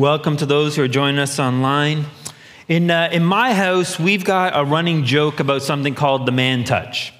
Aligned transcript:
Welcome 0.00 0.38
to 0.38 0.46
those 0.46 0.76
who 0.76 0.82
are 0.82 0.88
joining 0.88 1.18
us 1.18 1.38
online. 1.38 2.06
In, 2.68 2.90
uh, 2.90 3.10
in 3.12 3.22
my 3.22 3.52
house, 3.52 3.98
we've 3.98 4.24
got 4.24 4.58
a 4.58 4.64
running 4.64 5.04
joke 5.04 5.40
about 5.40 5.60
something 5.60 5.94
called 5.94 6.24
the 6.24 6.32
man 6.32 6.64
touch. 6.64 7.12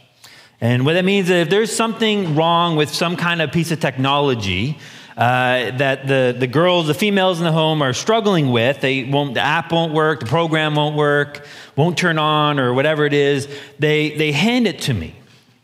And 0.63 0.87
what 0.87 0.95
that 0.95 1.05
means 1.05 1.29
is 1.29 1.43
if 1.43 1.51
there's 1.51 1.77
something 1.77 2.37
wrong 2.37 2.77
with 2.77 2.89
some 2.89 3.17
kind 3.19 3.43
of 3.43 3.53
piece 3.53 3.71
of 3.71 3.81
technology 3.81 4.79
uh, 5.15 5.73
that 5.73 6.07
the, 6.07 6.35
the 6.39 6.47
girls, 6.47 6.87
the 6.87 6.95
females 6.95 7.39
in 7.39 7.45
the 7.45 7.53
home 7.53 7.83
are 7.83 7.93
struggling 7.93 8.51
with, 8.51 8.81
they 8.81 9.05
won't, 9.05 9.35
the 9.35 9.43
app 9.43 9.73
won't 9.73 9.93
work, 9.93 10.21
the 10.21 10.25
program 10.25 10.75
won't 10.75 10.97
work, 10.97 11.47
won't 11.77 11.99
turn 11.99 12.19
on, 12.19 12.59
or 12.59 12.73
whatever 12.73 13.05
it 13.05 13.13
is, 13.13 13.47
they, 13.79 14.17
they 14.17 14.33
hand 14.33 14.67
it 14.67 14.79
to 14.79 14.95
me. 14.95 15.15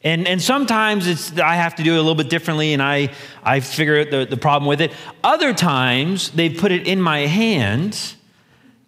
And, 0.06 0.28
and 0.28 0.40
sometimes 0.40 1.08
it's, 1.08 1.36
I 1.36 1.56
have 1.56 1.74
to 1.74 1.82
do 1.82 1.94
it 1.94 1.96
a 1.96 2.00
little 2.00 2.14
bit 2.14 2.30
differently 2.30 2.72
and 2.72 2.80
I, 2.80 3.12
I 3.42 3.58
figure 3.58 3.98
out 3.98 4.12
the, 4.12 4.24
the 4.24 4.36
problem 4.36 4.68
with 4.68 4.80
it. 4.80 4.92
Other 5.24 5.52
times 5.52 6.30
they 6.30 6.48
put 6.48 6.70
it 6.70 6.86
in 6.86 7.00
my 7.00 7.26
hand, 7.26 8.14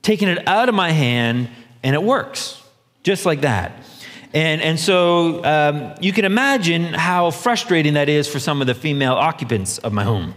taking 0.02 0.28
it 0.28 0.46
out 0.46 0.68
of 0.68 0.76
my 0.76 0.92
hand, 0.92 1.50
and 1.82 1.96
it 1.96 2.04
works, 2.04 2.62
just 3.02 3.26
like 3.26 3.40
that. 3.40 3.82
And, 4.32 4.62
and 4.62 4.78
so 4.78 5.44
um, 5.44 5.94
you 6.00 6.12
can 6.12 6.24
imagine 6.24 6.84
how 6.94 7.32
frustrating 7.32 7.94
that 7.94 8.08
is 8.08 8.28
for 8.28 8.38
some 8.38 8.60
of 8.60 8.68
the 8.68 8.74
female 8.74 9.14
occupants 9.14 9.78
of 9.78 9.92
my 9.92 10.04
home. 10.04 10.36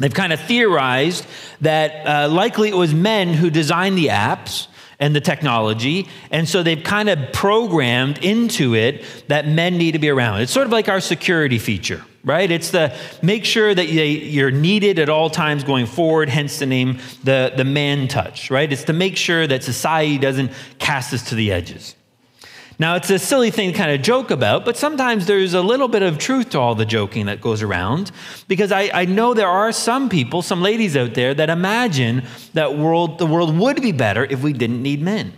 They've 0.00 0.12
kind 0.12 0.32
of 0.32 0.40
theorized 0.40 1.24
that 1.60 2.04
uh, 2.04 2.28
likely 2.30 2.68
it 2.68 2.76
was 2.76 2.92
men 2.92 3.32
who 3.32 3.48
designed 3.48 3.96
the 3.96 4.06
apps 4.06 4.66
and 4.98 5.14
the 5.14 5.20
technology. 5.20 6.08
And 6.30 6.48
so 6.48 6.62
they've 6.62 6.82
kind 6.82 7.08
of 7.08 7.32
programmed 7.32 8.18
into 8.24 8.74
it 8.74 9.04
that 9.28 9.48
men 9.48 9.78
need 9.78 9.92
to 9.92 9.98
be 9.98 10.08
around. 10.08 10.40
It's 10.40 10.52
sort 10.52 10.66
of 10.66 10.72
like 10.72 10.88
our 10.88 11.00
security 11.00 11.58
feature, 11.58 12.04
right? 12.24 12.50
It's 12.50 12.70
the 12.70 12.96
make 13.22 13.44
sure 13.44 13.74
that 13.74 13.86
you're 13.86 14.50
needed 14.50 14.98
at 14.98 15.08
all 15.08 15.30
times 15.30 15.64
going 15.64 15.86
forward, 15.86 16.28
hence 16.28 16.58
the 16.58 16.66
name, 16.66 16.98
the, 17.22 17.52
the 17.56 17.64
man 17.64 18.08
touch, 18.08 18.50
right? 18.50 18.70
It's 18.72 18.84
to 18.84 18.92
make 18.92 19.16
sure 19.16 19.46
that 19.46 19.62
society 19.62 20.18
doesn't 20.18 20.52
cast 20.78 21.12
us 21.12 21.28
to 21.30 21.34
the 21.34 21.52
edges. 21.52 21.94
Now, 22.78 22.96
it's 22.96 23.08
a 23.08 23.20
silly 23.20 23.52
thing 23.52 23.70
to 23.70 23.78
kind 23.78 23.92
of 23.92 24.02
joke 24.02 24.32
about, 24.32 24.64
but 24.64 24.76
sometimes 24.76 25.26
there's 25.26 25.54
a 25.54 25.62
little 25.62 25.86
bit 25.86 26.02
of 26.02 26.18
truth 26.18 26.50
to 26.50 26.58
all 26.58 26.74
the 26.74 26.84
joking 26.84 27.26
that 27.26 27.40
goes 27.40 27.62
around 27.62 28.10
because 28.48 28.72
I, 28.72 28.90
I 28.92 29.04
know 29.04 29.32
there 29.32 29.48
are 29.48 29.70
some 29.70 30.08
people, 30.08 30.42
some 30.42 30.60
ladies 30.60 30.96
out 30.96 31.14
there, 31.14 31.34
that 31.34 31.50
imagine 31.50 32.24
that 32.54 32.76
world, 32.76 33.18
the 33.18 33.26
world 33.26 33.56
would 33.56 33.80
be 33.80 33.92
better 33.92 34.24
if 34.24 34.42
we 34.42 34.52
didn't 34.52 34.82
need 34.82 35.00
men. 35.00 35.32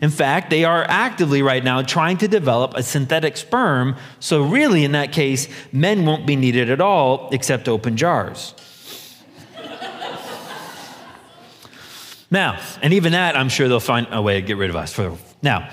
In 0.00 0.10
fact, 0.10 0.50
they 0.50 0.64
are 0.64 0.84
actively 0.88 1.42
right 1.42 1.64
now 1.64 1.82
trying 1.82 2.18
to 2.18 2.28
develop 2.28 2.74
a 2.74 2.82
synthetic 2.82 3.36
sperm, 3.36 3.96
so 4.20 4.44
really, 4.44 4.84
in 4.84 4.92
that 4.92 5.10
case, 5.10 5.48
men 5.72 6.04
won't 6.06 6.26
be 6.26 6.36
needed 6.36 6.70
at 6.70 6.80
all 6.80 7.30
except 7.32 7.68
open 7.68 7.96
jars. 7.96 8.54
now, 12.30 12.60
and 12.80 12.92
even 12.92 13.12
that, 13.12 13.36
I'm 13.36 13.48
sure 13.48 13.68
they'll 13.68 13.80
find 13.80 14.06
a 14.10 14.22
way 14.22 14.40
to 14.40 14.46
get 14.46 14.56
rid 14.56 14.70
of 14.70 14.76
us. 14.76 14.92
For, 14.92 15.16
Now, 15.42 15.70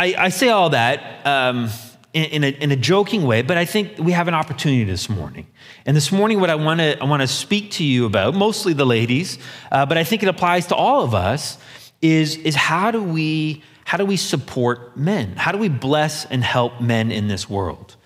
I, 0.00 0.14
I 0.16 0.28
say 0.30 0.48
all 0.48 0.70
that 0.70 1.26
um, 1.26 1.68
in, 2.14 2.24
in, 2.24 2.44
a, 2.44 2.48
in, 2.48 2.70
a, 2.70 2.76
joking 2.76 3.24
way, 3.24 3.42
but 3.42 3.58
I 3.58 3.66
think 3.66 3.98
we 3.98 4.12
have 4.12 4.28
an 4.28 4.34
opportunity 4.34 4.84
this 4.84 5.10
morning. 5.10 5.46
And 5.84 5.94
this 5.94 6.10
morning, 6.10 6.40
what 6.40 6.48
I 6.48 6.54
want 6.54 6.80
to 6.80 6.98
I 6.98 7.04
want 7.04 7.20
to 7.20 7.28
speak 7.28 7.72
to 7.72 7.84
you 7.84 8.06
about, 8.06 8.34
mostly 8.34 8.72
the 8.72 8.86
ladies, 8.86 9.38
uh, 9.70 9.84
but 9.84 9.98
I 9.98 10.04
think 10.04 10.22
it 10.22 10.30
applies 10.30 10.68
to 10.68 10.74
all 10.74 11.02
of 11.02 11.14
us, 11.14 11.58
is, 12.00 12.38
is 12.38 12.54
how 12.54 12.90
do 12.90 13.02
we 13.02 13.62
how 13.84 13.98
do 13.98 14.06
we 14.06 14.16
support 14.16 14.96
men? 14.96 15.36
How 15.36 15.52
do 15.52 15.58
we 15.58 15.68
bless 15.68 16.24
and 16.24 16.42
help 16.42 16.80
men 16.80 17.12
in 17.12 17.28
this 17.28 17.50
world? 17.50 17.96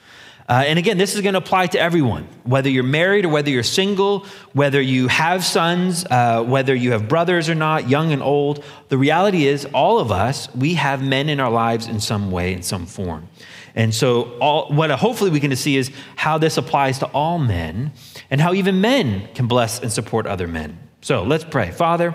Uh, 0.46 0.62
and 0.66 0.78
again, 0.78 0.98
this 0.98 1.14
is 1.14 1.22
going 1.22 1.32
to 1.32 1.38
apply 1.38 1.66
to 1.66 1.80
everyone, 1.80 2.28
whether 2.42 2.68
you're 2.68 2.82
married 2.82 3.24
or 3.24 3.30
whether 3.30 3.48
you're 3.48 3.62
single, 3.62 4.26
whether 4.52 4.80
you 4.80 5.08
have 5.08 5.42
sons, 5.42 6.04
uh, 6.10 6.42
whether 6.42 6.74
you 6.74 6.92
have 6.92 7.08
brothers 7.08 7.48
or 7.48 7.54
not, 7.54 7.88
young 7.88 8.12
and 8.12 8.22
old. 8.22 8.62
The 8.88 8.98
reality 8.98 9.46
is, 9.46 9.64
all 9.66 9.98
of 10.00 10.12
us, 10.12 10.54
we 10.54 10.74
have 10.74 11.02
men 11.02 11.30
in 11.30 11.40
our 11.40 11.50
lives 11.50 11.86
in 11.86 11.98
some 11.98 12.30
way, 12.30 12.52
in 12.52 12.62
some 12.62 12.84
form. 12.84 13.26
And 13.74 13.94
so, 13.94 14.36
all, 14.38 14.70
what 14.70 14.90
hopefully 14.90 15.30
we 15.30 15.40
can 15.40 15.54
see 15.56 15.76
is 15.76 15.90
how 16.14 16.36
this 16.36 16.58
applies 16.58 16.98
to 16.98 17.06
all 17.06 17.38
men 17.38 17.92
and 18.30 18.38
how 18.38 18.52
even 18.52 18.82
men 18.82 19.28
can 19.34 19.46
bless 19.46 19.80
and 19.80 19.90
support 19.90 20.26
other 20.26 20.46
men. 20.46 20.78
So 21.00 21.22
let's 21.22 21.44
pray. 21.44 21.70
Father, 21.70 22.14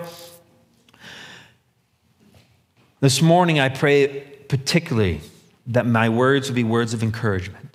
this 2.99 3.21
morning 3.23 3.59
I 3.59 3.69
pray 3.69 4.21
particularly 4.47 5.21
that 5.67 5.85
my 5.85 6.09
words 6.09 6.47
will 6.47 6.55
be 6.55 6.63
words 6.63 6.93
of 6.93 7.03
encouragement 7.03 7.68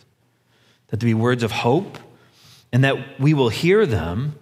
that 0.94 1.00
to 1.00 1.06
be 1.06 1.14
words 1.14 1.42
of 1.42 1.50
hope, 1.50 1.98
and 2.72 2.84
that 2.84 3.18
we 3.18 3.34
will 3.34 3.48
hear 3.48 3.84
them 3.84 4.38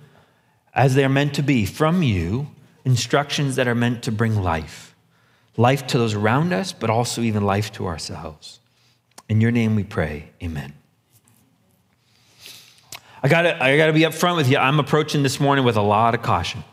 as 0.75 0.95
they 0.95 1.03
are 1.03 1.09
meant 1.09 1.33
to 1.33 1.43
be 1.43 1.65
from 1.65 2.03
you, 2.03 2.47
instructions 2.85 3.57
that 3.57 3.67
are 3.67 3.75
meant 3.75 4.03
to 4.03 4.13
bring 4.13 4.37
life. 4.37 4.95
Life 5.57 5.87
to 5.87 5.97
those 5.97 6.13
around 6.13 6.53
us, 6.53 6.75
but 6.75 6.91
also 6.91 7.23
even 7.23 7.43
life 7.43 7.73
to 7.73 7.87
ourselves. 7.87 8.61
In 9.31 9.41
your 9.41 9.51
name 9.51 9.75
we 9.77 9.83
pray, 9.83 10.29
amen. 10.43 10.75
I 13.23 13.29
gotta, 13.29 13.65
I 13.65 13.79
gotta 13.79 13.95
be 13.95 14.01
upfront 14.01 14.37
with 14.37 14.51
you. 14.51 14.59
I'm 14.59 14.79
approaching 14.79 15.23
this 15.23 15.41
morning 15.41 15.65
with 15.65 15.77
a 15.77 15.83
lot 15.83 16.15
of 16.15 16.21
caution, 16.21 16.65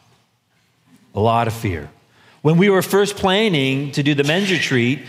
a 1.16 1.22
lot 1.22 1.48
of 1.48 1.54
fear. 1.54 1.90
When 2.42 2.58
we 2.58 2.70
were 2.70 2.82
first 2.82 3.16
planning 3.16 3.94
to 3.94 4.04
do 4.04 4.14
the 4.14 4.26
men's 4.26 4.52
retreat, 4.52 5.06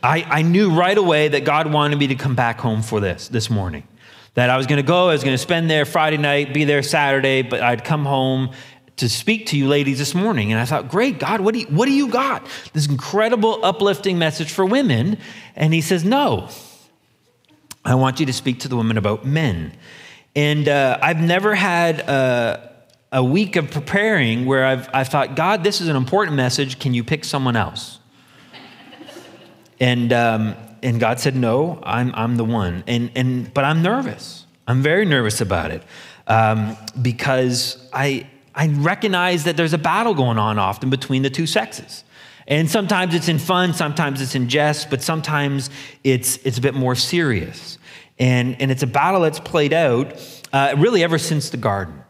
I, 0.00 0.22
I 0.22 0.42
knew 0.42 0.70
right 0.70 0.96
away 0.96 1.26
that 1.26 1.44
God 1.44 1.72
wanted 1.72 1.98
me 1.98 2.06
to 2.06 2.14
come 2.14 2.36
back 2.36 2.60
home 2.60 2.82
for 2.82 3.00
this 3.00 3.26
this 3.26 3.50
morning. 3.50 3.82
That 4.34 4.48
I 4.48 4.56
was 4.56 4.66
going 4.66 4.78
to 4.78 4.86
go, 4.86 5.08
I 5.08 5.12
was 5.12 5.24
going 5.24 5.34
to 5.34 5.42
spend 5.42 5.70
there 5.70 5.84
Friday 5.84 6.16
night, 6.16 6.54
be 6.54 6.64
there 6.64 6.82
Saturday, 6.82 7.42
but 7.42 7.60
I'd 7.60 7.84
come 7.84 8.06
home 8.06 8.52
to 8.96 9.08
speak 9.08 9.46
to 9.46 9.56
you 9.56 9.68
ladies 9.68 9.98
this 9.98 10.14
morning. 10.14 10.52
And 10.52 10.60
I 10.60 10.64
thought, 10.64 10.88
great, 10.88 11.18
God, 11.18 11.40
what 11.40 11.54
do 11.54 11.60
you, 11.60 11.66
what 11.66 11.86
do 11.86 11.92
you 11.92 12.08
got? 12.08 12.46
This 12.72 12.86
incredible, 12.86 13.64
uplifting 13.64 14.18
message 14.18 14.52
for 14.52 14.64
women. 14.64 15.18
And 15.56 15.74
he 15.74 15.80
says, 15.80 16.04
no, 16.04 16.48
I 17.84 17.94
want 17.94 18.20
you 18.20 18.26
to 18.26 18.32
speak 18.32 18.60
to 18.60 18.68
the 18.68 18.76
women 18.76 18.96
about 18.96 19.24
men. 19.24 19.76
And 20.34 20.68
uh, 20.68 20.98
I've 21.02 21.20
never 21.20 21.54
had 21.54 22.00
a, 22.00 22.72
a, 23.10 23.24
week 23.24 23.56
of 23.56 23.70
preparing 23.70 24.46
where 24.46 24.64
I've, 24.64 24.88
I've 24.94 25.08
thought, 25.08 25.36
God, 25.36 25.62
this 25.64 25.80
is 25.80 25.88
an 25.88 25.96
important 25.96 26.36
message. 26.36 26.78
Can 26.78 26.94
you 26.94 27.04
pick 27.04 27.24
someone 27.24 27.56
else? 27.56 27.98
and 29.80 30.12
um, 30.12 30.54
and 30.82 30.98
God 30.98 31.20
said, 31.20 31.36
No, 31.36 31.80
I'm, 31.82 32.12
I'm 32.14 32.36
the 32.36 32.44
one. 32.44 32.84
And, 32.86 33.10
and, 33.14 33.52
but 33.52 33.64
I'm 33.64 33.82
nervous. 33.82 34.46
I'm 34.66 34.82
very 34.82 35.04
nervous 35.04 35.40
about 35.40 35.70
it 35.70 35.82
um, 36.26 36.76
because 37.00 37.88
I, 37.92 38.28
I 38.54 38.68
recognize 38.68 39.44
that 39.44 39.56
there's 39.56 39.72
a 39.72 39.78
battle 39.78 40.14
going 40.14 40.38
on 40.38 40.58
often 40.58 40.90
between 40.90 41.22
the 41.22 41.30
two 41.30 41.46
sexes. 41.46 42.04
And 42.46 42.70
sometimes 42.70 43.14
it's 43.14 43.28
in 43.28 43.38
fun, 43.38 43.72
sometimes 43.72 44.20
it's 44.20 44.34
in 44.34 44.48
jest, 44.48 44.90
but 44.90 45.00
sometimes 45.00 45.70
it's, 46.02 46.38
it's 46.38 46.58
a 46.58 46.60
bit 46.60 46.74
more 46.74 46.94
serious. 46.94 47.78
And, 48.18 48.60
and 48.60 48.70
it's 48.70 48.82
a 48.82 48.86
battle 48.86 49.20
that's 49.20 49.40
played 49.40 49.72
out 49.72 50.20
uh, 50.52 50.74
really 50.76 51.02
ever 51.02 51.18
since 51.18 51.50
the 51.50 51.56
garden. 51.56 52.02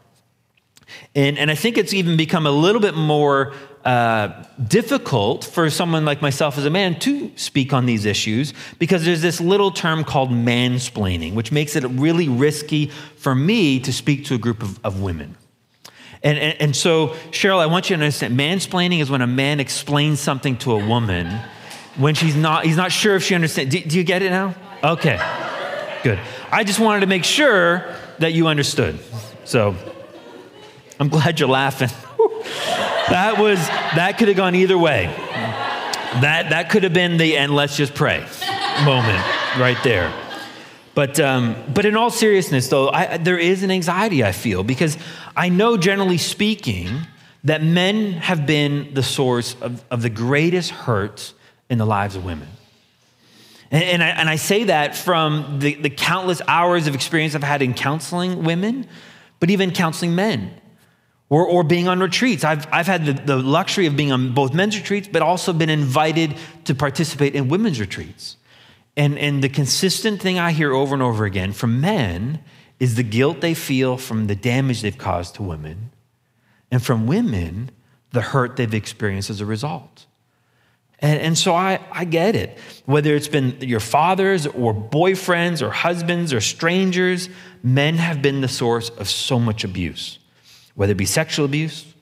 And, 1.15 1.37
and 1.37 1.51
I 1.51 1.55
think 1.55 1.77
it's 1.77 1.93
even 1.93 2.17
become 2.17 2.45
a 2.47 2.51
little 2.51 2.81
bit 2.81 2.95
more 2.95 3.53
uh, 3.85 4.43
difficult 4.65 5.43
for 5.43 5.69
someone 5.69 6.05
like 6.05 6.21
myself 6.21 6.57
as 6.57 6.65
a 6.65 6.69
man 6.69 6.97
to 6.99 7.31
speak 7.35 7.73
on 7.73 7.85
these 7.85 8.05
issues 8.05 8.53
because 8.79 9.03
there's 9.03 9.21
this 9.21 9.41
little 9.41 9.71
term 9.71 10.05
called 10.05 10.31
mansplaining, 10.31 11.33
which 11.33 11.51
makes 11.51 11.75
it 11.75 11.83
really 11.83 12.29
risky 12.29 12.87
for 13.17 13.35
me 13.35 13.79
to 13.81 13.91
speak 13.91 14.23
to 14.25 14.35
a 14.35 14.37
group 14.37 14.63
of, 14.63 14.79
of 14.85 15.01
women. 15.01 15.35
And, 16.23 16.37
and, 16.37 16.61
and, 16.61 16.75
so, 16.75 17.09
Cheryl, 17.31 17.59
I 17.59 17.65
want 17.65 17.89
you 17.89 17.97
to 17.97 18.01
understand 18.01 18.39
mansplaining 18.39 19.01
is 19.01 19.11
when 19.11 19.21
a 19.21 19.27
man 19.27 19.59
explains 19.59 20.21
something 20.21 20.55
to 20.59 20.71
a 20.71 20.87
woman 20.87 21.27
when 21.97 22.15
she's 22.15 22.37
not, 22.37 22.63
he's 22.63 22.77
not 22.77 22.93
sure 22.93 23.17
if 23.17 23.23
she 23.23 23.35
understands. 23.35 23.75
Do, 23.75 23.81
do 23.81 23.97
you 23.97 24.05
get 24.05 24.21
it 24.21 24.29
now? 24.29 24.55
Okay, 24.81 25.17
good. 26.03 26.19
I 26.49 26.63
just 26.63 26.79
wanted 26.79 27.01
to 27.01 27.07
make 27.07 27.25
sure 27.25 27.85
that 28.19 28.31
you 28.31 28.47
understood. 28.47 28.97
So, 29.43 29.75
I'm 31.01 31.09
glad 31.09 31.41
you're 31.41 31.49
laughing. 31.49 31.89
that 33.09 33.37
was 33.39 33.59
that 33.95 34.17
could 34.17 34.27
have 34.27 34.37
gone 34.37 34.55
either 34.55 34.77
way. 34.77 35.05
That 36.21 36.47
that 36.49 36.69
could 36.69 36.83
have 36.83 36.93
been 36.93 37.17
the 37.17 37.37
and 37.37 37.55
let's 37.55 37.75
just 37.75 37.93
pray 37.93 38.25
moment 38.85 39.23
right 39.57 39.77
there. 39.83 40.13
But 40.95 41.19
um, 41.19 41.55
but 41.73 41.85
in 41.85 41.95
all 41.95 42.09
seriousness, 42.09 42.67
though, 42.67 42.89
I, 42.89 43.17
there 43.17 43.37
is 43.37 43.63
an 43.63 43.71
anxiety 43.71 44.23
I 44.23 44.31
feel 44.31 44.63
because 44.63 44.97
I 45.35 45.49
know, 45.49 45.75
generally 45.75 46.19
speaking, 46.19 47.07
that 47.43 47.63
men 47.63 48.13
have 48.13 48.45
been 48.45 48.93
the 48.93 49.03
source 49.03 49.55
of, 49.61 49.83
of 49.89 50.01
the 50.01 50.09
greatest 50.09 50.71
hurts 50.71 51.33
in 51.69 51.77
the 51.77 51.85
lives 51.85 52.15
of 52.15 52.23
women. 52.23 52.47
And, 53.71 53.83
and, 53.83 54.03
I, 54.03 54.07
and 54.09 54.29
I 54.29 54.35
say 54.35 54.65
that 54.65 54.95
from 54.95 55.59
the, 55.59 55.73
the 55.73 55.89
countless 55.89 56.41
hours 56.47 56.85
of 56.85 56.93
experience 56.93 57.33
I've 57.33 57.43
had 57.43 57.63
in 57.63 57.73
counseling 57.73 58.43
women, 58.43 58.87
but 59.39 59.49
even 59.49 59.71
counseling 59.71 60.13
men 60.13 60.53
or, 61.33 61.47
or 61.47 61.63
being 61.63 61.87
on 61.87 61.99
retreats. 61.99 62.43
I've, 62.43 62.67
I've 62.71 62.85
had 62.85 63.07
the, 63.07 63.13
the 63.13 63.37
luxury 63.37 63.87
of 63.87 63.97
being 63.97 64.11
on 64.11 64.35
both 64.35 64.53
men's 64.53 64.77
retreats, 64.77 65.09
but 65.11 65.23
also 65.23 65.51
been 65.51 65.71
invited 65.71 66.35
to 66.65 66.75
participate 66.75 67.33
in 67.33 67.47
women's 67.47 67.79
retreats. 67.79 68.37
And, 68.95 69.17
and 69.17 69.43
the 69.43 69.49
consistent 69.49 70.21
thing 70.21 70.37
I 70.37 70.51
hear 70.51 70.71
over 70.71 70.93
and 70.93 71.01
over 71.01 71.25
again 71.25 71.51
from 71.51 71.81
men 71.81 72.43
is 72.79 72.93
the 72.93 73.01
guilt 73.01 73.41
they 73.41 73.55
feel 73.55 73.97
from 73.97 74.27
the 74.27 74.35
damage 74.35 74.83
they've 74.83 74.95
caused 74.95 75.33
to 75.35 75.41
women, 75.41 75.89
and 76.69 76.83
from 76.83 77.07
women, 77.07 77.71
the 78.11 78.21
hurt 78.21 78.55
they've 78.55 78.71
experienced 78.71 79.31
as 79.31 79.41
a 79.41 79.45
result. 79.45 80.05
And, 80.99 81.19
and 81.19 81.37
so 81.37 81.55
I, 81.55 81.79
I 81.91 82.05
get 82.05 82.35
it. 82.35 82.59
Whether 82.85 83.15
it's 83.15 83.27
been 83.27 83.57
your 83.59 83.79
fathers 83.79 84.45
or 84.45 84.71
boyfriends 84.75 85.63
or 85.63 85.71
husbands 85.71 86.31
or 86.31 86.41
strangers, 86.41 87.27
men 87.63 87.95
have 87.95 88.21
been 88.21 88.41
the 88.41 88.47
source 88.47 88.89
of 88.89 89.09
so 89.09 89.39
much 89.39 89.63
abuse, 89.63 90.19
whether 90.75 90.91
it 90.91 90.97
be 90.97 91.05
sexual 91.05 91.45
abuse, 91.45 91.93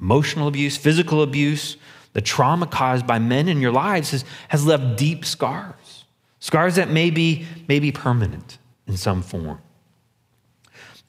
emotional 0.00 0.48
abuse, 0.48 0.76
physical 0.76 1.22
abuse. 1.22 1.76
The 2.12 2.20
trauma 2.20 2.66
caused 2.66 3.06
by 3.06 3.18
men 3.18 3.48
in 3.48 3.60
your 3.60 3.72
lives 3.72 4.12
has, 4.12 4.24
has 4.48 4.64
left 4.64 4.96
deep 4.96 5.24
scars. 5.24 6.04
Scars 6.38 6.76
that 6.76 6.90
may 6.90 7.10
be, 7.10 7.46
may 7.68 7.80
be 7.80 7.90
permanent 7.90 8.58
in 8.86 8.96
some 8.96 9.22
form. 9.22 9.58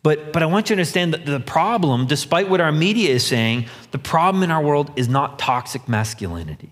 But, 0.02 0.34
but 0.34 0.44
I 0.44 0.46
want 0.46 0.70
you 0.70 0.76
to 0.76 0.80
understand 0.80 1.14
that 1.14 1.26
the 1.26 1.40
problem, 1.40 2.06
despite 2.06 2.48
what 2.48 2.62
our 2.62 2.72
media 2.72 3.10
is 3.10 3.26
saying, 3.26 3.66
the 3.92 3.98
problem 3.98 4.44
in 4.44 4.52
our 4.52 4.64
world 4.64 4.92
is 4.96 5.10
not 5.10 5.40
toxic 5.40 5.90
masculinity. 5.90 6.72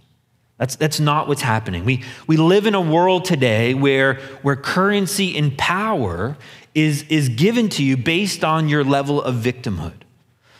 That's, 0.59 0.75
that's 0.75 0.99
not 0.99 1.27
what's 1.27 1.41
happening. 1.41 1.83
We, 1.83 2.03
we 2.27 2.37
live 2.37 2.67
in 2.67 2.75
a 2.75 2.79
world 2.79 3.25
today 3.25 3.73
where, 3.73 4.15
where 4.43 4.55
currency 4.55 5.35
and 5.35 5.57
power 5.57 6.37
is, 6.75 7.03
is 7.09 7.27
given 7.27 7.69
to 7.69 7.83
you 7.83 7.97
based 7.97 8.43
on 8.43 8.69
your 8.69 8.83
level 8.83 9.21
of 9.21 9.35
victimhood. 9.35 10.02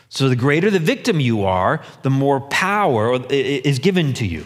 So 0.08 0.28
the 0.28 0.36
greater 0.36 0.70
the 0.70 0.78
victim 0.78 1.20
you 1.20 1.44
are, 1.44 1.82
the 2.02 2.10
more 2.10 2.40
power 2.40 3.20
is 3.30 3.78
given 3.78 4.12
to 4.14 4.26
you. 4.26 4.44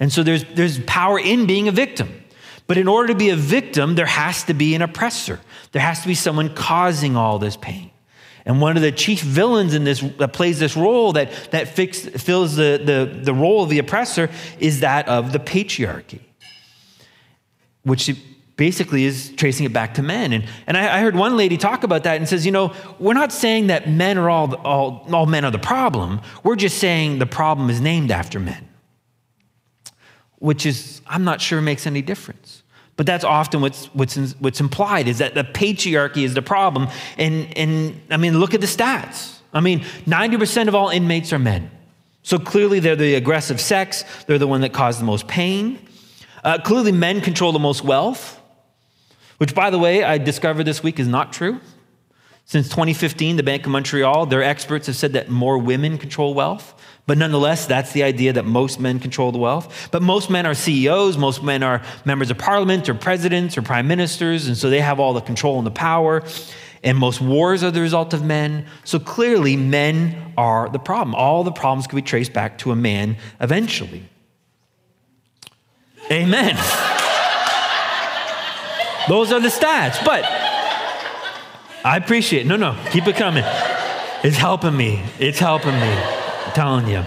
And 0.00 0.12
so 0.12 0.22
there's, 0.22 0.44
there's 0.54 0.78
power 0.80 1.18
in 1.18 1.46
being 1.46 1.68
a 1.68 1.72
victim. 1.72 2.22
But 2.66 2.76
in 2.76 2.86
order 2.86 3.08
to 3.08 3.14
be 3.14 3.30
a 3.30 3.36
victim, 3.36 3.94
there 3.94 4.06
has 4.06 4.44
to 4.44 4.54
be 4.54 4.74
an 4.74 4.82
oppressor. 4.82 5.40
There 5.72 5.82
has 5.82 6.02
to 6.02 6.08
be 6.08 6.14
someone 6.14 6.54
causing 6.54 7.16
all 7.16 7.38
this 7.38 7.56
pain. 7.56 7.90
And 8.44 8.60
one 8.60 8.76
of 8.76 8.82
the 8.82 8.92
chief 8.92 9.20
villains 9.20 9.74
in 9.74 9.84
this 9.84 10.00
that 10.18 10.32
plays 10.32 10.58
this 10.58 10.76
role 10.76 11.12
that, 11.14 11.30
that 11.50 11.68
fix, 11.68 12.00
fills 12.00 12.56
the, 12.56 12.80
the, 12.82 13.20
the 13.22 13.34
role 13.34 13.62
of 13.62 13.68
the 13.68 13.78
oppressor 13.78 14.30
is 14.58 14.80
that 14.80 15.08
of 15.08 15.32
the 15.32 15.38
patriarchy, 15.38 16.20
which 17.82 18.08
basically 18.58 19.04
is 19.04 19.30
tracing 19.36 19.64
it 19.64 19.72
back 19.72 19.94
to 19.94 20.02
men. 20.02 20.34
And, 20.34 20.44
and 20.66 20.76
I, 20.76 20.98
I, 20.98 21.00
heard 21.00 21.16
one 21.16 21.38
lady 21.38 21.56
talk 21.56 21.82
about 21.84 22.04
that 22.04 22.18
and 22.18 22.28
says, 22.28 22.44
you 22.44 22.52
know, 22.52 22.74
we're 22.98 23.14
not 23.14 23.32
saying 23.32 23.68
that 23.68 23.88
men 23.88 24.18
are 24.18 24.28
all, 24.28 24.54
all, 24.56 25.06
all 25.10 25.24
men 25.24 25.46
are 25.46 25.50
the 25.50 25.58
problem. 25.58 26.20
We're 26.42 26.56
just 26.56 26.78
saying 26.78 27.18
the 27.20 27.26
problem 27.26 27.70
is 27.70 27.80
named 27.80 28.10
after 28.10 28.38
men 28.38 28.68
which 30.38 30.66
is, 30.66 31.00
I'm 31.06 31.24
not 31.24 31.40
sure 31.40 31.60
makes 31.60 31.86
any 31.86 32.02
difference. 32.02 32.62
But 32.96 33.06
that's 33.06 33.24
often 33.24 33.60
what's, 33.60 33.86
what's, 33.86 34.16
what's 34.40 34.60
implied 34.60 35.06
is 35.06 35.18
that 35.18 35.34
the 35.34 35.44
patriarchy 35.44 36.24
is 36.24 36.34
the 36.34 36.42
problem. 36.42 36.88
And, 37.16 37.56
and 37.56 38.00
I 38.10 38.16
mean, 38.16 38.38
look 38.38 38.54
at 38.54 38.60
the 38.60 38.66
stats. 38.66 39.38
I 39.52 39.60
mean, 39.60 39.80
90% 40.06 40.68
of 40.68 40.74
all 40.74 40.88
inmates 40.88 41.32
are 41.32 41.38
men. 41.38 41.70
So 42.22 42.38
clearly 42.38 42.80
they're 42.80 42.96
the 42.96 43.14
aggressive 43.14 43.60
sex, 43.60 44.04
they're 44.26 44.38
the 44.38 44.46
one 44.46 44.60
that 44.62 44.72
caused 44.72 45.00
the 45.00 45.04
most 45.04 45.28
pain. 45.28 45.78
Uh, 46.44 46.58
clearly, 46.58 46.92
men 46.92 47.20
control 47.20 47.52
the 47.52 47.58
most 47.58 47.82
wealth, 47.82 48.37
which, 49.38 49.54
by 49.54 49.70
the 49.70 49.78
way, 49.78 50.04
I 50.04 50.18
discovered 50.18 50.64
this 50.64 50.82
week 50.82 51.00
is 51.00 51.08
not 51.08 51.32
true. 51.32 51.60
Since 52.44 52.68
2015, 52.70 53.36
the 53.36 53.42
Bank 53.42 53.66
of 53.66 53.72
Montreal, 53.72 54.26
their 54.26 54.42
experts 54.42 54.86
have 54.86 54.96
said 54.96 55.12
that 55.12 55.28
more 55.28 55.58
women 55.58 55.98
control 55.98 56.32
wealth. 56.32 56.74
But 57.06 57.18
nonetheless, 57.18 57.66
that's 57.66 57.92
the 57.92 58.02
idea 58.02 58.32
that 58.32 58.46
most 58.46 58.80
men 58.80 59.00
control 59.00 59.32
the 59.32 59.38
wealth. 59.38 59.88
But 59.90 60.02
most 60.02 60.30
men 60.30 60.46
are 60.46 60.54
CEOs, 60.54 61.18
most 61.18 61.42
men 61.42 61.62
are 61.62 61.82
members 62.04 62.30
of 62.30 62.38
parliament 62.38 62.88
or 62.88 62.94
presidents 62.94 63.58
or 63.58 63.62
prime 63.62 63.86
ministers, 63.86 64.46
and 64.46 64.56
so 64.56 64.70
they 64.70 64.80
have 64.80 64.98
all 64.98 65.12
the 65.12 65.20
control 65.20 65.58
and 65.58 65.66
the 65.66 65.70
power. 65.70 66.22
And 66.82 66.96
most 66.96 67.20
wars 67.20 67.62
are 67.62 67.70
the 67.70 67.80
result 67.80 68.14
of 68.14 68.24
men. 68.24 68.66
So 68.84 68.98
clearly, 68.98 69.56
men 69.56 70.32
are 70.36 70.68
the 70.68 70.78
problem. 70.78 71.14
All 71.14 71.44
the 71.44 71.52
problems 71.52 71.86
can 71.86 71.96
be 71.96 72.02
traced 72.02 72.32
back 72.32 72.56
to 72.58 72.72
a 72.72 72.76
man 72.76 73.18
eventually. 73.40 74.08
Amen. 76.10 76.56
Those 79.08 79.32
are 79.32 79.40
the 79.40 79.48
stats. 79.48 80.04
But 80.04 80.24
I 81.84 81.96
appreciate 81.96 82.42
it. 82.42 82.46
No, 82.46 82.56
no, 82.56 82.76
keep 82.90 83.06
it 83.06 83.16
coming. 83.16 83.44
It's 84.22 84.36
helping 84.36 84.76
me. 84.76 85.02
It's 85.18 85.38
helping 85.38 85.74
me 85.74 86.18
I'm 86.48 86.54
telling 86.54 86.88
you. 86.88 87.04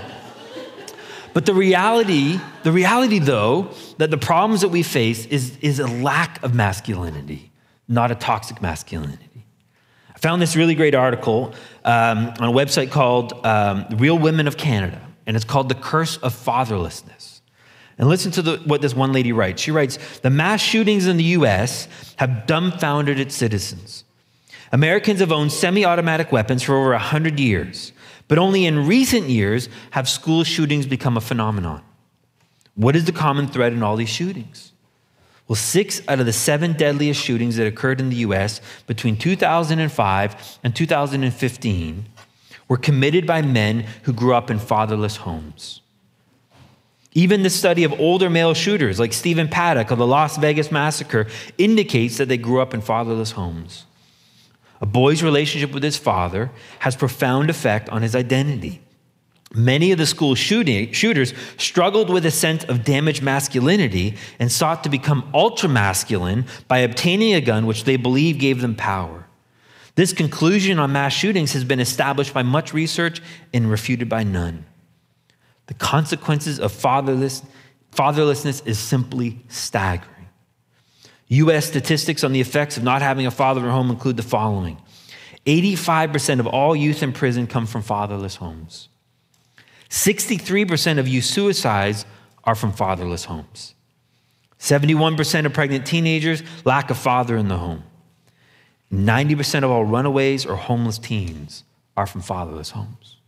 But 1.33 1.45
the 1.45 1.53
reality, 1.53 2.39
the 2.63 2.71
reality 2.71 3.19
though, 3.19 3.69
that 3.98 4.12
the 4.12 4.18
problems 4.18 4.62
that 4.62 4.69
we 4.69 4.83
face 4.83 5.25
is, 5.25 5.57
is 5.57 5.80
a 5.80 5.88
lack 5.88 6.44
of 6.44 6.53
masculinity, 6.53 7.51
not 7.88 8.12
a 8.12 8.15
toxic 8.15 8.62
masculinity. 8.62 9.45
I 10.13 10.19
found 10.19 10.42
this 10.42 10.56
really 10.56 10.75
great 10.75 10.94
article 10.94 11.53
um, 11.86 12.33
on 12.39 12.50
a 12.50 12.51
website 12.51 12.92
called 12.92 13.33
um, 13.45 13.86
Real 13.92 14.19
Women 14.19 14.48
of 14.48 14.57
Canada, 14.57 15.01
and 15.25 15.36
it's 15.36 15.45
called 15.45 15.69
The 15.69 15.75
Curse 15.75 16.18
of 16.18 16.33
Fatherlessness. 16.33 17.30
And 18.01 18.09
listen 18.09 18.31
to 18.31 18.42
the, 18.42 18.57
what 18.65 18.81
this 18.81 18.95
one 18.95 19.13
lady 19.13 19.31
writes. 19.31 19.62
She 19.62 19.69
writes 19.69 20.00
The 20.21 20.31
mass 20.31 20.59
shootings 20.59 21.06
in 21.06 21.18
the 21.18 21.24
US 21.24 21.88
have 22.15 22.48
dumbfounded 22.48 23.19
its 23.19 23.36
citizens. 23.36 24.03
Americans 24.71 25.19
have 25.19 25.31
owned 25.31 25.51
semi 25.51 25.86
automatic 25.86 26.31
weapons 26.31 26.63
for 26.63 26.75
over 26.75 26.89
100 26.92 27.39
years. 27.39 27.94
But 28.27 28.39
only 28.39 28.65
in 28.65 28.88
recent 28.88 29.30
years 29.30 29.69
have 29.92 30.09
school 30.09 30.44
shootings 30.44 30.88
become 30.88 31.15
a 31.15 31.21
phenomenon. 31.21 31.83
What 32.74 32.95
is 32.95 33.06
the 33.06 33.12
common 33.12 33.48
thread 33.48 33.71
in 33.71 33.83
all 33.83 33.95
these 33.98 34.09
shootings? 34.09 34.71
Well, 35.48 35.56
six 35.56 36.01
out 36.07 36.19
of 36.19 36.25
the 36.25 36.33
seven 36.33 36.74
deadliest 36.74 37.21
shootings 37.21 37.57
that 37.57 37.68
occurred 37.68 38.00
in 38.00 38.09
the 38.09 38.15
US 38.18 38.62
between 38.88 39.15
2005 39.15 40.59
and 40.63 40.75
2015 40.75 42.06
were 42.68 42.77
committed 42.77 43.27
by 43.27 43.44
men 43.44 43.86
who 44.03 44.13
grew 44.13 44.33
up 44.33 44.50
in 44.50 44.58
fatherless 44.58 45.17
homes. 45.17 45.80
Even 47.13 47.44
the 47.44 47.50
study 47.50 47.84
of 47.84 48.00
older 48.00 48.30
male 48.30 48.53
shooters 48.53 49.00
like 49.00 49.12
Stephen 49.12 49.50
Paddock 49.50 49.91
of 49.91 49.98
the 49.98 50.08
Las 50.08 50.38
Vegas 50.38 50.72
massacre 50.72 51.27
indicates 51.58 52.18
that 52.18 52.30
they 52.30 52.38
grew 52.38 52.62
up 52.62 52.74
in 52.74 52.82
fatherless 52.82 53.32
homes. 53.32 53.86
A 54.80 54.86
boy's 54.86 55.22
relationship 55.22 55.74
with 55.74 55.84
his 55.84 55.98
father 55.98 56.51
has 56.80 56.96
profound 56.96 57.50
effect 57.50 57.89
on 57.89 58.01
his 58.01 58.15
identity. 58.15 58.82
Many 59.53 59.91
of 59.91 59.98
the 59.98 60.06
school 60.06 60.34
shooting, 60.34 60.94
shooters 60.94 61.34
struggled 61.58 62.10
with 62.10 62.25
a 62.25 62.32
sense 62.32 62.63
of 62.63 62.86
damaged 62.86 63.22
masculinity 63.22 64.15
and 64.39 64.50
sought 64.50 64.84
to 64.86 64.89
become 64.89 65.30
ultra 65.34 65.68
masculine 65.68 66.46
by 66.70 66.80
obtaining 66.80 67.34
a 67.34 67.41
gun 67.41 67.65
which 67.65 67.84
they 67.84 67.98
believe 67.98 68.39
gave 68.39 68.62
them 68.62 68.75
power. 68.75 69.25
This 69.96 70.13
conclusion 70.13 70.80
on 70.80 70.94
mass 70.94 71.12
shootings 71.12 71.51
has 71.51 71.65
been 71.65 71.82
established 71.82 72.34
by 72.34 72.44
much 72.44 72.74
research 72.74 73.22
and 73.53 73.70
refuted 73.70 74.08
by 74.08 74.24
none. 74.24 74.65
The 75.71 75.75
consequences 75.75 76.59
of 76.59 76.73
fatherless, 76.73 77.43
fatherlessness 77.93 78.67
is 78.67 78.77
simply 78.77 79.39
staggering. 79.47 80.27
U.S. 81.29 81.65
statistics 81.65 82.25
on 82.25 82.33
the 82.33 82.41
effects 82.41 82.75
of 82.75 82.83
not 82.83 83.01
having 83.01 83.25
a 83.25 83.31
father 83.31 83.61
at 83.61 83.71
home 83.71 83.89
include 83.89 84.17
the 84.17 84.21
following 84.21 84.81
85% 85.45 86.41
of 86.41 86.47
all 86.47 86.75
youth 86.75 87.01
in 87.01 87.13
prison 87.13 87.47
come 87.47 87.65
from 87.65 87.83
fatherless 87.83 88.35
homes. 88.35 88.89
63% 89.89 90.99
of 90.99 91.07
youth 91.07 91.23
suicides 91.23 92.05
are 92.43 92.53
from 92.53 92.73
fatherless 92.73 93.23
homes. 93.23 93.73
71% 94.59 95.45
of 95.45 95.53
pregnant 95.53 95.85
teenagers 95.85 96.43
lack 96.65 96.89
a 96.89 96.95
father 96.95 97.37
in 97.37 97.47
the 97.47 97.57
home. 97.57 97.83
90% 98.91 99.63
of 99.63 99.71
all 99.71 99.85
runaways 99.85 100.45
or 100.45 100.57
homeless 100.57 100.97
teens 100.97 101.63
are 101.95 102.07
from 102.07 102.19
fatherless 102.19 102.71
homes. 102.71 103.20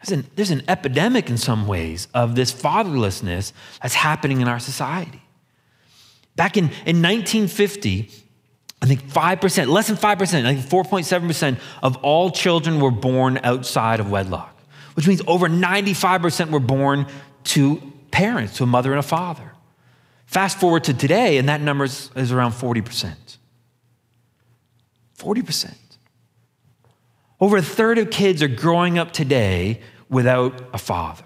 There's 0.00 0.18
an, 0.18 0.30
there's 0.36 0.50
an 0.50 0.62
epidemic 0.68 1.28
in 1.28 1.38
some 1.38 1.66
ways 1.66 2.08
of 2.14 2.34
this 2.34 2.52
fatherlessness 2.52 3.52
that's 3.82 3.94
happening 3.94 4.40
in 4.40 4.48
our 4.48 4.60
society. 4.60 5.22
Back 6.36 6.56
in, 6.56 6.66
in 6.86 7.02
1950, 7.02 8.08
I 8.80 8.86
think 8.86 9.02
5%, 9.02 9.66
less 9.66 9.88
than 9.88 9.96
5%, 9.96 10.44
I 10.46 10.54
think 10.54 10.66
4.7% 10.66 11.58
of 11.82 11.96
all 11.96 12.30
children 12.30 12.80
were 12.80 12.92
born 12.92 13.40
outside 13.42 13.98
of 13.98 14.08
wedlock, 14.08 14.56
which 14.94 15.08
means 15.08 15.20
over 15.26 15.48
95% 15.48 16.50
were 16.50 16.60
born 16.60 17.06
to 17.44 17.82
parents, 18.12 18.56
to 18.58 18.62
a 18.62 18.66
mother 18.66 18.92
and 18.92 19.00
a 19.00 19.02
father. 19.02 19.52
Fast 20.26 20.60
forward 20.60 20.84
to 20.84 20.94
today, 20.94 21.38
and 21.38 21.48
that 21.48 21.60
number 21.60 21.84
is, 21.84 22.10
is 22.14 22.30
around 22.30 22.52
40%. 22.52 23.14
40%. 25.18 25.74
Over 27.40 27.58
a 27.58 27.62
third 27.62 27.98
of 27.98 28.10
kids 28.10 28.42
are 28.42 28.48
growing 28.48 28.98
up 28.98 29.12
today 29.12 29.80
without 30.08 30.68
a 30.72 30.78
father. 30.78 31.24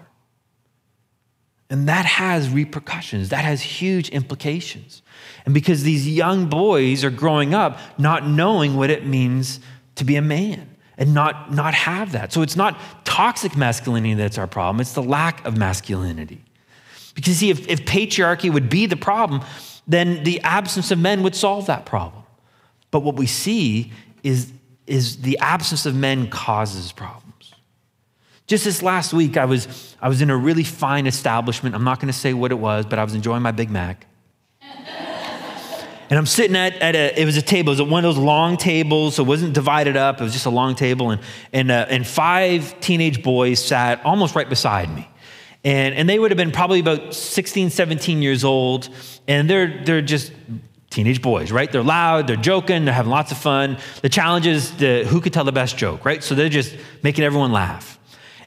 And 1.69 1.89
that 1.89 2.05
has 2.05 2.49
repercussions, 2.49 3.29
that 3.29 3.43
has 3.43 3.61
huge 3.61 4.09
implications. 4.09 5.01
And 5.45 5.53
because 5.53 5.83
these 5.83 6.07
young 6.07 6.45
boys 6.45 7.03
are 7.03 7.09
growing 7.09 7.55
up 7.55 7.79
not 7.97 8.27
knowing 8.27 8.75
what 8.75 8.91
it 8.91 9.07
means 9.07 9.59
to 9.95 10.03
be 10.03 10.15
a 10.15 10.21
man 10.21 10.69
and 10.97 11.13
not, 11.13 11.51
not 11.51 11.73
have 11.73 12.11
that. 12.11 12.31
So 12.31 12.43
it's 12.43 12.55
not 12.55 12.79
toxic 13.05 13.57
masculinity 13.57 14.13
that's 14.13 14.37
our 14.37 14.45
problem, 14.45 14.81
it's 14.81 14.93
the 14.93 15.01
lack 15.01 15.43
of 15.45 15.57
masculinity. 15.57 16.43
Because, 17.15 17.37
see, 17.37 17.49
if, 17.49 17.67
if 17.67 17.85
patriarchy 17.85 18.51
would 18.51 18.69
be 18.69 18.85
the 18.85 18.95
problem, 18.95 19.41
then 19.87 20.23
the 20.23 20.41
absence 20.41 20.91
of 20.91 20.99
men 20.99 21.23
would 21.23 21.35
solve 21.35 21.67
that 21.67 21.85
problem. 21.85 22.23
But 22.91 23.01
what 23.01 23.15
we 23.15 23.27
see 23.27 23.91
is, 24.23 24.51
is 24.87 25.21
the 25.21 25.37
absence 25.39 25.85
of 25.85 25.95
men 25.95 26.29
causes 26.29 26.91
problems. 26.91 27.53
Just 28.47 28.65
this 28.65 28.83
last 28.83 29.13
week, 29.13 29.37
I 29.37 29.45
was, 29.45 29.95
I 30.01 30.09
was 30.09 30.21
in 30.21 30.29
a 30.29 30.35
really 30.35 30.63
fine 30.63 31.07
establishment. 31.07 31.75
I'm 31.75 31.85
not 31.85 31.99
going 31.99 32.11
to 32.11 32.17
say 32.17 32.33
what 32.33 32.51
it 32.51 32.59
was, 32.59 32.85
but 32.85 32.99
I 32.99 33.03
was 33.03 33.15
enjoying 33.15 33.41
my 33.41 33.51
Big 33.51 33.69
Mac. 33.69 34.05
and 34.61 36.19
I'm 36.19 36.25
sitting 36.25 36.55
at, 36.55 36.73
at 36.75 36.95
a, 36.95 37.19
it 37.19 37.25
was 37.25 37.37
a 37.37 37.41
table, 37.41 37.71
it 37.71 37.79
was 37.79 37.89
one 37.89 38.03
of 38.03 38.15
those 38.15 38.21
long 38.21 38.57
tables, 38.57 39.15
so 39.15 39.23
it 39.23 39.27
wasn't 39.27 39.53
divided 39.53 39.95
up, 39.95 40.19
it 40.19 40.23
was 40.23 40.33
just 40.33 40.45
a 40.45 40.49
long 40.49 40.75
table. 40.75 41.11
And, 41.11 41.21
and, 41.53 41.71
uh, 41.71 41.85
and 41.89 42.05
five 42.05 42.79
teenage 42.81 43.23
boys 43.23 43.63
sat 43.63 44.05
almost 44.05 44.35
right 44.35 44.49
beside 44.49 44.93
me. 44.93 45.09
And, 45.63 45.95
and 45.95 46.09
they 46.09 46.19
would 46.19 46.31
have 46.31 46.37
been 46.37 46.51
probably 46.51 46.81
about 46.81 47.13
16, 47.13 47.69
17 47.69 48.21
years 48.21 48.43
old. 48.43 48.89
And 49.27 49.49
they're, 49.49 49.83
they're 49.85 50.01
just 50.01 50.33
teenage 50.93 51.21
boys, 51.21 51.51
right? 51.51 51.71
They're 51.71 51.83
loud, 51.83 52.27
they're 52.27 52.35
joking, 52.35 52.85
they're 52.85 52.93
having 52.93 53.11
lots 53.11 53.31
of 53.31 53.37
fun. 53.37 53.77
The 54.01 54.09
challenge 54.09 54.45
is 54.45 54.77
the, 54.77 55.03
who 55.03 55.19
could 55.19 55.33
tell 55.33 55.43
the 55.43 55.51
best 55.51 55.75
joke, 55.75 56.05
right? 56.05 56.23
So 56.23 56.35
they're 56.35 56.49
just 56.49 56.75
making 57.01 57.25
everyone 57.25 57.51
laugh. 57.51 57.99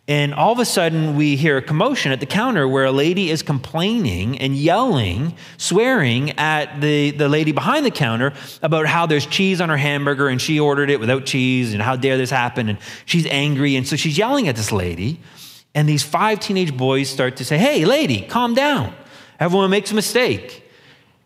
And 0.08 0.32
all 0.34 0.52
of 0.52 0.60
a 0.60 0.64
sudden, 0.64 1.16
we 1.16 1.34
hear 1.34 1.56
a 1.56 1.62
commotion 1.62 2.12
at 2.12 2.20
the 2.20 2.26
counter 2.26 2.68
where 2.68 2.84
a 2.84 2.92
lady 2.92 3.28
is 3.28 3.42
complaining 3.42 4.38
and 4.38 4.54
yelling, 4.54 5.34
swearing 5.56 6.30
at 6.38 6.80
the, 6.80 7.10
the 7.10 7.28
lady 7.28 7.50
behind 7.50 7.84
the 7.84 7.90
counter 7.90 8.32
about 8.62 8.86
how 8.86 9.06
there's 9.06 9.26
cheese 9.26 9.60
on 9.60 9.68
her 9.68 9.76
hamburger 9.76 10.28
and 10.28 10.40
she 10.40 10.60
ordered 10.60 10.90
it 10.90 11.00
without 11.00 11.26
cheese 11.26 11.72
and 11.72 11.82
how 11.82 11.96
dare 11.96 12.16
this 12.16 12.30
happen. 12.30 12.68
And 12.68 12.78
she's 13.04 13.26
angry. 13.26 13.74
And 13.74 13.86
so 13.86 13.96
she's 13.96 14.16
yelling 14.16 14.46
at 14.46 14.54
this 14.54 14.70
lady. 14.70 15.18
And 15.74 15.88
these 15.88 16.04
five 16.04 16.38
teenage 16.38 16.76
boys 16.76 17.10
start 17.10 17.36
to 17.38 17.44
say, 17.44 17.58
Hey, 17.58 17.84
lady, 17.84 18.22
calm 18.22 18.54
down. 18.54 18.94
Everyone 19.40 19.70
makes 19.70 19.90
a 19.90 19.94
mistake. 19.96 20.65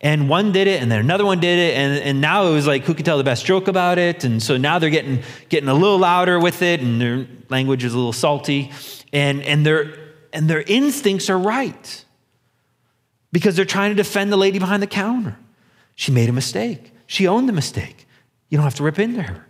And 0.02 0.30
one 0.30 0.52
did 0.52 0.66
it, 0.66 0.80
and 0.80 0.90
then 0.90 0.99
another 0.99 1.26
one 1.26 1.40
did 1.40 1.59
it, 1.59 1.76
and, 1.76 2.02
and 2.02 2.21
now 2.23 2.47
it 2.47 2.52
was 2.52 2.66
like 2.66 2.85
who 2.85 2.95
could 2.95 3.04
tell 3.04 3.19
the 3.19 3.25
best 3.25 3.45
joke 3.45 3.69
about 3.69 3.99
it. 3.99 4.25
And 4.25 4.42
so 4.42 4.57
now 4.57 4.78
they're 4.78 4.88
getting, 4.88 5.23
getting 5.50 5.69
a 5.69 5.75
little 5.75 5.99
louder 5.99 6.40
with 6.40 6.62
it, 6.62 6.80
and 6.80 7.00
their 7.00 7.26
language 7.50 7.85
is 7.85 7.92
a 7.92 7.97
little 7.97 8.14
salty, 8.14 8.73
and, 9.12 9.42
and, 9.42 9.66
their, 9.66 9.95
and 10.33 10.49
their 10.49 10.62
instincts 10.62 11.28
are 11.28 11.38
right 11.38 12.04
because 13.30 13.57
they're 13.57 13.66
trying 13.66 13.90
to 13.90 13.95
defend 13.95 14.33
the 14.33 14.38
lady 14.38 14.59
behind 14.59 14.83
the 14.83 14.87
counter. 14.87 15.37
She 15.95 16.12
made 16.12 16.30
a 16.30 16.33
mistake, 16.33 16.92
she 17.07 17.26
owned 17.26 17.49
the 17.49 17.52
mistake. 17.52 18.07
You 18.49 18.57
don't 18.59 18.64
have 18.64 18.75
to 18.76 18.83
rip 18.83 18.99
into 18.99 19.23
her. 19.23 19.47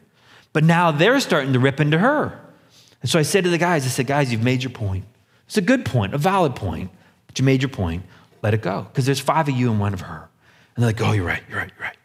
But 0.53 0.65
now 0.65 0.91
they're 0.91 1.21
starting 1.21 1.53
to 1.55 1.59
rip 1.59 1.81
into 1.81 1.99
her. 1.99 2.39
And 3.01 3.11
so 3.11 3.19
I 3.19 3.23
said 3.23 3.45
to 3.45 3.51
the 3.51 3.59
guys, 3.59 3.87
I 3.87 3.89
said, 3.89 4.07
guys, 4.07 4.31
you've 4.31 4.43
made 4.43 4.63
your 4.63 4.71
point. 4.71 5.05
It's 5.47 5.57
a 5.57 5.63
good 5.63 5.85
point, 5.85 6.13
a 6.13 6.19
valid 6.19 6.55
point, 6.55 6.91
but 7.27 7.39
you 7.39 7.45
made 7.45 7.63
your 7.63 7.71
point. 7.71 8.05
Let 8.43 8.53
it 8.53 8.63
go. 8.63 8.83
Because 8.83 9.07
there's 9.07 9.21
five 9.21 9.49
of 9.49 9.55
you 9.55 9.71
and 9.71 9.81
one 9.81 9.95
of 9.95 10.03
her. 10.03 10.29
And 10.81 10.89
they're 10.89 10.95
like, 10.95 11.11
oh, 11.11 11.13
you're 11.13 11.27
right, 11.27 11.43
you're 11.47 11.59
right, 11.59 11.71
you're 11.77 11.89
right. 11.89 11.97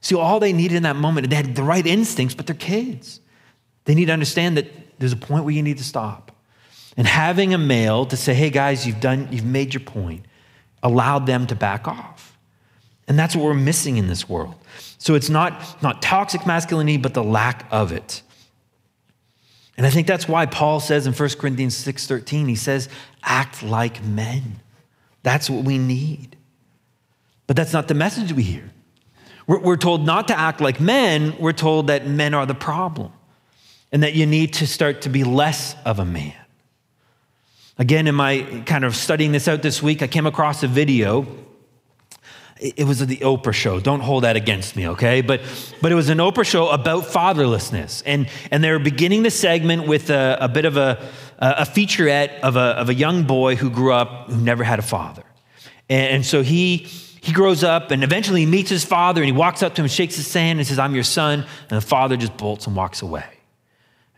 See, 0.00 0.14
all 0.14 0.40
they 0.40 0.54
needed 0.54 0.76
in 0.76 0.84
that 0.84 0.96
moment, 0.96 1.28
they 1.28 1.36
had 1.36 1.54
the 1.54 1.62
right 1.62 1.86
instincts, 1.86 2.34
but 2.34 2.46
they're 2.46 2.56
kids. 2.56 3.20
They 3.84 3.94
need 3.94 4.06
to 4.06 4.14
understand 4.14 4.56
that 4.56 4.98
there's 4.98 5.12
a 5.12 5.16
point 5.16 5.44
where 5.44 5.52
you 5.52 5.62
need 5.62 5.76
to 5.76 5.84
stop. 5.84 6.32
And 6.96 7.06
having 7.06 7.52
a 7.52 7.58
male 7.58 8.06
to 8.06 8.16
say, 8.16 8.32
hey 8.32 8.48
guys, 8.48 8.86
you've 8.86 9.00
done, 9.00 9.28
you've 9.30 9.44
made 9.44 9.74
your 9.74 9.82
point, 9.82 10.24
allowed 10.82 11.26
them 11.26 11.46
to 11.48 11.54
back 11.54 11.86
off. 11.86 12.38
And 13.08 13.18
that's 13.18 13.36
what 13.36 13.44
we're 13.44 13.52
missing 13.52 13.98
in 13.98 14.06
this 14.06 14.26
world. 14.26 14.54
So 14.96 15.14
it's 15.14 15.28
not, 15.28 15.82
not 15.82 16.00
toxic 16.00 16.46
masculinity, 16.46 16.96
but 16.96 17.12
the 17.12 17.22
lack 17.22 17.66
of 17.70 17.92
it. 17.92 18.22
And 19.76 19.84
I 19.84 19.90
think 19.90 20.06
that's 20.06 20.26
why 20.26 20.46
Paul 20.46 20.80
says 20.80 21.06
in 21.06 21.12
1 21.12 21.28
Corinthians 21.38 21.74
6:13, 21.76 22.48
he 22.48 22.56
says, 22.56 22.88
act 23.22 23.62
like 23.62 24.02
men. 24.02 24.60
That's 25.22 25.50
what 25.50 25.64
we 25.64 25.76
need. 25.76 26.36
But 27.48 27.56
that's 27.56 27.72
not 27.72 27.88
the 27.88 27.94
message 27.94 28.32
we 28.32 28.44
hear. 28.44 28.70
We're, 29.48 29.58
we're 29.58 29.76
told 29.76 30.06
not 30.06 30.28
to 30.28 30.38
act 30.38 30.60
like 30.60 30.78
men, 30.78 31.34
we're 31.40 31.52
told 31.52 31.88
that 31.88 32.06
men 32.06 32.34
are 32.34 32.46
the 32.46 32.54
problem 32.54 33.10
and 33.90 34.04
that 34.04 34.14
you 34.14 34.26
need 34.26 34.52
to 34.54 34.66
start 34.66 35.02
to 35.02 35.08
be 35.08 35.24
less 35.24 35.74
of 35.84 35.98
a 35.98 36.04
man. 36.04 36.34
Again, 37.78 38.06
in 38.06 38.14
my 38.14 38.62
kind 38.66 38.84
of 38.84 38.94
studying 38.94 39.32
this 39.32 39.48
out 39.48 39.62
this 39.62 39.82
week, 39.82 40.02
I 40.02 40.08
came 40.08 40.26
across 40.26 40.62
a 40.62 40.68
video. 40.68 41.26
It 42.60 42.86
was 42.86 42.98
the 43.06 43.16
Oprah 43.18 43.54
show. 43.54 43.80
Don't 43.80 44.00
hold 44.00 44.24
that 44.24 44.36
against 44.36 44.76
me, 44.76 44.88
okay? 44.88 45.22
But, 45.22 45.40
but 45.80 45.90
it 45.90 45.94
was 45.94 46.10
an 46.10 46.18
Oprah 46.18 46.44
show 46.44 46.68
about 46.68 47.04
fatherlessness. 47.04 48.02
And, 48.04 48.28
and 48.50 48.62
they 48.62 48.72
were 48.72 48.80
beginning 48.80 49.22
the 49.22 49.30
segment 49.30 49.86
with 49.86 50.10
a, 50.10 50.36
a 50.40 50.48
bit 50.48 50.66
of 50.66 50.76
a, 50.76 51.02
a 51.38 51.64
featurette 51.64 52.40
of 52.40 52.56
a, 52.56 52.76
of 52.76 52.88
a 52.90 52.94
young 52.94 53.22
boy 53.22 53.56
who 53.56 53.70
grew 53.70 53.92
up 53.92 54.28
who 54.28 54.36
never 54.36 54.64
had 54.64 54.80
a 54.80 54.82
father. 54.82 55.22
And, 55.88 56.16
and 56.16 56.26
so 56.26 56.42
he, 56.42 56.88
he 57.20 57.32
grows 57.32 57.64
up 57.64 57.90
and 57.90 58.04
eventually 58.04 58.40
he 58.40 58.46
meets 58.46 58.70
his 58.70 58.84
father 58.84 59.20
and 59.20 59.26
he 59.26 59.32
walks 59.32 59.62
up 59.62 59.74
to 59.76 59.82
him, 59.82 59.88
shakes 59.88 60.16
his 60.16 60.32
hand, 60.32 60.58
and 60.58 60.66
says, 60.66 60.78
I'm 60.78 60.94
your 60.94 61.04
son. 61.04 61.44
And 61.70 61.76
the 61.76 61.86
father 61.86 62.16
just 62.16 62.36
bolts 62.36 62.66
and 62.66 62.76
walks 62.76 63.02
away. 63.02 63.24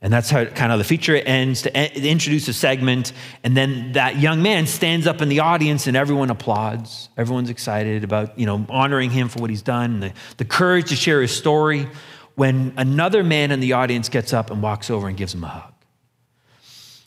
And 0.02 0.10
that's 0.12 0.30
how 0.30 0.46
kind 0.46 0.72
of 0.72 0.78
the 0.78 0.84
feature 0.84 1.14
ends 1.14 1.62
to 1.62 1.98
introduce 2.02 2.48
a 2.48 2.54
segment. 2.54 3.12
And 3.44 3.54
then 3.54 3.92
that 3.92 4.18
young 4.18 4.42
man 4.42 4.66
stands 4.66 5.06
up 5.06 5.20
in 5.20 5.28
the 5.28 5.40
audience 5.40 5.86
and 5.86 5.96
everyone 5.96 6.30
applauds. 6.30 7.10
Everyone's 7.18 7.50
excited 7.50 8.02
about, 8.02 8.38
you 8.38 8.46
know, 8.46 8.64
honoring 8.70 9.10
him 9.10 9.28
for 9.28 9.40
what 9.40 9.50
he's 9.50 9.62
done, 9.62 9.94
and 9.94 10.02
the, 10.02 10.12
the 10.38 10.46
courage 10.46 10.88
to 10.88 10.96
share 10.96 11.20
his 11.20 11.36
story. 11.36 11.86
When 12.34 12.72
another 12.78 13.22
man 13.22 13.50
in 13.50 13.60
the 13.60 13.74
audience 13.74 14.08
gets 14.08 14.32
up 14.32 14.50
and 14.50 14.62
walks 14.62 14.88
over 14.88 15.06
and 15.06 15.16
gives 15.18 15.34
him 15.34 15.44
a 15.44 15.48
hug. 15.48 15.74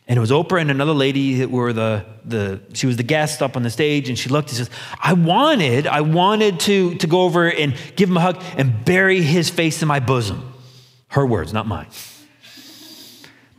And 0.08 0.18
it 0.18 0.20
was 0.20 0.32
Oprah 0.32 0.60
and 0.60 0.70
another 0.70 0.94
lady 0.94 1.36
that 1.36 1.50
were 1.50 1.72
the, 1.72 2.06
the 2.26 2.62
she 2.74 2.88
was 2.88 2.98
the 2.98 3.04
guest 3.04 3.42
up 3.42 3.56
on 3.56 3.64
the 3.64 3.70
stage, 3.70 4.10
and 4.10 4.20
she 4.20 4.30
looked 4.30 4.50
and 4.50 4.58
says, 4.58 4.70
I 5.02 5.14
wanted, 5.14 5.88
I 5.88 6.02
wanted 6.02 6.60
to, 6.62 6.96
to 6.96 7.08
go 7.08 7.22
over 7.22 7.50
and 7.50 7.74
give 7.96 8.10
him 8.10 8.18
a 8.18 8.22
hug 8.22 8.44
and 8.58 8.84
bury 8.84 9.22
his 9.22 9.50
face 9.50 9.82
in 9.82 9.88
my 9.88 10.00
bosom. 10.00 10.54
Her 11.08 11.26
words, 11.26 11.54
not 11.54 11.68
mine. 11.68 11.88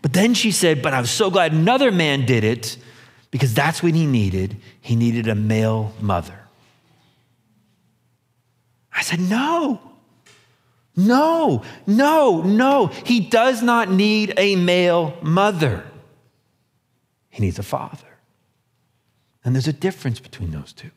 But 0.02 0.12
then 0.12 0.34
she 0.34 0.50
said, 0.50 0.82
But 0.82 0.92
I 0.92 1.00
was 1.00 1.10
so 1.10 1.30
glad 1.30 1.52
another 1.52 1.90
man 1.90 2.26
did 2.26 2.44
it 2.44 2.76
because 3.30 3.54
that's 3.54 3.82
what 3.82 3.94
he 3.94 4.06
needed. 4.06 4.56
He 4.82 4.96
needed 4.96 5.28
a 5.28 5.34
male 5.34 5.94
mother. 5.98 6.38
I 8.92 9.00
said, 9.00 9.18
No. 9.18 9.80
No, 10.96 11.64
no, 11.86 12.42
no. 12.42 12.86
He 12.86 13.20
does 13.20 13.62
not 13.62 13.90
need 13.90 14.34
a 14.36 14.56
male 14.56 15.16
mother. 15.22 15.84
He 17.34 17.42
needs 17.42 17.58
a 17.58 17.64
father. 17.64 18.06
And 19.44 19.56
there's 19.56 19.66
a 19.66 19.72
difference 19.72 20.20
between 20.20 20.52
those 20.52 20.72
two. 20.72 20.92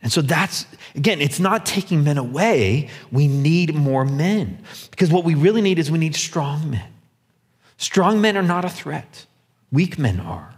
And 0.00 0.12
so 0.12 0.22
that's, 0.22 0.64
again, 0.94 1.20
it's 1.20 1.40
not 1.40 1.66
taking 1.66 2.04
men 2.04 2.18
away. 2.18 2.88
We 3.10 3.26
need 3.26 3.74
more 3.74 4.04
men. 4.04 4.62
Because 4.92 5.10
what 5.10 5.24
we 5.24 5.34
really 5.34 5.60
need 5.60 5.80
is 5.80 5.90
we 5.90 5.98
need 5.98 6.14
strong 6.14 6.70
men. 6.70 6.88
Strong 7.78 8.20
men 8.20 8.36
are 8.36 8.44
not 8.44 8.64
a 8.64 8.68
threat, 8.68 9.26
weak 9.72 9.98
men 9.98 10.20
are. 10.20 10.54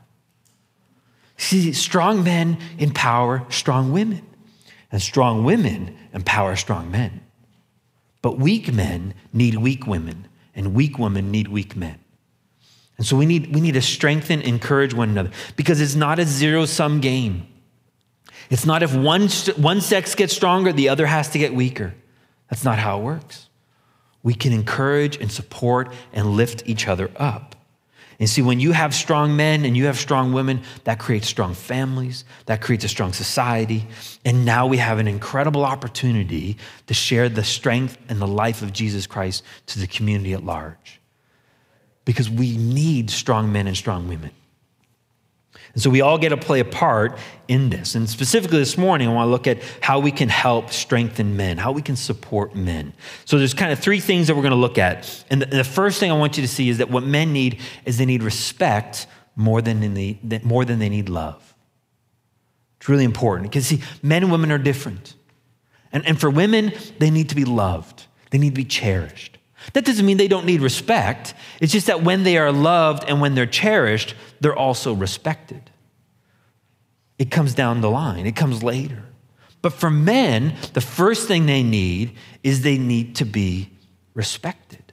See, 1.38 1.72
strong 1.72 2.22
men 2.22 2.58
empower 2.78 3.46
strong 3.48 3.92
women, 3.92 4.26
and 4.92 5.00
strong 5.00 5.42
women 5.42 5.96
empower 6.12 6.54
strong 6.54 6.90
men. 6.90 7.22
But 8.20 8.38
weak 8.38 8.74
men 8.74 9.14
need 9.32 9.56
weak 9.56 9.86
women, 9.86 10.28
and 10.54 10.74
weak 10.74 10.98
women 10.98 11.30
need 11.30 11.48
weak 11.48 11.74
men. 11.74 11.99
And 13.00 13.06
so 13.06 13.16
we 13.16 13.24
need, 13.24 13.54
we 13.54 13.62
need 13.62 13.72
to 13.72 13.80
strengthen, 13.80 14.42
encourage 14.42 14.92
one 14.92 15.08
another 15.08 15.30
because 15.56 15.80
it's 15.80 15.94
not 15.94 16.18
a 16.18 16.26
zero 16.26 16.66
sum 16.66 17.00
game. 17.00 17.46
It's 18.50 18.66
not 18.66 18.82
if 18.82 18.94
one, 18.94 19.28
one 19.56 19.80
sex 19.80 20.14
gets 20.14 20.36
stronger, 20.36 20.70
the 20.70 20.90
other 20.90 21.06
has 21.06 21.30
to 21.30 21.38
get 21.38 21.54
weaker. 21.54 21.94
That's 22.50 22.62
not 22.62 22.78
how 22.78 23.00
it 23.00 23.02
works. 23.02 23.48
We 24.22 24.34
can 24.34 24.52
encourage 24.52 25.16
and 25.16 25.32
support 25.32 25.94
and 26.12 26.36
lift 26.36 26.62
each 26.66 26.88
other 26.88 27.10
up. 27.16 27.56
And 28.18 28.28
see, 28.28 28.42
when 28.42 28.60
you 28.60 28.72
have 28.72 28.94
strong 28.94 29.34
men 29.34 29.64
and 29.64 29.74
you 29.74 29.86
have 29.86 29.96
strong 29.96 30.34
women, 30.34 30.60
that 30.84 30.98
creates 30.98 31.26
strong 31.26 31.54
families, 31.54 32.26
that 32.44 32.60
creates 32.60 32.84
a 32.84 32.88
strong 32.88 33.14
society. 33.14 33.86
And 34.26 34.44
now 34.44 34.66
we 34.66 34.76
have 34.76 34.98
an 34.98 35.08
incredible 35.08 35.64
opportunity 35.64 36.58
to 36.86 36.92
share 36.92 37.30
the 37.30 37.44
strength 37.44 37.96
and 38.10 38.20
the 38.20 38.28
life 38.28 38.60
of 38.60 38.74
Jesus 38.74 39.06
Christ 39.06 39.42
to 39.68 39.78
the 39.78 39.86
community 39.86 40.34
at 40.34 40.44
large 40.44 40.99
because 42.10 42.28
we 42.28 42.56
need 42.56 43.08
strong 43.08 43.52
men 43.52 43.68
and 43.68 43.76
strong 43.76 44.08
women. 44.08 44.32
And 45.74 45.80
so 45.80 45.90
we 45.90 46.00
all 46.00 46.18
get 46.18 46.30
to 46.30 46.36
play 46.36 46.58
a 46.58 46.64
part 46.64 47.16
in 47.46 47.70
this. 47.70 47.94
And 47.94 48.10
specifically 48.10 48.58
this 48.58 48.76
morning, 48.76 49.06
I 49.06 49.12
want 49.12 49.28
to 49.28 49.30
look 49.30 49.46
at 49.46 49.62
how 49.80 50.00
we 50.00 50.10
can 50.10 50.28
help 50.28 50.72
strengthen 50.72 51.36
men, 51.36 51.56
how 51.56 51.70
we 51.70 51.82
can 51.82 51.94
support 51.94 52.56
men. 52.56 52.94
So 53.26 53.38
there's 53.38 53.54
kind 53.54 53.70
of 53.70 53.78
three 53.78 54.00
things 54.00 54.26
that 54.26 54.34
we're 54.34 54.42
going 54.42 54.50
to 54.50 54.56
look 54.56 54.76
at. 54.76 55.24
And 55.30 55.42
the, 55.42 55.62
first 55.62 56.00
thing 56.00 56.10
I 56.10 56.18
want 56.18 56.36
you 56.36 56.42
to 56.42 56.48
see 56.48 56.68
is 56.68 56.78
that 56.78 56.90
what 56.90 57.04
men 57.04 57.32
need 57.32 57.60
is 57.84 57.96
they 57.96 58.06
need 58.06 58.24
respect 58.24 59.06
more 59.36 59.62
than 59.62 59.78
they 59.78 59.86
need, 59.86 60.44
more 60.44 60.64
than 60.64 60.80
they 60.80 60.88
need 60.88 61.08
love. 61.08 61.54
It's 62.80 62.88
really 62.88 63.04
important 63.04 63.52
because, 63.52 63.68
see, 63.68 63.82
men 64.02 64.24
and 64.24 64.32
women 64.32 64.50
are 64.50 64.58
different. 64.58 65.14
And, 65.92 66.04
and 66.08 66.20
for 66.20 66.28
women, 66.28 66.72
they 66.98 67.10
need 67.10 67.28
to 67.28 67.36
be 67.36 67.44
loved, 67.44 68.06
they 68.30 68.38
need 68.38 68.50
to 68.50 68.60
be 68.60 68.64
cherished. 68.64 69.29
That 69.72 69.84
doesn't 69.84 70.04
mean 70.04 70.16
they 70.16 70.28
don't 70.28 70.46
need 70.46 70.62
respect. 70.62 71.34
It's 71.60 71.72
just 71.72 71.86
that 71.86 72.02
when 72.02 72.22
they 72.22 72.38
are 72.38 72.52
loved 72.52 73.04
and 73.06 73.20
when 73.20 73.34
they're 73.34 73.46
cherished, 73.46 74.14
they're 74.40 74.56
also 74.56 74.92
respected. 74.92 75.70
It 77.18 77.30
comes 77.30 77.54
down 77.54 77.80
the 77.80 77.90
line, 77.90 78.26
it 78.26 78.36
comes 78.36 78.62
later. 78.62 79.04
But 79.62 79.74
for 79.74 79.90
men, 79.90 80.54
the 80.72 80.80
first 80.80 81.28
thing 81.28 81.46
they 81.46 81.62
need 81.62 82.12
is 82.42 82.62
they 82.62 82.78
need 82.78 83.16
to 83.16 83.26
be 83.26 83.70
respected. 84.14 84.92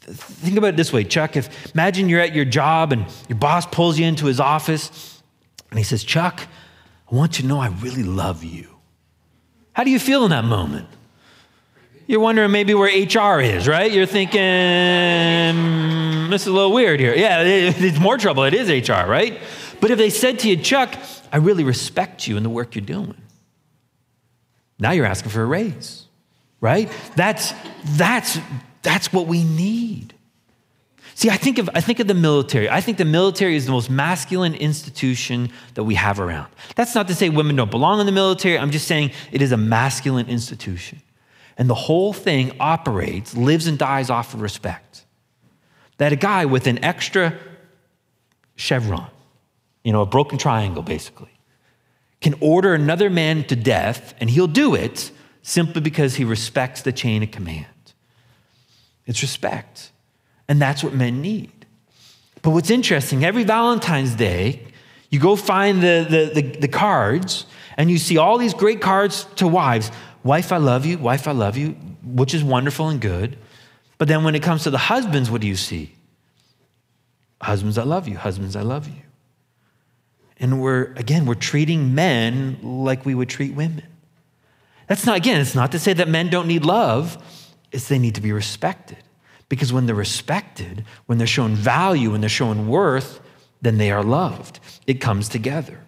Think 0.00 0.56
about 0.56 0.68
it 0.68 0.76
this 0.76 0.92
way, 0.92 1.04
Chuck. 1.04 1.36
If 1.36 1.72
imagine 1.74 2.08
you're 2.08 2.20
at 2.20 2.34
your 2.34 2.46
job 2.46 2.92
and 2.92 3.04
your 3.28 3.38
boss 3.38 3.66
pulls 3.66 3.98
you 3.98 4.06
into 4.06 4.26
his 4.26 4.40
office 4.40 5.22
and 5.68 5.78
he 5.78 5.84
says, 5.84 6.02
Chuck, 6.02 6.46
I 7.10 7.14
want 7.14 7.38
you 7.38 7.42
to 7.42 7.48
know 7.48 7.60
I 7.60 7.68
really 7.68 8.02
love 8.02 8.42
you. 8.42 8.68
How 9.72 9.84
do 9.84 9.90
you 9.90 9.98
feel 9.98 10.24
in 10.24 10.30
that 10.30 10.44
moment? 10.44 10.88
You're 12.10 12.18
wondering 12.18 12.50
maybe 12.50 12.74
where 12.74 12.88
HR 12.88 13.40
is, 13.40 13.68
right? 13.68 13.92
You're 13.92 14.04
thinking, 14.04 14.40
hmm, 14.40 16.28
this 16.28 16.42
is 16.42 16.48
a 16.48 16.52
little 16.52 16.72
weird 16.72 16.98
here. 16.98 17.14
Yeah, 17.14 17.42
it's 17.44 18.00
more 18.00 18.18
trouble. 18.18 18.42
It 18.42 18.52
is 18.52 18.68
HR, 18.68 19.08
right? 19.08 19.38
But 19.80 19.92
if 19.92 19.98
they 19.98 20.10
said 20.10 20.40
to 20.40 20.48
you, 20.48 20.56
Chuck, 20.56 20.92
I 21.32 21.36
really 21.36 21.62
respect 21.62 22.26
you 22.26 22.36
and 22.36 22.44
the 22.44 22.50
work 22.50 22.74
you're 22.74 22.84
doing, 22.84 23.14
now 24.80 24.90
you're 24.90 25.06
asking 25.06 25.30
for 25.30 25.40
a 25.42 25.46
raise, 25.46 26.06
right? 26.60 26.90
That's, 27.14 27.54
that's, 27.84 28.40
that's 28.82 29.12
what 29.12 29.28
we 29.28 29.44
need. 29.44 30.12
See, 31.14 31.30
I 31.30 31.36
think, 31.36 31.58
of, 31.58 31.70
I 31.76 31.80
think 31.80 32.00
of 32.00 32.08
the 32.08 32.14
military. 32.14 32.68
I 32.68 32.80
think 32.80 32.98
the 32.98 33.04
military 33.04 33.54
is 33.54 33.66
the 33.66 33.72
most 33.72 33.88
masculine 33.88 34.56
institution 34.56 35.52
that 35.74 35.84
we 35.84 35.94
have 35.94 36.18
around. 36.18 36.50
That's 36.74 36.96
not 36.96 37.06
to 37.06 37.14
say 37.14 37.28
women 37.28 37.54
don't 37.54 37.70
belong 37.70 38.00
in 38.00 38.06
the 38.06 38.10
military. 38.10 38.58
I'm 38.58 38.72
just 38.72 38.88
saying 38.88 39.12
it 39.30 39.42
is 39.42 39.52
a 39.52 39.56
masculine 39.56 40.28
institution. 40.28 41.02
And 41.60 41.68
the 41.68 41.74
whole 41.74 42.14
thing 42.14 42.52
operates, 42.58 43.36
lives 43.36 43.66
and 43.66 43.78
dies 43.78 44.08
off 44.08 44.32
of 44.32 44.40
respect. 44.40 45.04
That 45.98 46.10
a 46.10 46.16
guy 46.16 46.46
with 46.46 46.66
an 46.66 46.82
extra 46.82 47.34
chevron, 48.56 49.10
you 49.84 49.92
know, 49.92 50.00
a 50.00 50.06
broken 50.06 50.38
triangle 50.38 50.82
basically, 50.82 51.30
can 52.22 52.34
order 52.40 52.72
another 52.72 53.10
man 53.10 53.44
to 53.44 53.56
death 53.56 54.14
and 54.20 54.30
he'll 54.30 54.46
do 54.46 54.74
it 54.74 55.10
simply 55.42 55.82
because 55.82 56.14
he 56.14 56.24
respects 56.24 56.80
the 56.80 56.92
chain 56.92 57.22
of 57.22 57.30
command. 57.30 57.66
It's 59.04 59.20
respect. 59.20 59.92
And 60.48 60.62
that's 60.62 60.82
what 60.82 60.94
men 60.94 61.20
need. 61.20 61.66
But 62.40 62.50
what's 62.52 62.70
interesting, 62.70 63.22
every 63.22 63.44
Valentine's 63.44 64.14
Day, 64.14 64.62
you 65.10 65.20
go 65.20 65.36
find 65.36 65.82
the, 65.82 66.06
the, 66.08 66.40
the, 66.40 66.58
the 66.60 66.68
cards 66.68 67.44
and 67.76 67.90
you 67.90 67.98
see 67.98 68.18
all 68.18 68.38
these 68.38 68.54
great 68.54 68.80
cards 68.80 69.24
to 69.36 69.46
wives. 69.46 69.90
Wife, 70.22 70.52
I 70.52 70.58
love 70.58 70.84
you. 70.86 70.98
Wife, 70.98 71.26
I 71.26 71.32
love 71.32 71.56
you, 71.56 71.70
which 72.02 72.34
is 72.34 72.44
wonderful 72.44 72.88
and 72.88 73.00
good. 73.00 73.38
But 73.98 74.08
then 74.08 74.24
when 74.24 74.34
it 74.34 74.42
comes 74.42 74.64
to 74.64 74.70
the 74.70 74.78
husbands, 74.78 75.30
what 75.30 75.40
do 75.40 75.46
you 75.46 75.56
see? 75.56 75.94
Husbands, 77.40 77.78
I 77.78 77.84
love 77.84 78.08
you. 78.08 78.16
Husbands, 78.16 78.56
I 78.56 78.62
love 78.62 78.88
you. 78.88 79.02
And 80.38 80.60
we're, 80.60 80.92
again, 80.96 81.26
we're 81.26 81.34
treating 81.34 81.94
men 81.94 82.58
like 82.62 83.04
we 83.04 83.14
would 83.14 83.28
treat 83.28 83.54
women. 83.54 83.84
That's 84.86 85.06
not, 85.06 85.16
again, 85.16 85.40
it's 85.40 85.54
not 85.54 85.72
to 85.72 85.78
say 85.78 85.92
that 85.92 86.08
men 86.08 86.30
don't 86.30 86.48
need 86.48 86.64
love, 86.64 87.22
it's 87.70 87.88
they 87.88 87.98
need 87.98 88.16
to 88.16 88.20
be 88.20 88.32
respected. 88.32 88.98
Because 89.48 89.72
when 89.72 89.86
they're 89.86 89.94
respected, 89.94 90.84
when 91.06 91.18
they're 91.18 91.26
shown 91.26 91.54
value, 91.54 92.12
when 92.12 92.20
they're 92.20 92.30
shown 92.30 92.68
worth, 92.68 93.20
then 93.60 93.78
they 93.78 93.90
are 93.90 94.02
loved. 94.02 94.60
It 94.86 94.94
comes 94.94 95.28
together. 95.28 95.84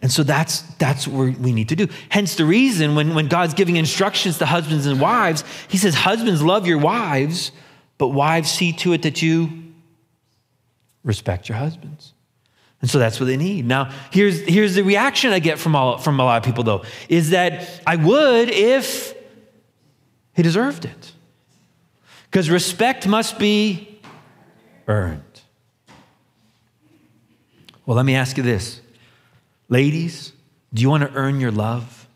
And 0.00 0.12
so 0.12 0.22
that's, 0.22 0.60
that's 0.76 1.08
what 1.08 1.36
we 1.38 1.52
need 1.52 1.68
to 1.70 1.76
do. 1.76 1.88
Hence 2.08 2.36
the 2.36 2.44
reason 2.44 2.94
when, 2.94 3.14
when 3.14 3.26
God's 3.26 3.54
giving 3.54 3.76
instructions 3.76 4.38
to 4.38 4.46
husbands 4.46 4.86
and 4.86 5.00
wives, 5.00 5.42
he 5.68 5.76
says, 5.76 5.94
Husbands, 5.94 6.40
love 6.42 6.66
your 6.66 6.78
wives, 6.78 7.50
but 7.98 8.08
wives, 8.08 8.50
see 8.50 8.72
to 8.74 8.92
it 8.92 9.02
that 9.02 9.22
you 9.22 9.64
respect 11.02 11.48
your 11.48 11.58
husbands. 11.58 12.12
And 12.80 12.88
so 12.88 13.00
that's 13.00 13.18
what 13.18 13.26
they 13.26 13.36
need. 13.36 13.66
Now, 13.66 13.90
here's, 14.12 14.40
here's 14.42 14.76
the 14.76 14.82
reaction 14.82 15.32
I 15.32 15.40
get 15.40 15.58
from, 15.58 15.74
all, 15.74 15.98
from 15.98 16.20
a 16.20 16.24
lot 16.24 16.36
of 16.36 16.44
people, 16.44 16.62
though, 16.62 16.84
is 17.08 17.30
that 17.30 17.68
I 17.84 17.96
would 17.96 18.50
if 18.50 19.14
he 20.34 20.42
deserved 20.42 20.84
it. 20.84 21.12
Because 22.30 22.50
respect 22.50 23.08
must 23.08 23.38
be 23.38 24.00
earned. 24.86 25.22
Well, 27.84 27.96
let 27.96 28.06
me 28.06 28.14
ask 28.14 28.36
you 28.36 28.44
this 28.44 28.80
Ladies, 29.68 30.32
do 30.72 30.82
you 30.82 30.88
want 30.88 31.02
to 31.02 31.12
earn 31.14 31.40
your 31.40 31.50
love? 31.50 32.06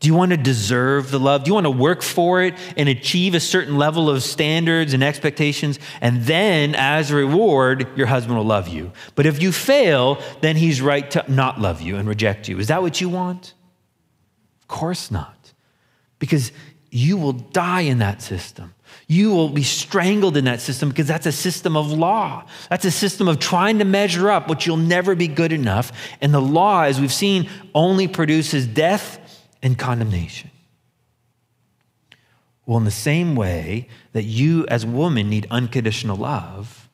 Do 0.00 0.06
you 0.06 0.14
want 0.14 0.30
to 0.30 0.36
deserve 0.36 1.10
the 1.10 1.18
love? 1.18 1.42
Do 1.42 1.48
you 1.48 1.54
want 1.54 1.66
to 1.66 1.72
work 1.72 2.02
for 2.02 2.40
it 2.42 2.54
and 2.76 2.88
achieve 2.88 3.34
a 3.34 3.40
certain 3.40 3.78
level 3.78 4.08
of 4.08 4.22
standards 4.22 4.94
and 4.94 5.02
expectations? 5.02 5.80
And 6.00 6.22
then, 6.22 6.76
as 6.76 7.10
a 7.10 7.16
reward, 7.16 7.88
your 7.96 8.06
husband 8.06 8.36
will 8.36 8.44
love 8.44 8.68
you. 8.68 8.92
But 9.16 9.26
if 9.26 9.42
you 9.42 9.50
fail, 9.50 10.22
then 10.40 10.54
he's 10.56 10.80
right 10.80 11.10
to 11.10 11.24
not 11.26 11.60
love 11.60 11.80
you 11.80 11.96
and 11.96 12.08
reject 12.08 12.48
you. 12.48 12.60
Is 12.60 12.68
that 12.68 12.80
what 12.80 13.00
you 13.00 13.08
want? 13.08 13.54
Of 14.62 14.68
course 14.68 15.10
not. 15.10 15.52
Because 16.20 16.52
you 16.90 17.16
will 17.16 17.32
die 17.32 17.82
in 17.82 17.98
that 17.98 18.22
system. 18.22 18.74
You 19.06 19.30
will 19.30 19.48
be 19.48 19.62
strangled 19.62 20.36
in 20.36 20.44
that 20.44 20.60
system 20.60 20.88
because 20.88 21.06
that's 21.06 21.26
a 21.26 21.32
system 21.32 21.76
of 21.76 21.90
law. 21.90 22.44
That's 22.68 22.84
a 22.84 22.90
system 22.90 23.28
of 23.28 23.38
trying 23.38 23.78
to 23.78 23.84
measure 23.84 24.30
up, 24.30 24.48
which 24.48 24.66
you'll 24.66 24.76
never 24.76 25.14
be 25.14 25.28
good 25.28 25.52
enough. 25.52 25.92
And 26.20 26.34
the 26.34 26.40
law, 26.40 26.82
as 26.82 27.00
we've 27.00 27.12
seen, 27.12 27.48
only 27.74 28.08
produces 28.08 28.66
death 28.66 29.18
and 29.62 29.78
condemnation. 29.78 30.50
Well, 32.66 32.76
in 32.76 32.84
the 32.84 32.90
same 32.90 33.34
way 33.34 33.88
that 34.12 34.24
you, 34.24 34.66
as 34.66 34.84
a 34.84 34.88
woman, 34.88 35.30
need 35.30 35.46
unconditional 35.50 36.16
love, 36.18 36.90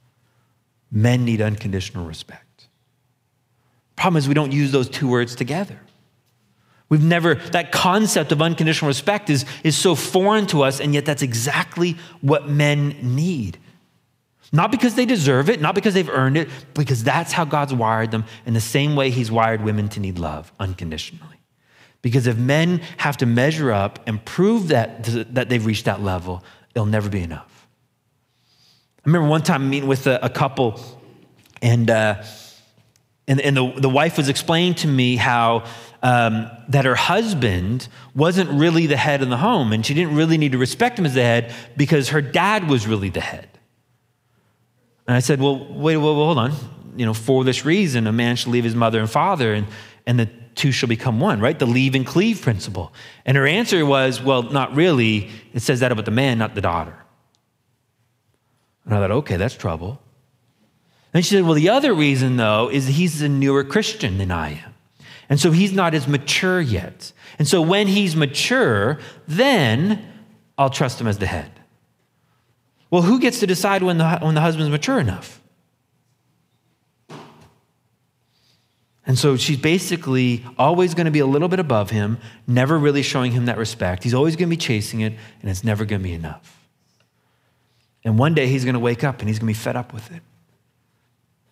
men 0.91 1.25
need 1.25 1.41
unconditional 1.41 2.07
respect. 2.07 2.69
Problem 3.97 4.19
is, 4.19 4.29
we 4.29 4.35
don't 4.35 4.53
use 4.53 4.71
those 4.71 4.89
two 4.89 5.09
words 5.09 5.35
together. 5.35 5.81
We've 6.95 7.03
never, 7.03 7.35
that 7.35 7.73
concept 7.73 8.31
of 8.31 8.41
unconditional 8.41 8.87
respect 8.87 9.29
is, 9.29 9.45
is 9.65 9.77
so 9.77 9.97
foreign 9.97 10.47
to 10.47 10.63
us, 10.63 10.79
and 10.79 10.95
yet 10.95 11.05
that's 11.05 11.23
exactly 11.23 11.97
what 12.21 12.49
men 12.49 12.91
need. 13.03 13.59
Not 14.53 14.71
because 14.71 14.95
they 14.95 15.05
deserve 15.05 15.51
it, 15.51 15.61
not 15.61 15.75
because 15.75 15.95
they've 15.95 16.09
earned 16.09 16.37
it, 16.37 16.49
because 16.73 17.03
that's 17.03 17.33
how 17.33 17.45
God's 17.45 17.75
wired 17.75 18.13
them 18.13 18.27
in 18.47 18.55
the 18.55 18.61
same 18.61 18.95
way 18.95 19.11
He's 19.11 19.29
wired 19.29 19.61
women 19.61 19.89
to 19.89 19.99
need 19.99 20.21
love 20.21 20.53
unconditionally. 20.61 21.41
Because 22.01 22.29
if 22.29 22.37
men 22.39 22.81
have 22.99 23.17
to 23.17 23.27
measure 23.27 23.73
up 23.73 23.99
and 24.07 24.25
prove 24.25 24.69
that, 24.69 25.03
that 25.35 25.49
they've 25.49 25.67
reached 25.67 25.87
that 25.87 26.01
level, 26.01 26.45
it'll 26.77 26.87
never 26.87 27.09
be 27.09 27.23
enough. 27.23 27.67
I 28.99 29.09
remember 29.09 29.27
one 29.27 29.43
time 29.43 29.69
meeting 29.69 29.89
with 29.89 30.07
a, 30.07 30.25
a 30.25 30.31
couple, 30.31 30.81
and, 31.61 31.91
uh, 31.91 32.23
and, 33.27 33.41
and 33.41 33.57
the, 33.57 33.73
the 33.79 33.89
wife 33.89 34.17
was 34.17 34.29
explaining 34.29 34.75
to 34.77 34.87
me 34.87 35.17
how 35.17 35.65
um, 36.05 36.51
that 36.69 36.85
her 36.85 36.95
husband 36.95 37.89
wasn't 38.15 38.51
really 38.51 38.87
the 38.87 38.97
head 38.97 39.23
in 39.23 39.31
the 39.31 39.39
home, 39.39 39.73
and 39.73 39.85
she 39.85 39.95
didn't 39.95 40.15
really 40.15 40.37
need 40.37 40.53
to 40.53 40.59
respect 40.59 40.99
him 40.99 41.07
as 41.07 41.15
the 41.15 41.23
head 41.23 41.53
because 41.79 42.11
her 42.11 42.21
dad 42.21 42.69
was 42.69 42.87
really 42.87 43.09
the 43.09 43.23
head. 43.23 43.49
And 45.07 45.17
I 45.17 45.21
said, 45.21 45.41
Well, 45.41 45.67
wait, 45.73 45.97
well, 45.97 46.15
hold 46.15 46.39
on. 46.39 46.53
You 46.95 47.07
know, 47.07 47.15
for 47.15 47.43
this 47.43 47.65
reason, 47.65 48.07
a 48.07 48.13
man 48.13 48.37
should 48.37 48.53
leave 48.53 48.65
his 48.65 48.75
mother 48.75 49.01
and 49.01 49.11
father, 49.11 49.55
and, 49.55 49.67
and 50.07 50.21
the 50.21 50.29
two 50.55 50.73
shall 50.73 50.91
become 50.91 51.21
one, 51.21 51.41
right? 51.41 51.59
The 51.59 51.67
leave 51.67 51.95
and 51.95 52.07
cleave 52.07 52.43
principle. 52.43 52.93
And 53.25 53.39
her 53.39 53.47
answer 53.47 53.85
was, 53.87 54.23
Well, 54.23 54.43
not 54.43 54.75
really. 54.75 55.31
It 55.55 55.61
says 55.61 55.81
that 55.81 55.91
about 55.91 56.05
the 56.05 56.11
man, 56.11 56.37
not 56.37 56.55
the 56.55 56.61
daughter. 56.61 56.97
And 58.85 58.95
I 58.95 58.99
thought, 58.99 59.11
Okay, 59.11 59.39
that's 59.39 59.57
trouble. 59.57 60.03
And 61.15 61.25
she 61.25 61.35
said, 61.35 61.45
Well, 61.45 61.55
the 61.55 61.71
other 61.71 61.95
reason, 61.95 62.37
though, 62.37 62.71
is 62.71 62.89
he's 62.89 63.23
a 63.23 63.29
newer 63.29 63.65
Christian 63.65 64.19
than 64.19 64.31
I 64.31 64.51
am. 64.51 64.74
And 65.29 65.41
so 65.41 65.51
he's 65.51 65.73
not 65.73 65.95
as 65.95 66.07
mature 66.07 66.61
yet. 66.61 67.13
And 67.39 67.49
so 67.49 67.63
when 67.63 67.87
he's 67.87 68.15
mature, 68.15 68.99
then 69.27 70.05
I'll 70.59 70.71
trust 70.71 71.01
him 71.01 71.07
as 71.07 71.19
the 71.19 71.27
head. 71.27 71.51
Well, 72.91 73.03
who 73.03 73.19
gets 73.19 73.41
to 73.41 73.47
decide 73.47 73.83
when 73.83 73.99
the, 73.99 74.19
when 74.19 74.35
the 74.35 74.41
husband's 74.41 74.71
mature 74.71 75.01
enough? 75.01 75.41
And 79.07 79.19
so 79.19 79.37
she's 79.37 79.59
basically 79.59 80.45
always 80.59 80.95
going 80.95 81.07
to 81.07 81.11
be 81.11 81.19
a 81.19 81.27
little 81.27 81.49
bit 81.49 81.59
above 81.61 81.91
him, 81.91 82.19
never 82.47 82.79
really 82.79 83.03
showing 83.03 83.33
him 83.33 83.47
that 83.47 83.59
respect. 83.59 84.03
He's 84.03 84.15
always 84.15 84.37
going 84.37 84.49
to 84.49 84.57
be 84.57 84.61
chasing 84.61 85.01
it, 85.01 85.13
and 85.43 85.51
it's 85.51 85.63
never 85.63 85.85
going 85.85 86.01
to 86.01 86.09
be 86.09 86.15
enough. 86.15 86.67
And 88.05 88.19
one 88.19 88.35
day 88.35 88.47
he's 88.47 88.65
going 88.65 88.75
to 88.75 88.81
wake 88.81 89.03
up 89.03 89.21
and 89.21 89.29
he's 89.29 89.39
going 89.39 89.53
to 89.53 89.59
be 89.59 89.63
fed 89.63 89.77
up 89.77 89.93
with 89.93 90.11
it. 90.13 90.23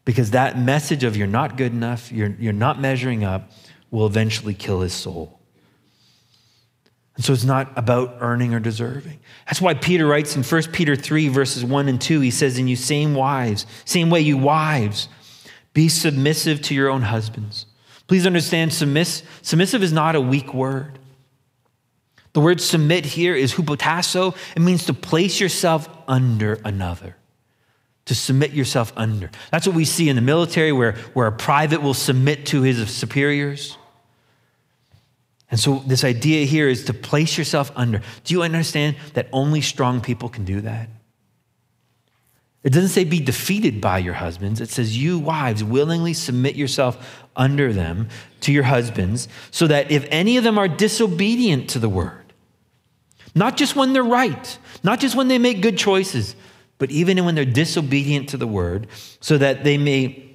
Because 0.05 0.33
that 0.33 0.59
message 0.59 1.05
of 1.05 1.17
you're 1.17 1.27
not 1.27 1.57
good 1.57 1.73
enough, 1.73 2.11
you're, 2.11 2.35
you're 2.39 2.53
not 2.53 2.81
measuring 2.81 3.25
up, 3.25 3.51
will 3.91 4.07
eventually 4.07 4.55
kill 4.55 4.81
his 4.81 4.93
soul. 4.93 5.39
And 7.15 7.25
so 7.25 7.33
it's 7.33 7.45
not 7.45 7.71
about 7.77 8.17
earning 8.21 8.55
or 8.55 8.61
deserving. 8.61 9.21
That's 9.47 9.61
why 9.61 9.75
Peter 9.75 10.07
writes 10.07 10.35
in 10.35 10.43
1 10.43 10.63
Peter 10.73 10.97
3, 10.97 11.29
verses 11.29 11.65
1 11.65 11.89
and 11.89 12.01
2, 12.01 12.21
he 12.21 12.31
says, 12.31 12.59
In 12.59 12.69
you 12.69 12.77
same 12.77 13.15
wives, 13.15 13.67
same 13.85 14.09
way 14.09 14.21
you 14.21 14.39
wives, 14.39 15.09
be 15.75 15.89
submissive 15.89 16.63
to 16.63 16.75
your 16.75 16.89
own 16.89 17.03
husbands. 17.03 17.67
Please 18.07 18.27
understand, 18.27 18.73
submiss, 18.73 19.23
submissive 19.43 19.83
is 19.83 19.93
not 19.93 20.17
a 20.17 20.21
weak 20.21 20.53
word. 20.55 20.99
The 22.33 22.41
word 22.41 22.61
submit 22.61 23.05
here 23.05 23.35
is 23.35 23.55
hupotasso. 23.55 24.35
It 24.57 24.61
means 24.61 24.87
to 24.87 24.95
place 24.95 25.39
yourself 25.39 25.89
under 26.09 26.55
another, 26.65 27.17
to 28.07 28.15
submit 28.15 28.53
yourself 28.53 28.93
under. 28.97 29.31
That's 29.51 29.67
what 29.67 29.77
we 29.77 29.85
see 29.85 30.09
in 30.09 30.17
the 30.17 30.23
military, 30.23 30.73
where, 30.73 30.93
where 31.15 31.27
a 31.27 31.33
private 31.33 31.83
will 31.83 31.95
submit 31.95 32.47
to 32.47 32.63
his 32.63 32.91
superiors. 32.91 33.77
And 35.51 35.61
so, 35.61 35.83
this 35.87 36.03
idea 36.03 36.47
here 36.47 36.69
is 36.69 36.87
to 36.87 36.95
place 36.95 37.37
yourself 37.37 37.71
under. 37.77 38.01
Do 38.25 38.35
you 38.35 38.43
understand 38.43 38.97
that 39.15 39.29
only 39.33 39.61
strong 39.61 40.01
people 40.01 40.29
can 40.29 40.45
do 40.45 40.63
that? 40.63 40.89
It 42.65 42.73
doesn't 42.73 42.91
say 42.91 43.05
be 43.05 43.21
defeated 43.21 43.81
by 43.81 43.99
your 43.99 44.15
husbands. 44.15 44.61
It 44.61 44.71
says, 44.71 44.97
you 44.97 45.19
wives, 45.19 45.65
willingly 45.65 46.15
submit 46.15 46.55
yourself 46.55 47.25
under 47.35 47.73
them 47.73 48.09
to 48.41 48.53
your 48.53 48.63
husbands, 48.63 49.29
so 49.51 49.67
that 49.67 49.91
if 49.91 50.07
any 50.11 50.37
of 50.37 50.45
them 50.45 50.59
are 50.59 50.69
disobedient 50.69 51.71
to 51.71 51.79
the 51.79 51.89
word, 51.89 52.33
not 53.35 53.57
just 53.57 53.75
when 53.75 53.93
they're 53.93 54.05
right, 54.05 54.59
not 54.85 55.01
just 55.01 55.17
when 55.17 55.29
they 55.29 55.39
make 55.39 55.61
good 55.61 55.77
choices, 55.77 56.37
but 56.83 56.91
even 56.91 57.25
when 57.25 57.37
they're 57.37 57.45
disobedient 57.45 58.31
to 58.31 58.37
the 58.37 58.47
word, 58.49 58.89
so 59.21 59.39
that 59.39 59.63
they 59.63 59.79
may 59.79 60.35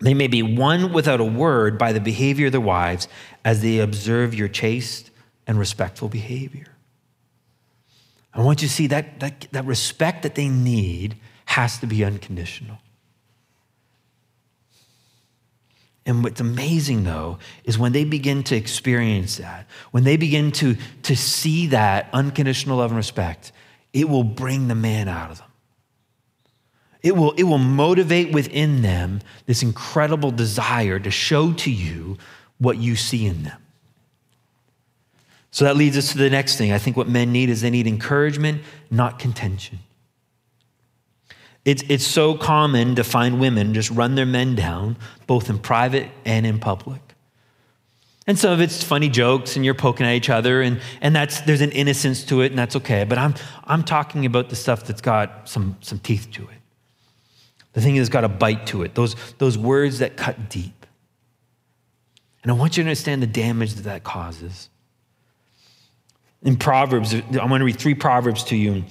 they 0.00 0.14
may 0.14 0.26
be 0.26 0.42
won 0.42 0.92
without 0.92 1.20
a 1.20 1.24
word 1.24 1.78
by 1.78 1.92
the 1.92 2.00
behavior 2.00 2.46
of 2.46 2.52
their 2.52 2.60
wives 2.60 3.06
as 3.44 3.62
they 3.62 3.78
observe 3.78 4.34
your 4.34 4.48
chaste 4.48 5.12
and 5.46 5.60
respectful 5.60 6.08
behavior. 6.08 6.66
I 8.34 8.40
want 8.40 8.62
you 8.62 8.66
to 8.66 8.74
see 8.74 8.88
that, 8.88 9.20
that, 9.20 9.46
that 9.52 9.64
respect 9.64 10.24
that 10.24 10.34
they 10.34 10.48
need 10.48 11.18
has 11.44 11.78
to 11.78 11.86
be 11.86 12.04
unconditional. 12.04 12.78
And 16.04 16.24
what's 16.24 16.40
amazing, 16.40 17.04
though, 17.04 17.38
is 17.62 17.78
when 17.78 17.92
they 17.92 18.02
begin 18.02 18.42
to 18.42 18.56
experience 18.56 19.36
that, 19.36 19.68
when 19.92 20.02
they 20.02 20.16
begin 20.16 20.50
to, 20.52 20.76
to 21.04 21.14
see 21.14 21.68
that 21.68 22.08
unconditional 22.12 22.78
love 22.78 22.90
and 22.90 22.96
respect, 22.96 23.52
it 23.92 24.08
will 24.08 24.24
bring 24.24 24.66
the 24.66 24.74
man 24.74 25.06
out 25.06 25.30
of 25.30 25.38
them. 25.38 25.45
It 27.06 27.16
will, 27.16 27.30
it 27.34 27.44
will 27.44 27.58
motivate 27.58 28.32
within 28.32 28.82
them 28.82 29.20
this 29.46 29.62
incredible 29.62 30.32
desire 30.32 30.98
to 30.98 31.08
show 31.08 31.52
to 31.52 31.70
you 31.70 32.18
what 32.58 32.78
you 32.78 32.96
see 32.96 33.26
in 33.26 33.44
them. 33.44 33.62
So 35.52 35.66
that 35.66 35.76
leads 35.76 35.96
us 35.96 36.10
to 36.10 36.18
the 36.18 36.28
next 36.28 36.56
thing. 36.56 36.72
I 36.72 36.78
think 36.78 36.96
what 36.96 37.08
men 37.08 37.30
need 37.30 37.48
is 37.48 37.60
they 37.60 37.70
need 37.70 37.86
encouragement, 37.86 38.62
not 38.90 39.20
contention. 39.20 39.78
It's, 41.64 41.84
it's 41.88 42.04
so 42.04 42.36
common 42.36 42.96
to 42.96 43.04
find 43.04 43.38
women 43.38 43.72
just 43.72 43.92
run 43.92 44.16
their 44.16 44.26
men 44.26 44.56
down, 44.56 44.96
both 45.28 45.48
in 45.48 45.60
private 45.60 46.08
and 46.24 46.44
in 46.44 46.58
public. 46.58 47.00
And 48.26 48.36
some 48.36 48.50
of 48.50 48.60
it's 48.60 48.82
funny 48.82 49.08
jokes 49.08 49.54
and 49.54 49.64
you're 49.64 49.74
poking 49.74 50.06
at 50.06 50.14
each 50.14 50.28
other, 50.28 50.60
and, 50.60 50.80
and 51.00 51.14
that's, 51.14 51.40
there's 51.42 51.60
an 51.60 51.70
innocence 51.70 52.24
to 52.24 52.40
it, 52.40 52.46
and 52.46 52.58
that's 52.58 52.74
okay. 52.74 53.04
But 53.04 53.18
I'm, 53.18 53.34
I'm 53.62 53.84
talking 53.84 54.26
about 54.26 54.48
the 54.48 54.56
stuff 54.56 54.82
that's 54.82 55.00
got 55.00 55.48
some, 55.48 55.76
some 55.82 56.00
teeth 56.00 56.26
to 56.32 56.42
it. 56.42 56.48
The 57.76 57.82
thing 57.82 57.96
that's 57.96 58.08
got 58.08 58.24
a 58.24 58.28
bite 58.28 58.68
to 58.68 58.84
it, 58.84 58.94
those, 58.94 59.16
those 59.36 59.58
words 59.58 59.98
that 59.98 60.16
cut 60.16 60.48
deep. 60.48 60.86
And 62.42 62.50
I 62.50 62.54
want 62.54 62.78
you 62.78 62.82
to 62.82 62.88
understand 62.88 63.22
the 63.22 63.26
damage 63.26 63.74
that 63.74 63.82
that 63.82 64.02
causes. 64.02 64.70
In 66.42 66.56
Proverbs, 66.56 67.12
I'm 67.12 67.32
going 67.32 67.58
to 67.58 67.66
read 67.66 67.78
three 67.78 67.92
Proverbs 67.94 68.44
to 68.44 68.56
you. 68.56 68.84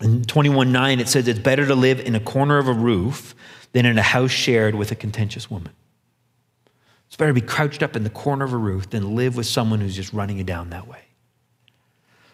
In 0.00 0.24
21 0.24 0.72
9, 0.72 0.98
it 0.98 1.06
says, 1.06 1.28
It's 1.28 1.38
better 1.38 1.64
to 1.64 1.76
live 1.76 2.00
in 2.00 2.16
a 2.16 2.20
corner 2.20 2.58
of 2.58 2.66
a 2.66 2.72
roof 2.72 3.36
than 3.70 3.86
in 3.86 3.96
a 3.98 4.02
house 4.02 4.32
shared 4.32 4.74
with 4.74 4.90
a 4.90 4.96
contentious 4.96 5.48
woman. 5.48 5.72
It's 7.06 7.16
better 7.16 7.30
to 7.30 7.40
be 7.40 7.46
crouched 7.46 7.84
up 7.84 7.94
in 7.94 8.02
the 8.02 8.10
corner 8.10 8.44
of 8.44 8.52
a 8.52 8.56
roof 8.56 8.90
than 8.90 9.14
live 9.14 9.36
with 9.36 9.46
someone 9.46 9.80
who's 9.80 9.94
just 9.94 10.12
running 10.12 10.38
you 10.38 10.44
down 10.44 10.70
that 10.70 10.88
way. 10.88 11.02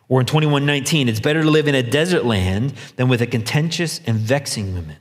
Or 0.08 0.18
in 0.18 0.26
21:19, 0.26 1.08
it's 1.08 1.20
better 1.20 1.42
to 1.42 1.50
live 1.50 1.68
in 1.68 1.74
a 1.74 1.82
desert 1.82 2.24
land 2.24 2.72
than 2.96 3.08
with 3.08 3.20
a 3.20 3.26
contentious 3.26 4.00
and 4.06 4.16
vexing 4.16 4.74
woman. 4.74 4.96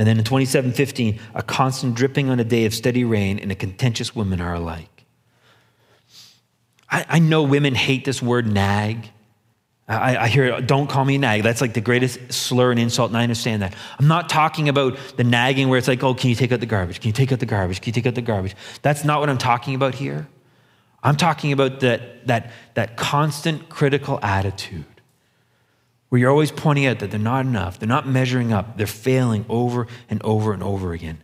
And 0.00 0.06
then 0.06 0.16
in 0.16 0.24
2715, 0.24 1.20
a 1.34 1.42
constant 1.42 1.94
dripping 1.94 2.30
on 2.30 2.40
a 2.40 2.44
day 2.44 2.64
of 2.64 2.72
steady 2.72 3.04
rain 3.04 3.38
and 3.38 3.52
a 3.52 3.54
contentious 3.54 4.16
woman 4.16 4.40
are 4.40 4.54
alike. 4.54 5.04
I, 6.90 7.04
I 7.06 7.18
know 7.18 7.42
women 7.42 7.74
hate 7.74 8.06
this 8.06 8.22
word 8.22 8.46
nag. 8.46 9.10
I, 9.86 10.16
I 10.16 10.28
hear, 10.28 10.58
don't 10.62 10.88
call 10.88 11.04
me 11.04 11.18
nag. 11.18 11.42
That's 11.42 11.60
like 11.60 11.74
the 11.74 11.82
greatest 11.82 12.32
slur 12.32 12.70
and 12.70 12.80
insult, 12.80 13.10
and 13.10 13.18
I 13.18 13.24
understand 13.24 13.60
that. 13.60 13.74
I'm 13.98 14.08
not 14.08 14.30
talking 14.30 14.70
about 14.70 14.96
the 15.18 15.24
nagging 15.24 15.68
where 15.68 15.76
it's 15.76 15.86
like, 15.86 16.02
oh, 16.02 16.14
can 16.14 16.30
you 16.30 16.34
take 16.34 16.50
out 16.50 16.60
the 16.60 16.66
garbage? 16.66 17.00
Can 17.00 17.08
you 17.08 17.12
take 17.12 17.30
out 17.30 17.40
the 17.40 17.44
garbage? 17.44 17.82
Can 17.82 17.90
you 17.90 17.92
take 17.92 18.06
out 18.06 18.14
the 18.14 18.22
garbage? 18.22 18.56
That's 18.80 19.04
not 19.04 19.20
what 19.20 19.28
I'm 19.28 19.36
talking 19.36 19.74
about 19.74 19.94
here. 19.94 20.28
I'm 21.02 21.18
talking 21.18 21.52
about 21.52 21.80
that, 21.80 22.26
that, 22.26 22.52
that 22.72 22.96
constant 22.96 23.68
critical 23.68 24.18
attitude 24.22 24.99
where 26.10 26.20
you're 26.20 26.30
always 26.30 26.52
pointing 26.52 26.86
out 26.86 26.98
that 26.98 27.10
they're 27.10 27.18
not 27.18 27.46
enough, 27.46 27.78
they're 27.78 27.88
not 27.88 28.06
measuring 28.06 28.52
up, 28.52 28.76
they're 28.76 28.86
failing 28.86 29.46
over 29.48 29.86
and 30.10 30.20
over 30.22 30.52
and 30.52 30.62
over 30.62 30.92
again. 30.92 31.18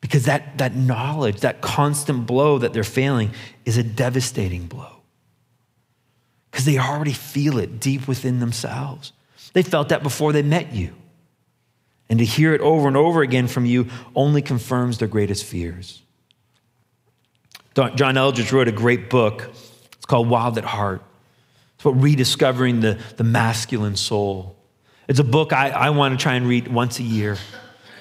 Because 0.00 0.24
that, 0.24 0.58
that 0.58 0.74
knowledge, 0.74 1.40
that 1.40 1.60
constant 1.60 2.26
blow 2.26 2.58
that 2.58 2.72
they're 2.72 2.84
failing, 2.84 3.30
is 3.64 3.76
a 3.78 3.82
devastating 3.82 4.66
blow. 4.66 4.96
Because 6.50 6.64
they 6.64 6.78
already 6.78 7.12
feel 7.12 7.58
it 7.58 7.80
deep 7.80 8.08
within 8.08 8.40
themselves. 8.40 9.12
They 9.52 9.62
felt 9.62 9.90
that 9.90 10.02
before 10.02 10.32
they 10.32 10.42
met 10.42 10.72
you. 10.72 10.92
And 12.08 12.18
to 12.18 12.24
hear 12.24 12.52
it 12.54 12.60
over 12.60 12.88
and 12.88 12.96
over 12.96 13.22
again 13.22 13.46
from 13.46 13.66
you 13.66 13.86
only 14.16 14.42
confirms 14.42 14.98
their 14.98 15.06
greatest 15.06 15.44
fears. 15.44 16.02
John 17.74 18.16
Eldredge 18.16 18.50
wrote 18.50 18.66
a 18.66 18.72
great 18.72 19.08
book. 19.08 19.48
It's 19.92 20.06
called 20.06 20.28
Wild 20.28 20.58
at 20.58 20.64
Heart. 20.64 21.02
It's 21.80 21.86
about 21.86 22.02
rediscovering 22.02 22.80
the, 22.80 22.98
the 23.16 23.24
masculine 23.24 23.96
soul. 23.96 24.54
It's 25.08 25.18
a 25.18 25.24
book 25.24 25.54
I, 25.54 25.70
I 25.70 25.88
want 25.88 26.12
to 26.12 26.22
try 26.22 26.34
and 26.34 26.46
read 26.46 26.68
once 26.68 26.98
a 26.98 27.02
year 27.02 27.38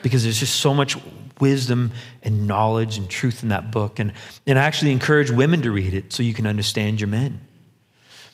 because 0.04 0.24
there's 0.24 0.38
just 0.38 0.58
so 0.58 0.74
much 0.74 0.98
wisdom 1.39 1.94
and 2.22 2.46
knowledge 2.46 2.98
and 2.98 3.10
truth 3.10 3.42
in 3.42 3.48
that 3.50 3.72
book. 3.72 4.00
And, 4.00 4.12
and 4.46 4.60
I 4.60 4.63
actually 4.63 4.92
encourage 4.92 5.32
women 5.32 5.62
to 5.62 5.72
read 5.72 5.94
it 5.94 6.12
so 6.12 6.24
you 6.24 6.34
can 6.34 6.46
understand 6.46 7.00
your 7.00 7.08
men. 7.08 7.39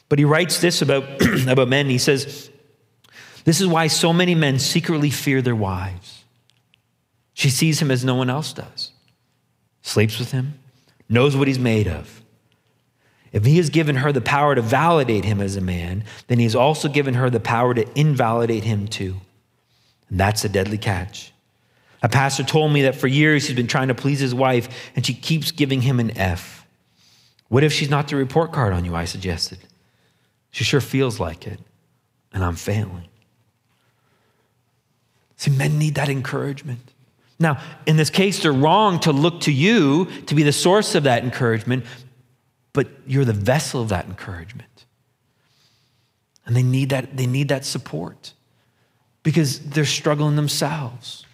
But 0.09 0.17
he 0.17 0.25
writes 0.25 0.61
this 0.61 0.81
about, 0.81 1.03
about 1.47 1.67
men. 1.67 1.89
He 1.89 1.99
says, 1.99 2.49
This 3.43 3.61
is 3.61 3.67
why 3.67 3.85
so 3.85 4.11
many 4.13 4.33
men 4.33 4.57
secretly 4.57 5.11
fear 5.11 5.43
their 5.43 5.55
wives. 5.55 6.23
She 7.35 7.51
sees 7.51 7.79
him 7.79 7.91
as 7.91 8.03
no 8.03 8.15
one 8.15 8.31
else 8.31 8.51
does, 8.51 8.93
sleeps 9.83 10.17
with 10.17 10.31
him, 10.31 10.57
knows 11.07 11.37
what 11.37 11.47
he's 11.47 11.59
made 11.59 11.87
of. 11.87 12.23
If 13.35 13.43
he 13.43 13.57
has 13.57 13.69
given 13.69 13.97
her 13.97 14.13
the 14.13 14.21
power 14.21 14.55
to 14.55 14.61
validate 14.61 15.25
him 15.25 15.41
as 15.41 15.57
a 15.57 15.61
man, 15.61 16.05
then 16.27 16.39
he's 16.39 16.55
also 16.55 16.87
given 16.87 17.15
her 17.15 17.29
the 17.29 17.41
power 17.41 17.73
to 17.73 17.85
invalidate 17.99 18.63
him 18.63 18.87
too. 18.87 19.17
And 20.09 20.17
that's 20.17 20.45
a 20.45 20.49
deadly 20.49 20.77
catch. 20.77 21.33
A 22.01 22.07
pastor 22.07 22.43
told 22.43 22.71
me 22.71 22.83
that 22.83 22.95
for 22.95 23.07
years 23.07 23.45
he's 23.45 23.55
been 23.57 23.67
trying 23.67 23.89
to 23.89 23.93
please 23.93 24.21
his 24.21 24.33
wife 24.33 24.69
and 24.95 25.05
she 25.05 25.13
keeps 25.13 25.51
giving 25.51 25.81
him 25.81 25.99
an 25.99 26.17
F. 26.17 26.65
What 27.49 27.65
if 27.65 27.73
she's 27.73 27.89
not 27.89 28.07
the 28.07 28.15
report 28.15 28.53
card 28.53 28.71
on 28.71 28.85
you? 28.85 28.95
I 28.95 29.03
suggested. 29.03 29.59
She 30.51 30.63
sure 30.63 30.79
feels 30.79 31.19
like 31.19 31.45
it, 31.45 31.59
and 32.31 32.41
I'm 32.41 32.55
failing. 32.55 33.09
See, 35.35 35.51
men 35.51 35.77
need 35.77 35.95
that 35.95 36.07
encouragement. 36.07 36.79
Now, 37.37 37.61
in 37.85 37.97
this 37.97 38.09
case, 38.09 38.41
they're 38.41 38.53
wrong 38.53 39.01
to 39.01 39.11
look 39.11 39.41
to 39.41 39.51
you 39.51 40.05
to 40.27 40.35
be 40.35 40.43
the 40.43 40.53
source 40.53 40.95
of 40.95 41.03
that 41.03 41.25
encouragement, 41.25 41.83
but 42.75 42.87
you're 43.07 43.25
the 43.25 43.33
vessel 43.33 43.81
of 43.81 43.89
that 43.89 44.05
encouragement. 44.05 44.85
And 46.45 46.55
they 46.55 46.61
need 46.61 46.89
that, 46.89 47.17
they 47.17 47.25
need 47.25 47.47
that 47.47 47.65
support 47.65 48.33
because 49.23 49.59
they're 49.59 49.85
struggling 49.85 50.35
themselves. 50.35 51.25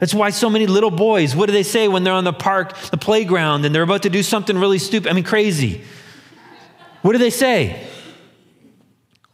That's 0.00 0.14
why 0.14 0.30
so 0.30 0.48
many 0.48 0.66
little 0.66 0.90
boys, 0.90 1.36
what 1.36 1.46
do 1.46 1.52
they 1.52 1.62
say 1.62 1.86
when 1.86 2.02
they're 2.02 2.14
on 2.14 2.24
the 2.24 2.32
park, 2.32 2.76
the 2.90 2.96
playground, 2.96 3.64
and 3.64 3.74
they're 3.74 3.82
about 3.82 4.02
to 4.02 4.10
do 4.10 4.22
something 4.22 4.56
really 4.58 4.78
stupid? 4.78 5.10
I 5.10 5.12
mean, 5.12 5.22
crazy. 5.22 5.82
What 7.02 7.12
do 7.12 7.18
they 7.18 7.30
say? 7.30 7.86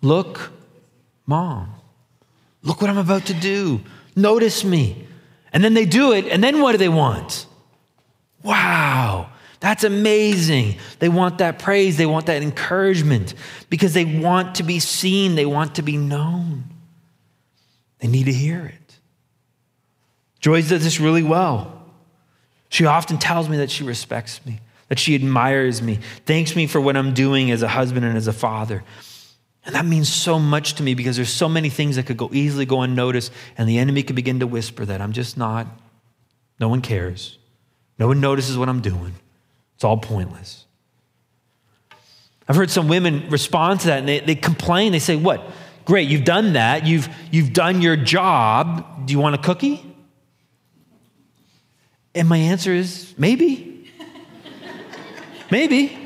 Look, 0.03 0.51
mom, 1.25 1.73
look 2.63 2.81
what 2.81 2.91
I'm 2.91 2.99
about 2.99 3.27
to 3.27 3.35
do. 3.35 3.81
Notice 4.17 4.65
me. 4.65 5.07
And 5.53 5.63
then 5.63 5.75
they 5.75 5.87
do 5.87 6.13
it, 6.13 6.27
and 6.27 6.43
then 6.43 6.61
what 6.61 6.73
do 6.73 6.79
they 6.79 6.89
want? 6.89 7.47
Wow, 8.43 9.31
that's 9.61 9.85
amazing. 9.85 10.77
They 10.99 11.09
want 11.09 11.39
that 11.39 11.59
praise, 11.59 11.97
they 11.97 12.07
want 12.07 12.27
that 12.27 12.43
encouragement 12.43 13.35
because 13.71 13.95
they 13.95 14.05
want 14.05 14.57
to 14.57 14.63
be 14.63 14.79
seen, 14.79 15.35
they 15.35 15.47
want 15.47 15.77
to 15.77 15.83
be 15.83 15.97
known. 15.97 16.65
They 17.99 18.09
need 18.09 18.25
to 18.25 18.33
hear 18.33 18.67
it. 18.67 18.99
Joyce 20.41 20.69
does 20.69 20.85
this 20.85 21.01
really 21.01 21.23
well. 21.23 21.73
She 22.69 22.85
often 22.85 23.19
tells 23.19 23.49
me 23.49 23.57
that 23.59 23.71
she 23.71 23.85
respects 23.85 24.45
me, 24.45 24.61
that 24.89 24.99
she 24.99 25.15
admires 25.15 25.81
me, 25.81 26.01
thanks 26.27 26.55
me 26.55 26.67
for 26.67 26.81
what 26.81 26.97
I'm 26.97 27.15
doing 27.15 27.51
as 27.51 27.63
a 27.63 27.69
husband 27.69 28.05
and 28.05 28.17
as 28.17 28.27
a 28.27 28.33
father. 28.33 28.85
And 29.65 29.75
that 29.75 29.85
means 29.85 30.09
so 30.09 30.39
much 30.39 30.75
to 30.75 30.83
me 30.83 30.95
because 30.95 31.17
there's 31.17 31.33
so 31.33 31.49
many 31.49 31.71
things 31.71 31.97
that 31.97 32.07
could 32.07 32.17
go 32.17 32.31
easily 32.33 32.67
go 32.67 32.83
unnoticed, 32.83 33.33
and 33.59 33.69
the 33.69 33.79
enemy 33.79 34.03
could 34.05 34.15
begin 34.15 34.39
to 34.41 34.47
whisper 34.47 34.85
that 34.85 35.01
I'm 35.01 35.13
just 35.13 35.37
not, 35.37 35.67
no 36.61 36.69
one 36.69 36.83
cares. 36.83 37.39
No 37.99 38.09
one 38.09 38.21
notices 38.21 38.57
what 38.57 38.69
I'm 38.69 38.81
doing. 38.81 39.15
It's 39.77 39.85
all 39.85 39.99
pointless. 39.99 40.65
I've 42.49 42.57
heard 42.57 42.71
some 42.71 42.89
women 42.89 43.29
respond 43.31 43.81
to 43.81 43.89
that 43.89 44.01
and 44.01 44.09
they, 44.09 44.21
they 44.21 44.35
complain. 44.35 44.93
They 44.93 44.99
say, 44.99 45.17
What? 45.17 45.43
Great, 45.85 46.09
you've 46.09 46.25
done 46.25 46.55
that. 46.55 46.85
You've, 46.85 47.09
you've 47.31 47.53
done 47.53 47.81
your 47.81 47.95
job. 47.95 49.07
Do 49.07 49.13
you 49.13 49.21
want 49.21 49.37
a 49.37 49.39
cookie? 49.39 49.85
And 52.13 52.29
my 52.29 52.39
answer 52.39 52.73
is 52.73 53.15
maybe. 53.17 53.89
maybe. 55.51 55.97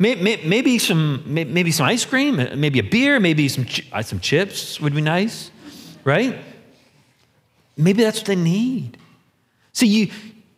Maybe 0.00 0.78
some, 0.78 1.22
maybe 1.26 1.70
some 1.70 1.84
ice 1.84 2.06
cream, 2.06 2.36
maybe 2.58 2.78
a 2.78 2.82
beer, 2.82 3.20
maybe 3.20 3.48
some, 3.48 3.66
uh, 3.92 4.02
some 4.02 4.18
chips 4.18 4.80
would 4.80 4.94
be 4.94 5.02
nice, 5.02 5.50
right? 6.04 6.38
Maybe 7.76 8.02
that's 8.02 8.20
what 8.20 8.26
they 8.26 8.36
need. 8.36 8.96
See, 9.74 9.86
you, 9.86 10.10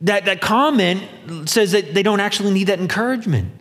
that, 0.03 0.27
that 0.27 0.41
comment 0.41 1.03
says 1.49 1.73
that 1.73 1.95
they 1.95 2.03
don't 2.03 2.21
actually 2.21 2.53
need 2.53 2.65
that 2.65 2.81
encouragement. 2.81 3.53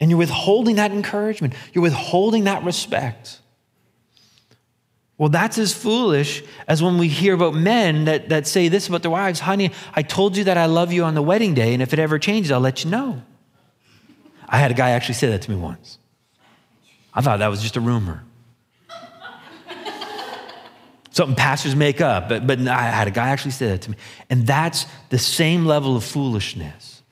And 0.00 0.10
you're 0.10 0.18
withholding 0.18 0.76
that 0.76 0.92
encouragement, 0.92 1.54
you're 1.72 1.82
withholding 1.82 2.44
that 2.44 2.64
respect. 2.64 3.40
Well, 5.18 5.28
that's 5.28 5.58
as 5.58 5.74
foolish 5.74 6.42
as 6.66 6.82
when 6.82 6.96
we 6.96 7.06
hear 7.06 7.34
about 7.34 7.52
men 7.52 8.06
that, 8.06 8.30
that 8.30 8.46
say 8.46 8.68
this 8.68 8.88
about 8.88 9.02
their 9.02 9.10
wives 9.10 9.40
Honey, 9.40 9.70
I 9.94 10.02
told 10.02 10.36
you 10.36 10.44
that 10.44 10.56
I 10.56 10.64
love 10.64 10.92
you 10.92 11.04
on 11.04 11.14
the 11.14 11.22
wedding 11.22 11.52
day, 11.52 11.74
and 11.74 11.82
if 11.82 11.92
it 11.92 11.98
ever 11.98 12.18
changes, 12.18 12.50
I'll 12.50 12.60
let 12.60 12.84
you 12.84 12.90
know. 12.90 13.22
I 14.48 14.56
had 14.56 14.70
a 14.70 14.74
guy 14.74 14.90
actually 14.90 15.16
say 15.16 15.28
that 15.28 15.42
to 15.42 15.50
me 15.50 15.58
once. 15.58 15.98
I 17.12 17.20
thought 17.20 17.40
that 17.40 17.48
was 17.48 17.60
just 17.60 17.76
a 17.76 17.80
rumor. 17.80 18.24
Something 21.20 21.36
pastors 21.36 21.76
make 21.76 22.00
up, 22.00 22.30
but, 22.30 22.46
but 22.46 22.58
I 22.66 22.80
had 22.80 23.06
a 23.06 23.10
guy 23.10 23.28
actually 23.28 23.50
say 23.50 23.66
that 23.66 23.82
to 23.82 23.90
me. 23.90 23.98
And 24.30 24.46
that's 24.46 24.86
the 25.10 25.18
same 25.18 25.66
level 25.66 25.94
of 25.94 26.02
foolishness 26.02 27.02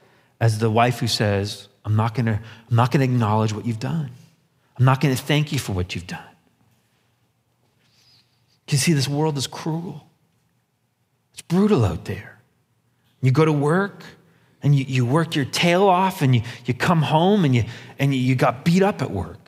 as 0.40 0.58
the 0.60 0.70
wife 0.70 1.00
who 1.00 1.06
says, 1.06 1.68
I'm 1.84 1.94
not 1.94 2.14
gonna, 2.14 2.40
I'm 2.70 2.74
not 2.74 2.90
gonna 2.90 3.04
acknowledge 3.04 3.52
what 3.52 3.66
you've 3.66 3.78
done. 3.78 4.08
I'm 4.78 4.86
not 4.86 5.02
gonna 5.02 5.14
thank 5.14 5.52
you 5.52 5.58
for 5.58 5.74
what 5.74 5.94
you've 5.94 6.06
done. 6.06 6.24
You 8.70 8.78
see, 8.78 8.94
this 8.94 9.08
world 9.08 9.36
is 9.36 9.46
cruel. 9.46 10.08
It's 11.34 11.42
brutal 11.42 11.84
out 11.84 12.06
there. 12.06 12.40
You 13.20 13.30
go 13.30 13.44
to 13.44 13.52
work 13.52 14.04
and 14.62 14.74
you, 14.74 14.86
you 14.88 15.04
work 15.04 15.36
your 15.36 15.44
tail 15.44 15.86
off 15.86 16.22
and 16.22 16.34
you, 16.34 16.40
you 16.64 16.72
come 16.72 17.02
home 17.02 17.44
and, 17.44 17.54
you, 17.54 17.64
and 17.98 18.14
you 18.14 18.36
got 18.36 18.64
beat 18.64 18.82
up 18.82 19.02
at 19.02 19.10
work. 19.10 19.47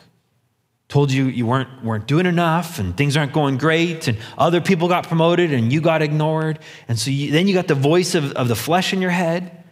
Told 0.90 1.11
you 1.12 1.26
you 1.26 1.46
weren't, 1.46 1.83
weren't 1.83 2.07
doing 2.07 2.26
enough 2.26 2.79
and 2.79 2.96
things 2.96 3.16
aren't 3.16 3.33
going 3.33 3.57
great 3.57 4.09
and 4.09 4.18
other 4.37 4.61
people 4.61 4.88
got 4.88 5.07
promoted 5.07 5.53
and 5.53 5.72
you 5.72 5.81
got 5.81 6.03
ignored. 6.03 6.59
And 6.88 6.98
so 6.98 7.11
you, 7.11 7.31
then 7.31 7.46
you 7.46 7.55
got 7.55 7.68
the 7.68 7.76
voice 7.76 8.14
of, 8.14 8.33
of 8.33 8.48
the 8.48 8.57
flesh 8.57 8.92
in 8.92 9.00
your 9.00 9.12
head 9.12 9.64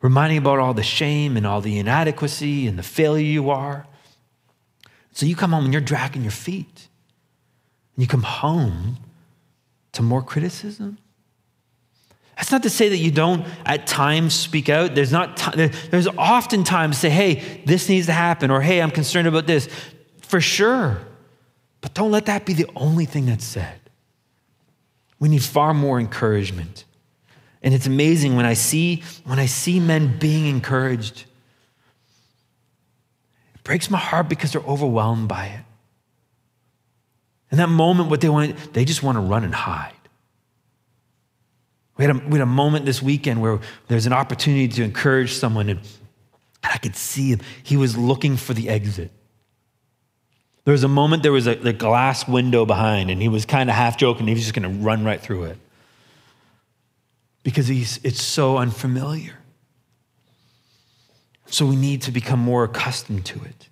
reminding 0.00 0.38
about 0.38 0.60
all 0.60 0.74
the 0.74 0.82
shame 0.82 1.36
and 1.36 1.46
all 1.46 1.60
the 1.60 1.76
inadequacy 1.76 2.68
and 2.68 2.78
the 2.78 2.84
failure 2.84 3.24
you 3.24 3.50
are. 3.50 3.86
So 5.12 5.26
you 5.26 5.36
come 5.36 5.52
home 5.52 5.64
and 5.64 5.72
you're 5.72 5.82
dragging 5.82 6.22
your 6.22 6.30
feet. 6.30 6.88
And 7.96 8.02
you 8.02 8.06
come 8.06 8.22
home 8.22 8.98
to 9.92 10.02
more 10.02 10.22
criticism. 10.22 10.98
That's 12.36 12.50
not 12.50 12.62
to 12.62 12.70
say 12.70 12.88
that 12.88 12.96
you 12.96 13.10
don't 13.10 13.44
at 13.66 13.88
times 13.88 14.34
speak 14.34 14.68
out. 14.68 14.94
There's 14.94 15.12
not 15.12 15.36
t- 15.36 15.66
there's 15.90 16.08
often 16.08 16.64
times 16.64 16.98
say, 16.98 17.10
"Hey, 17.10 17.62
this 17.66 17.88
needs 17.88 18.06
to 18.06 18.12
happen," 18.12 18.50
or 18.50 18.62
"Hey, 18.62 18.80
I'm 18.80 18.90
concerned 18.90 19.28
about 19.28 19.46
this." 19.46 19.68
For 20.32 20.40
sure. 20.40 20.96
But 21.82 21.92
don't 21.92 22.10
let 22.10 22.24
that 22.24 22.46
be 22.46 22.54
the 22.54 22.66
only 22.74 23.04
thing 23.04 23.26
that's 23.26 23.44
said. 23.44 23.78
We 25.18 25.28
need 25.28 25.42
far 25.42 25.74
more 25.74 26.00
encouragement. 26.00 26.86
And 27.62 27.74
it's 27.74 27.86
amazing 27.86 28.34
when 28.34 28.46
I 28.46 28.54
see 28.54 29.02
when 29.24 29.38
I 29.38 29.44
see 29.44 29.78
men 29.78 30.16
being 30.18 30.46
encouraged. 30.46 31.26
It 33.56 33.62
breaks 33.62 33.90
my 33.90 33.98
heart 33.98 34.30
because 34.30 34.52
they're 34.52 34.62
overwhelmed 34.62 35.28
by 35.28 35.48
it. 35.48 35.64
In 37.50 37.58
that 37.58 37.68
moment, 37.68 38.08
what 38.08 38.22
they 38.22 38.30
want, 38.30 38.72
they 38.72 38.86
just 38.86 39.02
want 39.02 39.16
to 39.16 39.20
run 39.20 39.44
and 39.44 39.54
hide. 39.54 39.92
We 41.98 42.06
had, 42.06 42.16
a, 42.16 42.18
we 42.20 42.38
had 42.38 42.40
a 42.40 42.46
moment 42.46 42.86
this 42.86 43.02
weekend 43.02 43.42
where 43.42 43.60
there's 43.88 44.06
an 44.06 44.14
opportunity 44.14 44.68
to 44.68 44.82
encourage 44.82 45.34
someone, 45.34 45.68
and 45.68 45.80
I 46.64 46.78
could 46.78 46.96
see 46.96 47.32
him. 47.32 47.40
He 47.62 47.76
was 47.76 47.98
looking 47.98 48.38
for 48.38 48.54
the 48.54 48.70
exit. 48.70 49.10
There 50.64 50.72
was 50.72 50.84
a 50.84 50.88
moment, 50.88 51.22
there 51.22 51.32
was 51.32 51.46
a, 51.46 51.72
glass 51.72 52.28
window 52.28 52.64
behind, 52.64 53.10
and 53.10 53.20
he 53.20 53.28
was 53.28 53.44
kind 53.44 53.68
of 53.68 53.74
half 53.74 53.96
joking. 53.96 54.28
He 54.28 54.34
was 54.34 54.42
just 54.42 54.54
going 54.54 54.70
to 54.70 54.84
run 54.84 55.04
right 55.04 55.20
through 55.20 55.44
it 55.44 55.58
because 57.42 57.66
he's, 57.66 57.98
it's 58.04 58.22
so 58.22 58.58
unfamiliar. 58.58 59.34
So 61.46 61.66
we 61.66 61.76
need 61.76 62.02
to 62.02 62.12
become 62.12 62.38
more 62.38 62.64
accustomed 62.64 63.26
to 63.26 63.42
it 63.42 63.68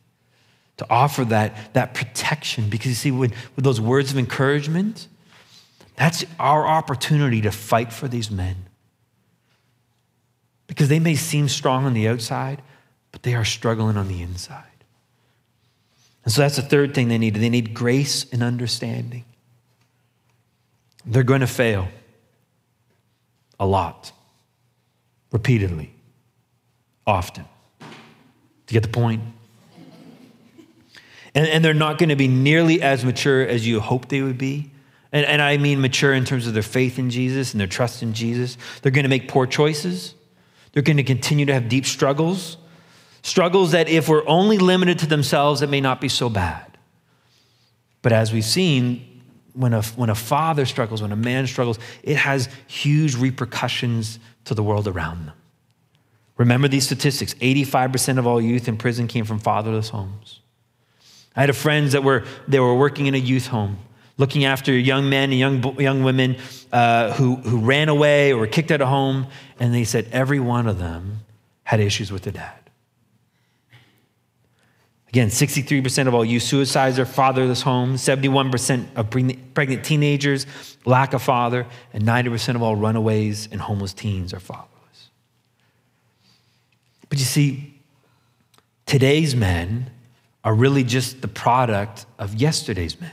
to 0.79 0.87
offer 0.90 1.24
that, 1.26 1.74
that 1.74 1.94
protection. 1.94 2.68
Because 2.68 2.87
you 2.88 2.94
see, 2.94 3.11
with, 3.11 3.33
with 3.55 3.64
those 3.64 3.81
words 3.81 4.11
of 4.12 4.18
encouragement, 4.18 5.09
that's 5.94 6.24
our 6.38 6.66
opportunity 6.66 7.42
to 7.42 7.50
fight 7.50 7.92
for 7.92 8.09
these 8.09 8.31
men. 8.31 8.57
Because 10.66 10.88
they 10.88 10.98
may 10.98 11.14
seem 11.14 11.48
strong 11.48 11.85
on 11.85 11.92
the 11.92 12.09
outside, 12.09 12.62
but 13.12 13.22
they 13.22 13.35
are 13.35 13.44
struggling 13.44 13.96
on 13.96 14.09
the 14.09 14.22
inside. 14.22 14.70
And 16.31 16.35
so 16.37 16.43
that's 16.43 16.55
the 16.55 16.62
third 16.62 16.95
thing 16.95 17.09
they 17.09 17.19
need. 17.19 17.35
They 17.35 17.49
need 17.49 17.75
grace 17.75 18.25
and 18.31 18.40
understanding. 18.40 19.25
They're 21.05 21.25
going 21.25 21.40
to 21.40 21.49
fail 21.49 21.88
a 23.59 23.66
lot, 23.66 24.12
repeatedly, 25.33 25.93
often. 27.05 27.47
Do 27.81 27.87
you 28.69 28.81
get 28.81 28.85
the 28.85 28.97
point? 28.97 29.23
And, 31.35 31.49
and 31.49 31.64
they're 31.64 31.75
not 31.75 31.99
going 31.99 32.11
to 32.11 32.16
be 32.16 32.29
nearly 32.29 32.81
as 32.81 33.05
mature 33.05 33.43
as 33.45 33.66
you 33.66 33.81
hope 33.81 34.07
they 34.07 34.23
would 34.23 34.38
be. 34.38 34.71
And, 35.11 35.27
and 35.27 35.43
I 35.43 35.57
mean 35.57 35.81
mature 35.81 36.14
in 36.14 36.25
terms 36.25 36.47
of 36.47 36.55
their 36.55 36.62
faith 36.62 36.97
in 36.97 37.11
Jesus 37.11 37.55
and 37.55 37.61
their 37.61 37.66
trust 37.66 38.05
in 38.05 38.12
Jesus. 38.12 38.57
They're 38.83 38.93
going 38.93 39.03
to 39.03 39.09
make 39.09 39.27
poor 39.27 39.49
choices. 39.49 40.14
They're 40.75 40.85
going 40.85 40.99
to 40.99 41.03
continue 41.03 41.47
to 41.47 41.55
have 41.55 41.69
deep 41.69 41.87
struggles. 41.87 42.57
Struggles 43.23 43.73
that, 43.73 43.89
if 43.89 44.09
we're 44.09 44.27
only 44.27 44.59
limited 44.59 44.99
to 45.01 45.07
themselves, 45.07 45.63
it 45.63 45.69
may 45.69 45.81
not 45.81 46.01
be 46.01 46.09
so 46.09 46.29
bad. 46.29 46.79
But 48.03 48.13
as 48.13 48.33
we've 48.33 48.45
seen, 48.45 49.23
when 49.53 49.75
a, 49.75 49.83
when 49.83 50.11
a 50.11 50.15
father 50.15 50.65
struggles, 50.65 51.03
when 51.03 51.13
a 51.13 51.17
man 51.17 51.47
struggles, 51.47 51.79
it 52.03 52.17
has 52.17 52.49
huge 52.67 53.17
repercussions 53.17 54.19
to 54.45 54.55
the 54.55 54.63
world 54.63 54.89
around 54.89 55.27
them. 55.27 55.35
Remember 56.37 56.69
these 56.69 56.87
statistics 56.87 57.35
85% 57.35 58.19
of 58.19 58.27
all 58.27 58.41
youth 58.41 58.69
in 58.69 58.79
prison 58.79 59.07
came 59.07 59.27
from 59.27 59.39
fatherless 59.39 59.91
homes. 59.91 60.41
I 61.37 61.43
had 61.43 61.55
friends 61.55 61.93
that 61.93 62.03
were, 62.03 62.25
they 62.49 62.59
were 62.59 62.75
working 62.75 63.07
in 63.07 63.15
a 63.15 63.19
youth 63.19 63.49
home, 63.49 63.79
looking 64.17 64.45
after 64.45 64.73
young 64.73 65.11
men 65.11 65.31
and 65.31 65.39
young, 65.39 65.81
young 65.81 66.03
women 66.03 66.37
uh, 66.73 67.13
who, 67.13 67.37
who 67.37 67.59
ran 67.59 67.89
away 67.89 68.33
or 68.33 68.39
were 68.39 68.47
kicked 68.47 68.71
out 68.71 68.81
of 68.81 68.89
home, 68.89 69.27
and 69.59 69.75
they 69.75 69.85
said 69.85 70.09
every 70.13 70.41
one 70.41 70.67
of 70.67 70.79
them 70.79 71.21
had 71.65 71.81
issues 71.81 72.11
with 72.11 72.23
their 72.23 72.33
dad. 72.33 72.60
Again, 75.11 75.29
63% 75.29 76.07
of 76.07 76.14
all 76.14 76.25
youth 76.25 76.44
suicides 76.44 76.99
are 77.01 77.05
fatherless 77.05 77.62
homes, 77.62 78.01
71% 78.01 78.87
of 78.94 79.11
pregnant 79.55 79.85
teenagers 79.85 80.46
lack 80.85 81.12
a 81.14 81.18
father, 81.18 81.66
and 81.92 82.05
90% 82.05 82.55
of 82.55 82.62
all 82.62 82.77
runaways 82.77 83.49
and 83.51 83.61
homeless 83.61 83.92
teens 83.92 84.33
are 84.33 84.38
fatherless. 84.38 85.11
But 87.09 87.18
you 87.18 87.25
see, 87.25 87.75
today's 88.87 89.35
men 89.35 89.90
are 90.44 90.55
really 90.55 90.85
just 90.85 91.23
the 91.23 91.29
product 91.29 92.07
of 92.16 92.37
yesterday's 92.37 93.01
men. 93.01 93.12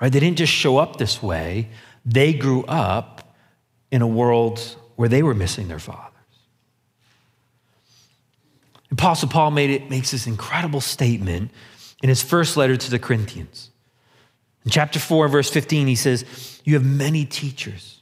Right? 0.00 0.10
They 0.10 0.20
didn't 0.20 0.38
just 0.38 0.52
show 0.52 0.78
up 0.78 0.96
this 0.96 1.22
way, 1.22 1.68
they 2.06 2.32
grew 2.32 2.64
up 2.64 3.36
in 3.90 4.00
a 4.00 4.06
world 4.06 4.76
where 4.96 5.10
they 5.10 5.22
were 5.22 5.34
missing 5.34 5.68
their 5.68 5.78
fathers. 5.78 6.09
Apostle 8.90 9.28
Paul 9.28 9.52
made 9.52 9.70
it, 9.70 9.88
makes 9.90 10.10
this 10.10 10.26
incredible 10.26 10.80
statement 10.80 11.50
in 12.02 12.08
his 12.08 12.22
first 12.22 12.56
letter 12.56 12.76
to 12.76 12.90
the 12.90 12.98
Corinthians. 12.98 13.70
In 14.64 14.70
chapter 14.70 14.98
4, 14.98 15.28
verse 15.28 15.50
15, 15.50 15.86
he 15.86 15.94
says, 15.94 16.60
You 16.64 16.74
have 16.74 16.84
many 16.84 17.24
teachers 17.24 18.00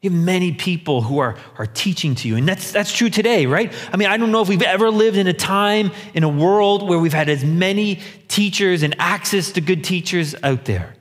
you 0.00 0.10
have 0.10 0.18
many 0.18 0.52
people 0.52 1.02
who 1.02 1.18
are, 1.18 1.36
are 1.58 1.66
teaching 1.66 2.14
to 2.14 2.28
you. 2.28 2.36
And 2.36 2.46
that's, 2.46 2.70
that's 2.70 2.92
true 2.92 3.10
today, 3.10 3.46
right? 3.46 3.72
I 3.92 3.96
mean, 3.96 4.08
I 4.08 4.16
don't 4.16 4.30
know 4.30 4.42
if 4.42 4.48
we've 4.48 4.62
ever 4.62 4.90
lived 4.90 5.16
in 5.16 5.26
a 5.26 5.32
time, 5.32 5.90
in 6.14 6.22
a 6.22 6.28
world 6.28 6.88
where 6.88 7.00
we've 7.00 7.12
had 7.12 7.28
as 7.28 7.44
many 7.44 8.00
teachers 8.28 8.84
and 8.84 8.94
access 9.00 9.50
to 9.52 9.60
good 9.60 9.82
teachers 9.82 10.36
out 10.44 10.66
there. 10.66 10.94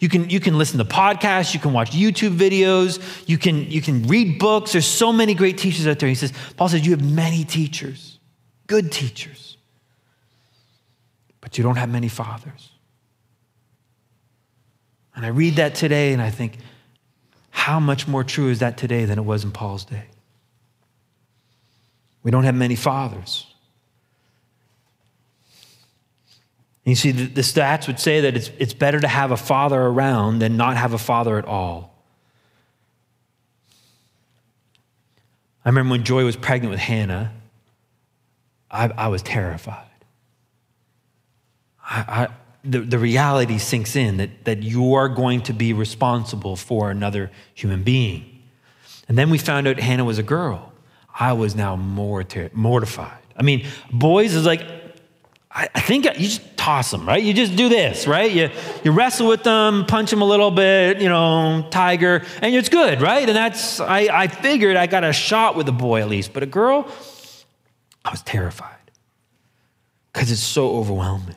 You 0.00 0.10
can, 0.10 0.28
you 0.28 0.38
can 0.38 0.58
listen 0.58 0.78
to 0.78 0.84
podcasts, 0.84 1.54
you 1.54 1.60
can 1.60 1.72
watch 1.72 1.92
YouTube 1.92 2.36
videos, 2.36 3.00
you 3.26 3.38
can, 3.38 3.70
you 3.70 3.80
can 3.80 4.02
read 4.02 4.38
books. 4.38 4.72
There's 4.72 4.84
so 4.84 5.12
many 5.12 5.32
great 5.32 5.56
teachers 5.56 5.86
out 5.86 5.98
there. 5.98 6.08
He 6.08 6.14
says, 6.14 6.32
Paul 6.56 6.68
says, 6.68 6.84
you 6.84 6.90
have 6.90 7.02
many 7.02 7.44
teachers, 7.44 8.11
good 8.72 8.90
teachers, 8.90 9.58
but 11.42 11.58
you 11.58 11.62
don't 11.62 11.76
have 11.76 11.90
many 11.90 12.08
fathers. 12.08 12.70
And 15.14 15.26
I 15.26 15.28
read 15.28 15.56
that 15.56 15.74
today 15.74 16.14
and 16.14 16.22
I 16.22 16.30
think, 16.30 16.56
how 17.50 17.78
much 17.78 18.08
more 18.08 18.24
true 18.24 18.48
is 18.48 18.60
that 18.60 18.78
today 18.78 19.04
than 19.04 19.18
it 19.18 19.26
was 19.26 19.44
in 19.44 19.50
Paul's 19.50 19.84
day? 19.84 20.04
We 22.22 22.30
don't 22.30 22.44
have 22.44 22.54
many 22.54 22.74
fathers. 22.74 23.46
You 26.86 26.94
see, 26.94 27.10
the, 27.10 27.26
the 27.26 27.42
stats 27.42 27.86
would 27.88 28.00
say 28.00 28.22
that 28.22 28.34
it's, 28.34 28.50
it's 28.58 28.72
better 28.72 29.00
to 29.00 29.08
have 29.08 29.32
a 29.32 29.36
father 29.36 29.82
around 29.82 30.38
than 30.38 30.56
not 30.56 30.78
have 30.78 30.94
a 30.94 30.98
father 30.98 31.36
at 31.36 31.44
all. 31.44 32.02
I 35.62 35.68
remember 35.68 35.90
when 35.90 36.04
Joy 36.04 36.24
was 36.24 36.36
pregnant 36.36 36.70
with 36.70 36.80
Hannah, 36.80 37.32
I, 38.72 38.88
I 38.96 39.08
was 39.08 39.22
terrified. 39.22 39.86
I, 41.84 42.04
I, 42.08 42.28
the, 42.64 42.80
the 42.80 42.98
reality 42.98 43.58
sinks 43.58 43.96
in 43.96 44.16
that, 44.16 44.44
that 44.44 44.62
you 44.62 44.94
are 44.94 45.08
going 45.08 45.42
to 45.42 45.52
be 45.52 45.72
responsible 45.72 46.56
for 46.56 46.90
another 46.90 47.30
human 47.54 47.82
being. 47.82 48.42
And 49.08 49.18
then 49.18 49.30
we 49.30 49.38
found 49.38 49.68
out 49.68 49.78
Hannah 49.78 50.04
was 50.04 50.18
a 50.18 50.22
girl. 50.22 50.72
I 51.14 51.34
was 51.34 51.54
now 51.54 51.76
more 51.76 52.24
ter- 52.24 52.50
mortified. 52.54 53.18
I 53.36 53.42
mean, 53.42 53.66
boys 53.92 54.34
is 54.34 54.46
like, 54.46 54.62
I, 55.50 55.68
I 55.74 55.80
think 55.80 56.04
you 56.04 56.12
just 56.12 56.56
toss 56.56 56.90
them, 56.90 57.06
right? 57.06 57.22
You 57.22 57.34
just 57.34 57.56
do 57.56 57.68
this, 57.68 58.06
right? 58.06 58.30
You, 58.30 58.50
you 58.84 58.92
wrestle 58.92 59.28
with 59.28 59.42
them, 59.42 59.84
punch 59.86 60.10
them 60.10 60.22
a 60.22 60.24
little 60.24 60.50
bit, 60.50 61.00
you 61.00 61.08
know, 61.08 61.66
tiger, 61.70 62.24
and 62.40 62.54
it's 62.54 62.68
good, 62.68 63.02
right? 63.02 63.28
And 63.28 63.36
that's, 63.36 63.80
I, 63.80 64.08
I 64.10 64.28
figured 64.28 64.76
I 64.76 64.86
got 64.86 65.04
a 65.04 65.12
shot 65.12 65.56
with 65.56 65.68
a 65.68 65.72
boy 65.72 66.00
at 66.00 66.08
least, 66.08 66.32
but 66.32 66.42
a 66.42 66.46
girl, 66.46 66.90
I 68.04 68.10
was 68.10 68.22
terrified 68.22 68.90
because 70.12 70.30
it's 70.30 70.40
so 70.40 70.76
overwhelming. 70.76 71.36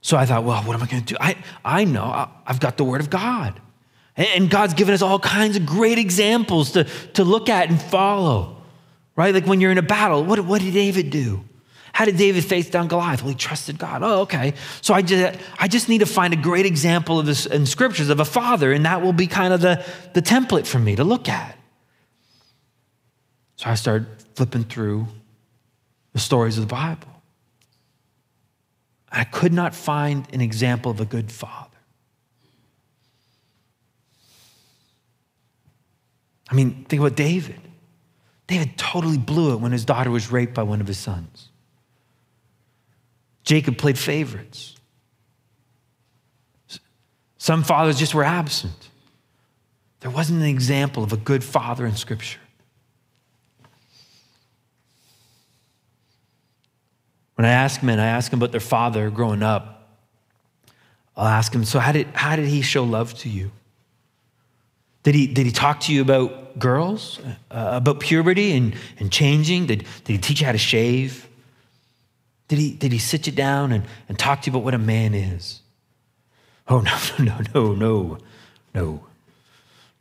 So 0.00 0.16
I 0.16 0.24
thought, 0.24 0.44
well, 0.44 0.62
what 0.62 0.76
am 0.76 0.82
I 0.82 0.86
going 0.86 1.04
to 1.04 1.14
do? 1.14 1.16
I, 1.20 1.36
I 1.64 1.84
know 1.84 2.28
I've 2.46 2.60
got 2.60 2.76
the 2.76 2.84
Word 2.84 3.00
of 3.00 3.10
God. 3.10 3.60
And 4.16 4.48
God's 4.48 4.74
given 4.74 4.94
us 4.94 5.02
all 5.02 5.18
kinds 5.18 5.56
of 5.56 5.66
great 5.66 5.98
examples 5.98 6.72
to, 6.72 6.84
to 7.14 7.24
look 7.24 7.48
at 7.48 7.68
and 7.68 7.80
follow, 7.80 8.56
right? 9.14 9.34
Like 9.34 9.46
when 9.46 9.60
you're 9.60 9.72
in 9.72 9.78
a 9.78 9.82
battle, 9.82 10.24
what, 10.24 10.40
what 10.40 10.62
did 10.62 10.72
David 10.72 11.10
do? 11.10 11.44
How 11.92 12.04
did 12.04 12.16
David 12.16 12.44
face 12.44 12.70
down 12.70 12.88
Goliath? 12.88 13.22
Well, 13.22 13.30
he 13.30 13.34
trusted 13.34 13.78
God. 13.78 14.02
Oh, 14.02 14.20
okay. 14.20 14.54
So 14.80 14.94
I 14.94 15.02
just, 15.02 15.38
I 15.58 15.66
just 15.66 15.88
need 15.88 15.98
to 15.98 16.06
find 16.06 16.32
a 16.32 16.36
great 16.36 16.66
example 16.66 17.18
of 17.18 17.26
this 17.26 17.46
in 17.46 17.66
scriptures 17.66 18.08
of 18.08 18.20
a 18.20 18.24
father, 18.24 18.72
and 18.72 18.84
that 18.84 19.02
will 19.02 19.12
be 19.12 19.26
kind 19.26 19.52
of 19.52 19.60
the, 19.60 19.84
the 20.12 20.22
template 20.22 20.66
for 20.66 20.78
me 20.78 20.94
to 20.96 21.04
look 21.04 21.28
at. 21.28 21.58
So 23.56 23.70
I 23.70 23.74
started 23.74 24.06
flipping 24.34 24.64
through 24.64 25.06
the 26.12 26.18
stories 26.18 26.58
of 26.58 26.68
the 26.68 26.72
Bible. 26.72 27.08
I 29.10 29.24
could 29.24 29.52
not 29.52 29.74
find 29.74 30.26
an 30.32 30.40
example 30.40 30.90
of 30.90 31.00
a 31.00 31.04
good 31.04 31.32
father. 31.32 31.70
I 36.48 36.54
mean, 36.54 36.84
think 36.88 37.00
about 37.00 37.16
David. 37.16 37.60
David 38.46 38.76
totally 38.76 39.18
blew 39.18 39.54
it 39.54 39.60
when 39.60 39.72
his 39.72 39.84
daughter 39.84 40.10
was 40.10 40.30
raped 40.30 40.54
by 40.54 40.62
one 40.62 40.80
of 40.80 40.86
his 40.86 40.98
sons. 40.98 41.48
Jacob 43.42 43.78
played 43.78 43.98
favorites. 43.98 44.76
Some 47.38 47.62
fathers 47.62 47.98
just 47.98 48.14
were 48.14 48.24
absent. 48.24 48.90
There 50.00 50.10
wasn't 50.10 50.42
an 50.42 50.48
example 50.48 51.02
of 51.02 51.12
a 51.12 51.16
good 51.16 51.42
father 51.42 51.86
in 51.86 51.96
Scripture. 51.96 52.40
When 57.36 57.44
I 57.44 57.50
ask 57.50 57.82
men, 57.82 58.00
I 58.00 58.06
ask 58.06 58.30
them 58.30 58.40
about 58.40 58.50
their 58.50 58.60
father 58.60 59.10
growing 59.10 59.42
up. 59.42 59.88
I'll 61.16 61.26
ask 61.26 61.52
them, 61.52 61.64
so 61.64 61.78
how 61.78 61.92
did, 61.92 62.08
how 62.08 62.36
did 62.36 62.46
he 62.46 62.62
show 62.62 62.84
love 62.84 63.14
to 63.18 63.28
you? 63.28 63.50
Did 65.02 65.14
he, 65.14 65.26
did 65.26 65.46
he 65.46 65.52
talk 65.52 65.80
to 65.80 65.92
you 65.92 66.02
about 66.02 66.58
girls, 66.58 67.20
uh, 67.50 67.70
about 67.74 68.00
puberty 68.00 68.52
and, 68.52 68.74
and 68.98 69.12
changing? 69.12 69.66
Did, 69.66 69.86
did 70.04 70.12
he 70.12 70.18
teach 70.18 70.40
you 70.40 70.46
how 70.46 70.52
to 70.52 70.58
shave? 70.58 71.28
Did 72.48 72.58
he, 72.58 72.72
did 72.72 72.92
he 72.92 72.98
sit 72.98 73.26
you 73.26 73.32
down 73.32 73.72
and, 73.72 73.84
and 74.08 74.18
talk 74.18 74.42
to 74.42 74.50
you 74.50 74.52
about 74.52 74.64
what 74.64 74.74
a 74.74 74.78
man 74.78 75.14
is? 75.14 75.60
Oh, 76.68 76.80
no, 77.18 77.24
no, 77.24 77.40
no, 77.54 77.74
no, 77.74 78.18
no. 78.74 79.06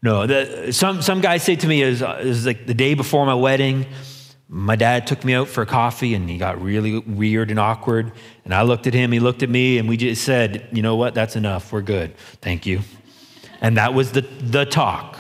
No, 0.02 0.28
the, 0.28 0.72
some, 0.72 1.02
some 1.02 1.20
guys 1.20 1.44
say 1.44 1.56
to 1.56 1.68
me, 1.68 1.82
is 1.82 2.02
was 2.02 2.46
like 2.46 2.68
the 2.68 2.74
day 2.74 2.94
before 2.94 3.26
my 3.26 3.34
wedding, 3.34 3.88
my 4.48 4.76
dad 4.76 5.08
took 5.08 5.24
me 5.24 5.34
out 5.34 5.48
for 5.48 5.66
coffee 5.66 6.14
and 6.14 6.30
he 6.30 6.38
got 6.38 6.62
really 6.62 7.00
weird 7.00 7.50
and 7.50 7.60
awkward. 7.60 8.12
And 8.44 8.54
I 8.54 8.62
looked 8.62 8.86
at 8.88 8.94
him, 8.94 9.12
he 9.12 9.20
looked 9.20 9.44
at 9.44 9.50
me, 9.50 9.78
and 9.78 9.90
we 9.90 9.98
just 9.98 10.24
said, 10.24 10.68
you 10.72 10.82
know 10.82 10.96
what, 10.96 11.14
that's 11.16 11.36
enough, 11.36 11.72
we're 11.72 11.82
good, 11.82 12.16
thank 12.42 12.66
you. 12.66 12.82
And 13.62 13.78
that 13.78 13.94
was 13.94 14.12
the, 14.12 14.22
the 14.22 14.66
talk. 14.66 15.18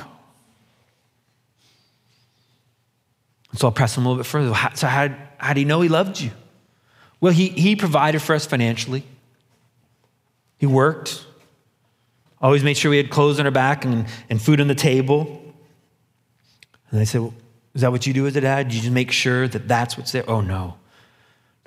So 3.55 3.67
I'll 3.67 3.71
press 3.71 3.97
him 3.97 4.05
a 4.05 4.09
little 4.09 4.21
bit 4.21 4.27
further. 4.27 4.53
So, 4.75 4.88
how, 4.88 5.15
how 5.38 5.53
do 5.53 5.61
you 5.61 5.65
know 5.65 5.81
he 5.81 5.89
loved 5.89 6.19
you? 6.19 6.31
Well, 7.21 7.31
he, 7.31 7.47
he 7.47 7.75
provided 7.75 8.21
for 8.21 8.35
us 8.35 8.45
financially. 8.45 9.03
He 10.57 10.65
worked, 10.65 11.25
always 12.41 12.63
made 12.63 12.75
sure 12.77 12.91
we 12.91 12.97
had 12.97 13.09
clothes 13.09 13.39
on 13.39 13.45
our 13.45 13.51
back 13.51 13.85
and, 13.85 14.05
and 14.29 14.41
food 14.41 14.59
on 14.59 14.67
the 14.67 14.75
table. 14.75 15.41
And 16.91 16.99
I 16.99 17.05
said, 17.05 17.21
well, 17.21 17.33
Is 17.75 17.81
that 17.81 17.91
what 17.91 18.07
you 18.07 18.13
do 18.13 18.25
as 18.25 18.35
a 18.35 18.41
dad? 18.41 18.73
You 18.73 18.79
just 18.79 18.91
make 18.93 19.11
sure 19.11 19.47
that 19.49 19.67
that's 19.67 19.97
what's 19.97 20.13
there? 20.13 20.27
Oh, 20.29 20.41
no. 20.41 20.77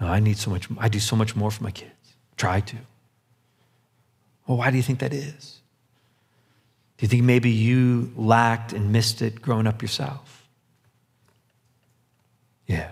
No, 0.00 0.06
I 0.06 0.20
need 0.20 0.38
so 0.38 0.50
much, 0.50 0.66
I 0.78 0.88
do 0.88 0.98
so 0.98 1.14
much 1.14 1.36
more 1.36 1.50
for 1.50 1.62
my 1.62 1.70
kids. 1.70 1.92
Try 2.36 2.60
to. 2.60 2.76
Well, 4.46 4.56
why 4.56 4.70
do 4.70 4.76
you 4.76 4.82
think 4.82 5.00
that 5.00 5.12
is? 5.12 5.60
Do 6.96 7.04
you 7.04 7.08
think 7.08 7.24
maybe 7.24 7.50
you 7.50 8.12
lacked 8.16 8.72
and 8.72 8.90
missed 8.90 9.20
it 9.20 9.42
growing 9.42 9.66
up 9.66 9.82
yourself? 9.82 10.48
Yeah. 12.66 12.90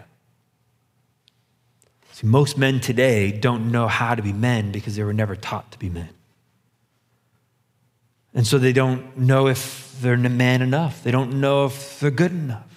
See, 2.12 2.26
most 2.26 2.59
men 2.59 2.81
today 2.81 3.33
don't 3.33 3.72
know 3.72 3.88
how 3.88 4.14
to 4.14 4.22
be 4.22 4.33
men 4.33 4.72
because 4.72 4.96
they 4.96 5.02
were 5.02 5.12
never 5.14 5.37
taught 5.37 5.72
to 5.72 5.79
be 5.79 5.88
men. 5.88 6.11
And 8.35 8.46
so 8.46 8.59
they 8.59 8.72
don't 8.74 9.16
know 9.16 9.46
if 9.48 9.96
they're 10.00 10.16
man 10.18 10.61
enough. 10.61 11.02
They 11.02 11.11
don't 11.11 11.40
know 11.40 11.64
if 11.64 12.00
they're 12.00 12.11
good 12.11 12.33
enough. 12.33 12.76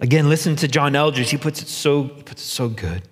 Again, 0.00 0.28
listen 0.28 0.56
to 0.56 0.68
John 0.68 0.94
Eldredge. 0.94 1.30
He 1.30 1.36
puts 1.36 1.60
it 1.62 1.68
so, 1.68 2.04
puts 2.04 2.42
it 2.42 2.46
so 2.46 2.68
good. 2.68 3.02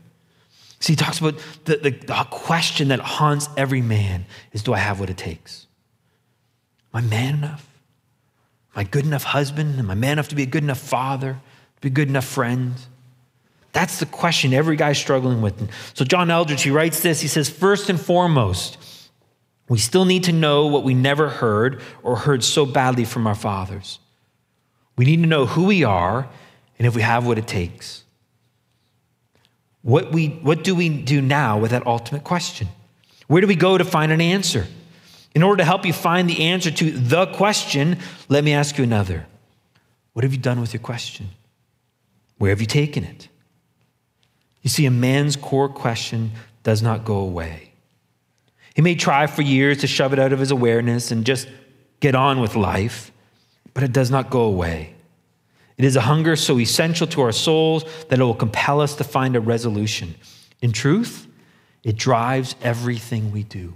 See, 0.80 0.92
he 0.92 0.96
talks 0.96 1.18
about 1.18 1.34
the, 1.64 1.76
the, 1.76 1.90
the 1.90 2.26
question 2.30 2.88
that 2.88 3.00
haunts 3.00 3.48
every 3.56 3.82
man 3.82 4.24
is 4.52 4.62
do 4.62 4.72
I 4.72 4.78
have 4.78 4.98
what 4.98 5.10
it 5.10 5.16
takes? 5.16 5.66
Am 6.94 7.04
I 7.04 7.06
man 7.06 7.34
enough? 7.34 7.68
Am 8.74 8.80
I 8.80 8.84
good 8.84 9.04
enough 9.04 9.24
husband? 9.24 9.78
Am 9.78 9.90
I 9.90 9.94
man 9.94 10.12
enough 10.12 10.28
to 10.28 10.34
be 10.34 10.44
a 10.44 10.46
good 10.46 10.62
enough 10.62 10.78
father? 10.78 11.40
Be 11.80 11.88
a 11.88 11.90
good 11.90 12.08
enough 12.08 12.24
friend? 12.24 12.74
That's 13.72 14.00
the 14.00 14.06
question 14.06 14.54
every 14.54 14.76
guy's 14.76 14.98
struggling 14.98 15.42
with. 15.42 15.70
So, 15.94 16.04
John 16.04 16.28
Eldredge, 16.28 16.62
he 16.62 16.70
writes 16.70 17.00
this. 17.00 17.20
He 17.20 17.28
says, 17.28 17.50
First 17.50 17.90
and 17.90 18.00
foremost, 18.00 18.78
we 19.68 19.78
still 19.78 20.06
need 20.06 20.24
to 20.24 20.32
know 20.32 20.66
what 20.66 20.84
we 20.84 20.94
never 20.94 21.28
heard 21.28 21.82
or 22.02 22.16
heard 22.16 22.42
so 22.42 22.64
badly 22.64 23.04
from 23.04 23.26
our 23.26 23.34
fathers. 23.34 23.98
We 24.96 25.04
need 25.04 25.20
to 25.22 25.28
know 25.28 25.44
who 25.44 25.64
we 25.64 25.84
are 25.84 26.28
and 26.78 26.86
if 26.86 26.94
we 26.94 27.02
have 27.02 27.26
what 27.26 27.38
it 27.38 27.46
takes. 27.46 28.04
What, 29.82 30.12
we, 30.12 30.28
what 30.28 30.64
do 30.64 30.74
we 30.74 30.88
do 30.88 31.20
now 31.20 31.58
with 31.58 31.70
that 31.70 31.86
ultimate 31.86 32.24
question? 32.24 32.68
Where 33.26 33.40
do 33.40 33.46
we 33.46 33.56
go 33.56 33.78
to 33.78 33.84
find 33.84 34.12
an 34.12 34.20
answer? 34.20 34.66
In 35.34 35.42
order 35.42 35.58
to 35.58 35.64
help 35.64 35.84
you 35.84 35.92
find 35.92 36.28
the 36.28 36.44
answer 36.44 36.70
to 36.70 36.90
the 36.90 37.26
question, 37.26 37.98
let 38.28 38.44
me 38.44 38.52
ask 38.52 38.78
you 38.78 38.84
another. 38.84 39.26
What 40.12 40.24
have 40.24 40.32
you 40.32 40.38
done 40.38 40.60
with 40.60 40.72
your 40.72 40.80
question? 40.80 41.28
Where 42.38 42.50
have 42.50 42.60
you 42.60 42.66
taken 42.66 43.04
it? 43.04 43.28
You 44.62 44.70
see, 44.70 44.86
a 44.86 44.90
man's 44.90 45.36
core 45.36 45.68
question 45.68 46.32
does 46.62 46.82
not 46.82 47.04
go 47.04 47.18
away. 47.18 47.72
He 48.74 48.82
may 48.82 48.94
try 48.94 49.26
for 49.26 49.42
years 49.42 49.78
to 49.78 49.86
shove 49.86 50.12
it 50.12 50.18
out 50.18 50.32
of 50.32 50.38
his 50.38 50.50
awareness 50.50 51.10
and 51.10 51.24
just 51.24 51.48
get 52.00 52.14
on 52.14 52.40
with 52.40 52.54
life, 52.54 53.10
but 53.74 53.82
it 53.82 53.92
does 53.92 54.10
not 54.10 54.30
go 54.30 54.42
away. 54.42 54.94
It 55.78 55.84
is 55.84 55.94
a 55.94 56.00
hunger 56.02 56.34
so 56.34 56.58
essential 56.58 57.06
to 57.06 57.20
our 57.22 57.32
souls 57.32 57.84
that 58.08 58.18
it 58.18 58.22
will 58.22 58.34
compel 58.34 58.80
us 58.80 58.96
to 58.96 59.04
find 59.04 59.36
a 59.36 59.40
resolution. 59.40 60.16
In 60.60 60.72
truth, 60.72 61.28
it 61.84 61.96
drives 61.96 62.56
everything 62.62 63.30
we 63.30 63.44
do. 63.44 63.74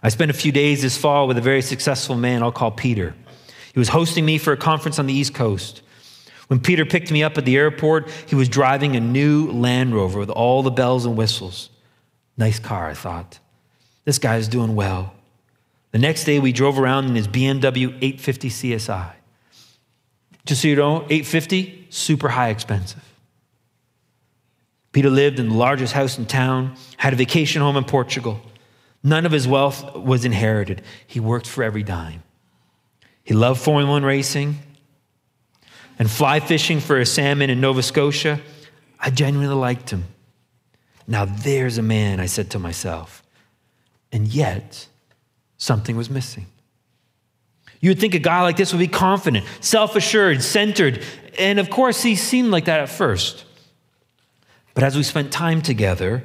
I 0.00 0.10
spent 0.10 0.30
a 0.30 0.34
few 0.34 0.52
days 0.52 0.82
this 0.82 0.96
fall 0.96 1.26
with 1.26 1.38
a 1.38 1.42
very 1.42 1.60
successful 1.60 2.14
man 2.14 2.44
I'll 2.44 2.52
call 2.52 2.70
Peter. 2.70 3.14
He 3.72 3.80
was 3.80 3.88
hosting 3.88 4.24
me 4.24 4.38
for 4.38 4.52
a 4.52 4.56
conference 4.56 5.00
on 5.00 5.06
the 5.06 5.12
East 5.12 5.34
Coast. 5.34 5.82
When 6.46 6.60
Peter 6.60 6.86
picked 6.86 7.10
me 7.10 7.24
up 7.24 7.36
at 7.36 7.44
the 7.44 7.56
airport, 7.56 8.08
he 8.26 8.36
was 8.36 8.48
driving 8.48 8.94
a 8.94 9.00
new 9.00 9.50
Land 9.50 9.92
Rover 9.92 10.20
with 10.20 10.30
all 10.30 10.62
the 10.62 10.70
bells 10.70 11.04
and 11.04 11.16
whistles. 11.16 11.68
Nice 12.36 12.60
car, 12.60 12.88
I 12.88 12.94
thought. 12.94 13.40
This 14.04 14.20
guy's 14.20 14.46
doing 14.46 14.76
well. 14.76 15.14
The 15.90 15.98
next 15.98 16.24
day, 16.24 16.38
we 16.38 16.52
drove 16.52 16.78
around 16.78 17.06
in 17.06 17.16
his 17.16 17.26
BMW 17.26 17.88
850 18.00 18.50
CSI. 18.50 19.12
Just 20.48 20.62
so 20.62 20.68
you 20.68 20.76
know, 20.76 21.02
850, 21.10 21.88
super 21.90 22.30
high 22.30 22.48
expensive. 22.48 23.04
Peter 24.92 25.10
lived 25.10 25.38
in 25.38 25.50
the 25.50 25.54
largest 25.54 25.92
house 25.92 26.16
in 26.16 26.24
town, 26.24 26.74
had 26.96 27.12
a 27.12 27.16
vacation 27.16 27.60
home 27.60 27.76
in 27.76 27.84
Portugal. 27.84 28.40
None 29.02 29.26
of 29.26 29.32
his 29.32 29.46
wealth 29.46 29.94
was 29.94 30.24
inherited. 30.24 30.80
He 31.06 31.20
worked 31.20 31.46
for 31.46 31.62
every 31.62 31.82
dime. 31.82 32.22
He 33.22 33.34
loved 33.34 33.60
Formula 33.60 33.90
One 33.90 34.04
racing 34.04 34.56
and 35.98 36.10
fly 36.10 36.40
fishing 36.40 36.80
for 36.80 36.98
a 36.98 37.04
salmon 37.04 37.50
in 37.50 37.60
Nova 37.60 37.82
Scotia. 37.82 38.40
I 38.98 39.10
genuinely 39.10 39.54
liked 39.54 39.90
him. 39.90 40.04
Now 41.06 41.26
there's 41.26 41.76
a 41.76 41.82
man, 41.82 42.20
I 42.20 42.26
said 42.26 42.48
to 42.52 42.58
myself. 42.58 43.22
And 44.10 44.26
yet, 44.26 44.88
something 45.58 45.94
was 45.94 46.08
missing. 46.08 46.46
You 47.80 47.90
would 47.90 48.00
think 48.00 48.14
a 48.14 48.18
guy 48.18 48.42
like 48.42 48.56
this 48.56 48.72
would 48.72 48.78
be 48.78 48.88
confident, 48.88 49.46
self 49.60 49.94
assured, 49.96 50.42
centered. 50.42 51.02
And 51.38 51.58
of 51.58 51.70
course, 51.70 52.02
he 52.02 52.16
seemed 52.16 52.50
like 52.50 52.64
that 52.64 52.80
at 52.80 52.88
first. 52.88 53.44
But 54.74 54.84
as 54.84 54.96
we 54.96 55.02
spent 55.02 55.32
time 55.32 55.62
together, 55.62 56.24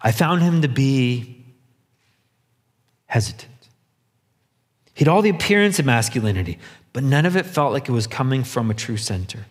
I 0.00 0.12
found 0.12 0.42
him 0.42 0.62
to 0.62 0.68
be 0.68 1.44
hesitant. 3.06 3.50
He 4.94 5.04
had 5.04 5.08
all 5.08 5.22
the 5.22 5.30
appearance 5.30 5.78
of 5.78 5.86
masculinity, 5.86 6.58
but 6.92 7.02
none 7.02 7.26
of 7.26 7.36
it 7.36 7.46
felt 7.46 7.72
like 7.72 7.88
it 7.88 7.92
was 7.92 8.06
coming 8.06 8.44
from 8.44 8.70
a 8.70 8.74
true 8.74 8.96
center. 8.96 9.46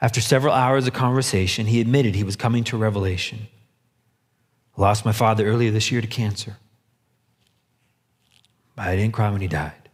After 0.00 0.20
several 0.20 0.52
hours 0.52 0.86
of 0.86 0.92
conversation, 0.92 1.66
he 1.66 1.80
admitted 1.80 2.14
he 2.14 2.24
was 2.24 2.36
coming 2.36 2.64
to 2.64 2.76
a 2.76 2.78
revelation. 2.78 3.48
I 4.76 4.80
lost 4.82 5.04
my 5.04 5.12
father 5.12 5.46
earlier 5.46 5.70
this 5.70 5.90
year 5.90 6.00
to 6.00 6.06
cancer. 6.06 6.56
But 8.74 8.88
I 8.88 8.96
didn't 8.96 9.14
cry 9.14 9.30
when 9.30 9.40
he 9.40 9.48
died. 9.48 9.85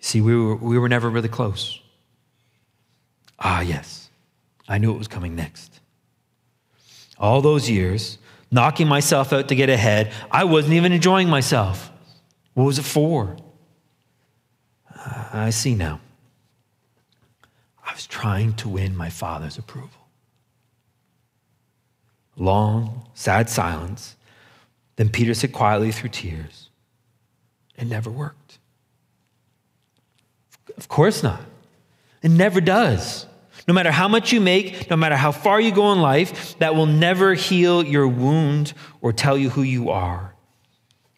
See, 0.00 0.20
we 0.20 0.36
were, 0.36 0.56
we 0.56 0.78
were 0.78 0.88
never 0.88 1.10
really 1.10 1.28
close. 1.28 1.80
Ah, 3.38 3.60
yes, 3.60 4.10
I 4.68 4.78
knew 4.78 4.92
it 4.92 4.98
was 4.98 5.08
coming 5.08 5.34
next 5.34 5.78
all 7.18 7.40
those 7.40 7.68
years, 7.68 8.18
knocking 8.50 8.88
myself 8.88 9.32
out 9.32 9.48
to 9.48 9.54
get 9.54 9.68
ahead, 9.68 10.12
I 10.30 10.44
wasn't 10.44 10.74
even 10.74 10.92
enjoying 10.92 11.28
myself. 11.28 11.90
What 12.54 12.64
was 12.64 12.78
it 12.78 12.84
for? 12.84 13.36
Uh, 14.94 15.28
I 15.32 15.50
see 15.50 15.74
now. 15.74 16.00
I 17.84 17.92
was 17.92 18.06
trying 18.06 18.54
to 18.54 18.68
win 18.68 18.96
my 18.96 19.10
father's 19.10 19.58
approval. 19.58 19.90
Long, 22.36 23.08
sad 23.14 23.48
silence. 23.50 24.16
Then 24.96 25.08
Peter 25.08 25.34
said 25.34 25.52
quietly 25.52 25.92
through 25.92 26.10
tears, 26.10 26.70
It 27.76 27.86
never 27.86 28.10
worked. 28.10 28.47
Of 30.76 30.88
course 30.88 31.22
not. 31.22 31.40
It 32.22 32.30
never 32.30 32.60
does. 32.60 33.26
No 33.66 33.74
matter 33.74 33.90
how 33.90 34.08
much 34.08 34.32
you 34.32 34.40
make, 34.40 34.88
no 34.88 34.96
matter 34.96 35.16
how 35.16 35.30
far 35.30 35.60
you 35.60 35.72
go 35.72 35.92
in 35.92 36.00
life, 36.00 36.58
that 36.58 36.74
will 36.74 36.86
never 36.86 37.34
heal 37.34 37.84
your 37.84 38.08
wound 38.08 38.72
or 39.00 39.12
tell 39.12 39.36
you 39.36 39.50
who 39.50 39.62
you 39.62 39.90
are. 39.90 40.34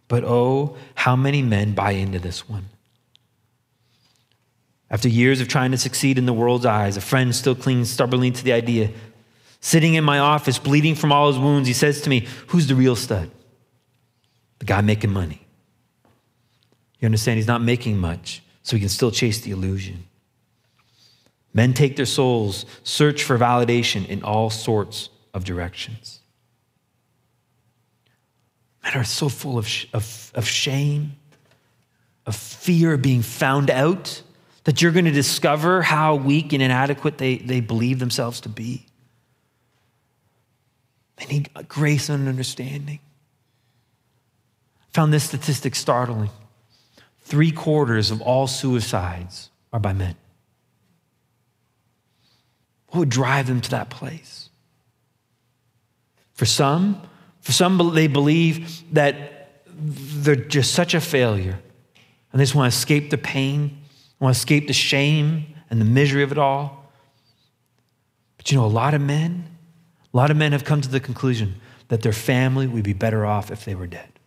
But 0.09 0.25
oh, 0.25 0.77
how 0.97 1.15
many 1.15 1.43
men 1.43 1.73
buy 1.75 1.93
into 1.93 2.19
this 2.19 2.49
one? 2.49 2.69
After 4.91 5.09
years 5.09 5.41
of 5.41 5.47
trying 5.47 5.71
to 5.71 5.79
succeed 5.79 6.19
in 6.19 6.27
the 6.27 6.33
world's 6.33 6.67
eyes, 6.67 6.97
a 6.97 7.01
friend 7.01 7.35
still 7.35 7.55
clings 7.55 7.89
stubbornly 7.89 8.33
to 8.33 8.43
the 8.43 8.53
idea. 8.53 8.91
Sitting 9.61 9.95
in 9.95 10.03
my 10.03 10.19
office, 10.19 10.59
bleeding 10.59 10.97
from 10.97 11.13
all 11.13 11.29
his 11.29 11.39
wounds, 11.39 11.69
he 11.69 11.75
says 11.75 12.01
to 12.01 12.11
me, 12.11 12.27
Who's 12.49 12.67
the 12.67 12.75
real 12.75 12.97
stud? 12.97 13.31
The 14.59 14.65
guy 14.65 14.81
making 14.81 15.13
money. 15.13 15.47
You 16.99 17.07
understand? 17.07 17.37
He's 17.37 17.47
not 17.47 17.63
making 17.63 17.99
much, 17.99 18.43
so 18.63 18.77
we 18.77 18.81
can 18.81 18.89
still 18.89 19.11
chase 19.11 19.41
the 19.41 19.51
illusion. 19.51 20.05
Men 21.53 21.75
take 21.75 21.97
their 21.97 22.07
souls, 22.07 22.67
search 22.85 23.25
for 23.25 23.37
validation 23.39 24.07
in 24.07 24.23
all 24.23 24.51
sorts 24.51 25.11
of 25.35 25.45
directions. 25.45 26.21
Men 28.83 28.95
are 28.95 29.05
so 29.05 29.29
full 29.29 29.59
of, 29.59 29.69
of, 29.93 30.33
of 30.35 30.47
shame, 30.47 31.17
of 32.27 32.37
fear 32.37 32.95
of 32.95 33.03
being 33.03 33.23
found 33.23 33.71
out, 33.71 34.23
that 34.65 34.81
you're 34.81 34.93
going 34.93 35.07
to 35.07 35.11
discover 35.11 35.83
how 35.83 36.15
weak 36.15 36.53
and 36.53 36.63
inadequate 36.63 37.19
they, 37.19 37.39
they 37.39 37.61
believe 37.61 37.99
themselves 37.99 38.41
to 38.43 38.49
be. 38.49 38.87
They 41.17 41.27
need 41.27 41.51
grace 41.69 42.09
and 42.09 42.29
understanding. 42.29 43.01
I 44.81 44.85
found 44.93 45.13
this 45.13 45.25
statistic 45.25 45.75
startling. 45.75 46.31
Three 47.31 47.53
quarters 47.53 48.11
of 48.11 48.21
all 48.21 48.49
suicides 48.49 49.51
are 49.73 49.79
by 49.79 49.93
men. 49.93 50.17
What 52.89 52.99
would 52.99 53.09
drive 53.09 53.47
them 53.47 53.61
to 53.61 53.71
that 53.71 53.89
place? 53.89 54.51
For 56.35 56.45
some, 56.45 57.01
for 57.41 57.53
some, 57.53 57.95
they 57.95 58.09
believe 58.09 58.83
that 58.93 59.63
they're 59.69 60.35
just 60.35 60.75
such 60.75 60.93
a 60.93 61.01
failure 61.01 61.57
and 62.33 62.41
they 62.41 62.43
just 62.43 62.57
want 62.57 62.73
to 62.73 62.77
escape 62.77 63.11
the 63.11 63.19
pain, 63.19 63.81
want 64.19 64.35
to 64.35 64.39
escape 64.39 64.67
the 64.67 64.73
shame 64.73 65.55
and 65.71 65.81
the 65.81 65.85
misery 65.85 66.25
of 66.25 66.33
it 66.33 66.39
all. 66.39 66.91
But 68.39 68.51
you 68.51 68.59
know, 68.59 68.65
a 68.65 68.67
lot 68.67 68.93
of 68.93 69.01
men, 69.01 69.57
a 70.13 70.17
lot 70.17 70.33
of 70.33 70.37
men 70.37 70.51
have 70.51 70.65
come 70.65 70.81
to 70.81 70.89
the 70.89 70.99
conclusion 70.99 71.61
that 71.87 72.03
their 72.03 72.13
family 72.13 72.67
would 72.67 72.83
be 72.83 72.93
better 72.93 73.25
off 73.25 73.53
if 73.53 73.65
they 73.65 73.77
were 73.77 73.87
dead. 73.87 74.20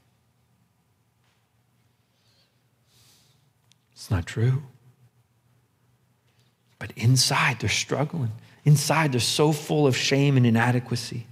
It's 4.04 4.12
not 4.12 4.26
true. 4.26 4.62
But 6.78 6.92
inside, 6.98 7.62
they're 7.62 7.70
struggling. 7.70 8.34
Inside, 8.66 9.14
they're 9.14 9.22
so 9.22 9.54
full 9.54 9.88
of 9.88 9.96
shame 9.96 10.36
and 10.36 10.46
inadequacy. 10.46 11.26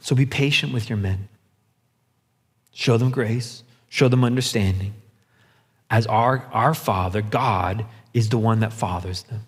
So 0.00 0.16
be 0.16 0.26
patient 0.26 0.72
with 0.72 0.90
your 0.90 0.96
men. 0.96 1.28
Show 2.72 2.96
them 2.96 3.12
grace, 3.12 3.62
show 3.88 4.08
them 4.08 4.24
understanding. 4.24 4.94
As 5.88 6.08
our, 6.08 6.44
our 6.50 6.74
Father, 6.74 7.22
God, 7.22 7.86
is 8.12 8.30
the 8.30 8.38
one 8.38 8.58
that 8.58 8.72
fathers 8.72 9.22
them. 9.22 9.46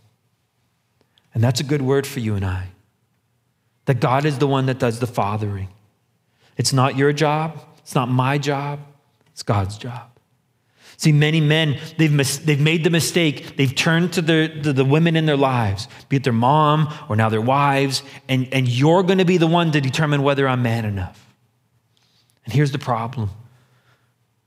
And 1.35 1.43
that's 1.43 1.59
a 1.59 1.65
good 1.65 1.83
word 1.83 2.07
for 2.07 2.21
you 2.21 2.37
and 2.37 2.45
I. 2.45 2.69
That 3.87 3.99
God 3.99 4.27
is 4.27 4.39
the 4.39 4.47
one 4.47 4.67
that 4.67 4.79
does 4.79 5.01
the 5.01 5.09
fathering. 5.09 5.71
It's 6.57 6.73
not 6.73 6.97
your 6.97 7.13
job, 7.13 7.61
it's 7.79 7.97
not 7.97 8.09
my 8.09 8.39
job, 8.39 8.79
it's 9.33 9.43
God's 9.43 9.77
job. 9.77 10.12
See, 11.03 11.11
many 11.11 11.41
men, 11.41 11.81
they've, 11.99 12.13
mis- 12.13 12.39
they've 12.39 12.61
made 12.61 12.85
the 12.85 12.91
mistake. 12.91 13.57
They've 13.57 13.75
turned 13.75 14.13
to 14.13 14.23
the, 14.23 14.47
the, 14.63 14.73
the 14.73 14.85
women 14.85 15.17
in 15.17 15.27
their 15.27 15.37
lives, 15.37 15.89
be 16.09 16.15
it 16.15 16.23
their 16.23 16.33
mom 16.33 16.95
or 17.09 17.17
now 17.17 17.29
their 17.29 17.41
wives, 17.41 18.05
and, 18.29 18.47
and 18.55 18.69
you're 18.69 19.03
going 19.03 19.19
to 19.19 19.25
be 19.25 19.37
the 19.37 19.49
one 19.49 19.73
to 19.73 19.81
determine 19.81 20.23
whether 20.23 20.47
I'm 20.47 20.63
man 20.63 20.85
enough. 20.85 21.27
And 22.45 22.55
here's 22.55 22.71
the 22.71 22.79
problem 22.79 23.31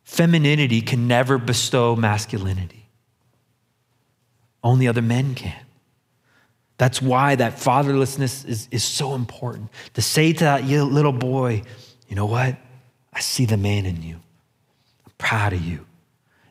femininity 0.06 0.80
can 0.80 1.10
never 1.10 1.38
bestow 1.38 1.94
masculinity, 1.94 2.88
only 4.64 4.88
other 4.88 5.02
men 5.02 5.36
can. 5.36 5.62
That's 6.78 7.02
why 7.02 7.36
that 7.36 7.58
fatherlessness 7.58 8.48
is, 8.48 8.70
is 8.72 8.86
so 8.86 9.14
important. 9.14 9.72
To 9.96 10.02
say 10.02 10.32
to 10.32 10.44
that 10.46 10.64
little 10.64 11.12
boy, 11.12 11.64
you 12.08 12.16
know 12.16 12.28
what? 12.28 12.56
I 13.12 13.20
see 13.20 13.44
the 13.44 13.58
man 13.58 13.86
in 13.86 14.02
you. 14.02 14.22
I'm 15.06 15.14
proud 15.18 15.52
of 15.52 15.62
you 15.62 15.86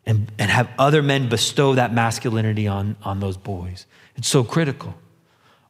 and, 0.07 0.31
and 0.39 0.51
have 0.51 0.69
other 0.79 1.03
men 1.03 1.29
bestow 1.29 1.75
that 1.75 1.93
masculinity 1.93 2.67
on, 2.67 2.97
on 3.03 3.21
those 3.21 3.37
boys. 3.37 3.87
It's 4.17 4.29
so 4.29 4.45
critical. 4.45 4.95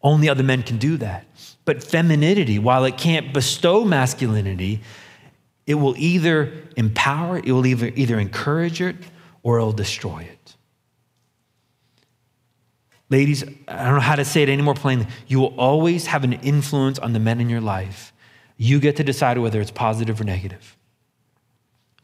Only 0.03 0.29
other 0.29 0.43
men 0.43 0.63
can 0.63 0.79
do 0.79 0.97
that. 0.99 1.27
But 1.65 1.83
femininity, 1.83 2.59
while 2.59 2.85
it 2.85 2.99
can't 2.99 3.33
bestow 3.33 3.85
masculinity, 3.85 4.81
it 5.67 5.75
will 5.75 5.95
either 5.97 6.53
empower, 6.77 7.39
it 7.39 7.47
it 7.47 7.53
will 7.53 7.67
either, 7.67 7.91
either 7.95 8.19
encourage 8.19 8.81
it, 8.83 8.97
or 9.43 9.59
it'll 9.59 9.73
destroy 9.73 10.19
it. 10.19 10.57
Ladies, 13.11 13.45
I 13.69 13.85
don't 13.85 13.95
know 13.95 14.01
how 14.01 14.17
to 14.17 14.25
say 14.25 14.43
it 14.43 14.49
any 14.49 14.63
more 14.63 14.75
plainly. 14.75 15.07
You 15.27 15.41
will 15.41 15.55
always 15.59 16.07
have 16.07 16.25
an 16.25 16.33
influence 16.35 16.99
on 16.99 17.13
the 17.13 17.21
men 17.21 17.41
in 17.41 17.49
your 17.49 17.61
life. 17.61 18.13
You 18.57 18.81
get 18.81 18.97
to 18.97 19.05
decide 19.05 19.39
whether 19.39 19.61
it's 19.61 19.71
positive 19.71 20.21
or 20.21 20.25
negative. 20.25 20.77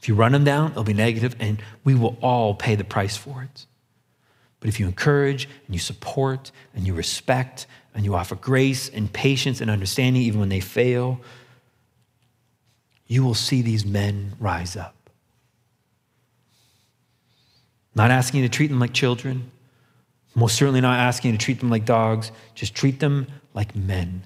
If 0.01 0.09
you 0.09 0.15
run 0.15 0.33
them 0.33 0.45
down, 0.45 0.71
it'll 0.71 0.85
be 0.85 0.95
negative, 0.95 1.37
and 1.39 1.63
we 1.85 1.95
will 1.95 2.17
all 2.23 2.55
pay 2.55 2.75
the 2.75 2.85
price 2.85 3.17
for 3.17 3.43
it. 3.43 3.67
But 4.61 4.69
if 4.69 4.81
you 4.81 4.87
encourage 4.87 5.49
and 5.67 5.75
you 5.75 5.79
support 5.79 6.53
and 6.75 6.87
you 6.87 6.95
respect 6.95 7.67
and 7.95 8.05
you 8.05 8.15
offer 8.15 8.35
grace 8.35 8.89
and 8.89 9.13
patience 9.13 9.61
and 9.61 9.71
understanding 9.71 10.23
even 10.23 10.41
when 10.41 10.49
they 10.49 10.61
fail, 10.61 11.21
you 13.07 13.25
will 13.25 13.35
see 13.35 13.61
these 13.63 13.85
men 13.85 14.35
rise 14.39 14.77
up. 14.77 14.95
Not 17.95 18.11
asking 18.11 18.41
you 18.41 18.49
to 18.49 18.57
treat 18.57 18.69
them 18.69 18.79
like 18.79 18.93
children, 18.93 19.51
most 20.35 20.57
certainly 20.57 20.81
not 20.81 20.99
asking 20.99 21.33
you 21.33 21.39
to 21.39 21.45
treat 21.45 21.59
them 21.59 21.71
like 21.71 21.85
dogs, 21.85 22.31
just 22.55 22.75
treat 22.75 23.01
them 23.01 23.27
like 23.53 23.75
men. 23.75 24.23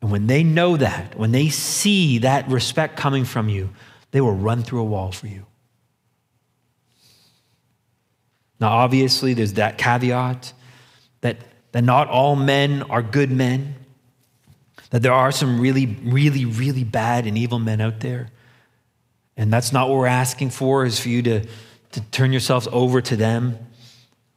And 0.00 0.10
when 0.10 0.28
they 0.28 0.44
know 0.44 0.76
that, 0.76 1.18
when 1.18 1.32
they 1.32 1.48
see 1.48 2.18
that 2.18 2.48
respect 2.48 2.96
coming 2.96 3.24
from 3.24 3.48
you, 3.48 3.70
they 4.10 4.20
will 4.20 4.34
run 4.34 4.62
through 4.62 4.80
a 4.80 4.84
wall 4.84 5.12
for 5.12 5.26
you. 5.26 5.46
Now, 8.58 8.68
obviously, 8.68 9.34
there's 9.34 9.54
that 9.54 9.76
caveat 9.76 10.52
that, 11.20 11.38
that 11.72 11.84
not 11.84 12.08
all 12.08 12.36
men 12.36 12.82
are 12.84 13.02
good 13.02 13.30
men, 13.30 13.74
that 14.90 15.02
there 15.02 15.12
are 15.12 15.32
some 15.32 15.60
really, 15.60 15.86
really, 15.86 16.44
really 16.44 16.84
bad 16.84 17.26
and 17.26 17.36
evil 17.36 17.58
men 17.58 17.80
out 17.80 18.00
there. 18.00 18.30
And 19.36 19.52
that's 19.52 19.72
not 19.72 19.88
what 19.88 19.98
we're 19.98 20.06
asking 20.06 20.50
for, 20.50 20.86
is 20.86 20.98
for 20.98 21.10
you 21.10 21.20
to, 21.22 21.46
to 21.92 22.00
turn 22.12 22.32
yourselves 22.32 22.66
over 22.72 23.02
to 23.02 23.16
them. 23.16 23.58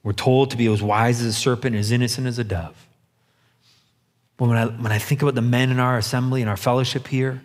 We're 0.04 0.14
told 0.14 0.52
to 0.52 0.58
be 0.58 0.68
as 0.68 0.82
wise 0.82 1.22
as 1.22 1.28
a 1.28 1.34
serpent, 1.34 1.76
and 1.76 1.80
as 1.80 1.92
innocent 1.92 2.28
as 2.28 2.40
a 2.40 2.44
dove. 2.44 2.88
But 4.36 4.48
when 4.48 4.58
I, 4.58 4.66
when 4.66 4.92
I 4.92 5.00
think 5.00 5.22
about 5.22 5.36
the 5.36 5.42
men 5.42 5.70
in 5.70 5.80
our 5.80 5.98
assembly 5.98 6.42
and 6.42 6.50
our 6.50 6.58
fellowship 6.58 7.08
here, 7.08 7.42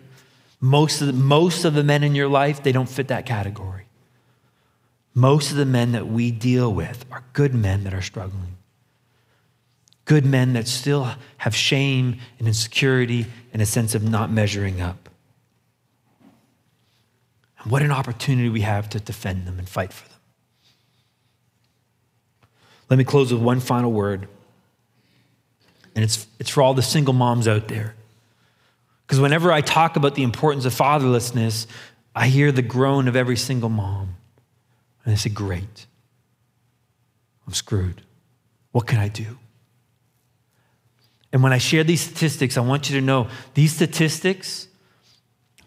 most 0.65 1.01
of, 1.01 1.07
the, 1.07 1.13
most 1.13 1.63
of 1.63 1.75
the 1.75 1.83
men 1.83 2.03
in 2.03 2.15
your 2.15 2.27
life, 2.27 2.63
they 2.63 2.71
don't 2.71 2.89
fit 2.89 3.09
that 3.09 3.27
category. 3.27 3.85
Most 5.13 5.51
of 5.51 5.57
the 5.57 5.65
men 5.65 5.91
that 5.91 6.07
we 6.07 6.31
deal 6.31 6.73
with 6.73 7.05
are 7.11 7.23
good 7.33 7.53
men 7.53 7.83
that 7.83 7.93
are 7.93 8.01
struggling. 8.01 8.57
Good 10.05 10.25
men 10.25 10.53
that 10.53 10.67
still 10.67 11.07
have 11.37 11.55
shame 11.55 12.19
and 12.39 12.47
insecurity 12.47 13.27
and 13.53 13.61
a 13.61 13.65
sense 13.65 13.93
of 13.93 14.03
not 14.03 14.31
measuring 14.31 14.81
up. 14.81 15.07
And 17.59 17.71
what 17.71 17.83
an 17.83 17.91
opportunity 17.91 18.49
we 18.49 18.61
have 18.61 18.89
to 18.89 18.99
defend 18.99 19.45
them 19.45 19.59
and 19.59 19.69
fight 19.69 19.93
for 19.93 20.09
them. 20.09 20.19
Let 22.89 22.97
me 22.97 23.03
close 23.03 23.31
with 23.31 23.41
one 23.41 23.59
final 23.59 23.91
word 23.91 24.27
and 25.95 26.03
it's, 26.03 26.25
it's 26.39 26.49
for 26.49 26.63
all 26.63 26.73
the 26.73 26.81
single 26.81 27.13
moms 27.13 27.47
out 27.47 27.67
there. 27.67 27.95
Because 29.05 29.19
whenever 29.19 29.51
I 29.51 29.61
talk 29.61 29.95
about 29.95 30.15
the 30.15 30.23
importance 30.23 30.65
of 30.65 30.73
fatherlessness, 30.73 31.67
I 32.15 32.27
hear 32.27 32.51
the 32.51 32.61
groan 32.61 33.07
of 33.07 33.15
every 33.15 33.37
single 33.37 33.69
mom. 33.69 34.15
And 35.03 35.13
I 35.13 35.15
say, 35.15 35.29
Great. 35.29 35.85
I'm 37.47 37.53
screwed. 37.53 38.01
What 38.71 38.87
can 38.87 38.97
I 38.97 39.07
do? 39.07 39.37
And 41.31 41.43
when 41.43 41.53
I 41.53 41.59
share 41.59 41.83
these 41.83 42.01
statistics, 42.01 42.57
I 42.57 42.61
want 42.61 42.89
you 42.89 42.99
to 42.99 43.05
know 43.05 43.27
these 43.53 43.73
statistics, 43.73 44.67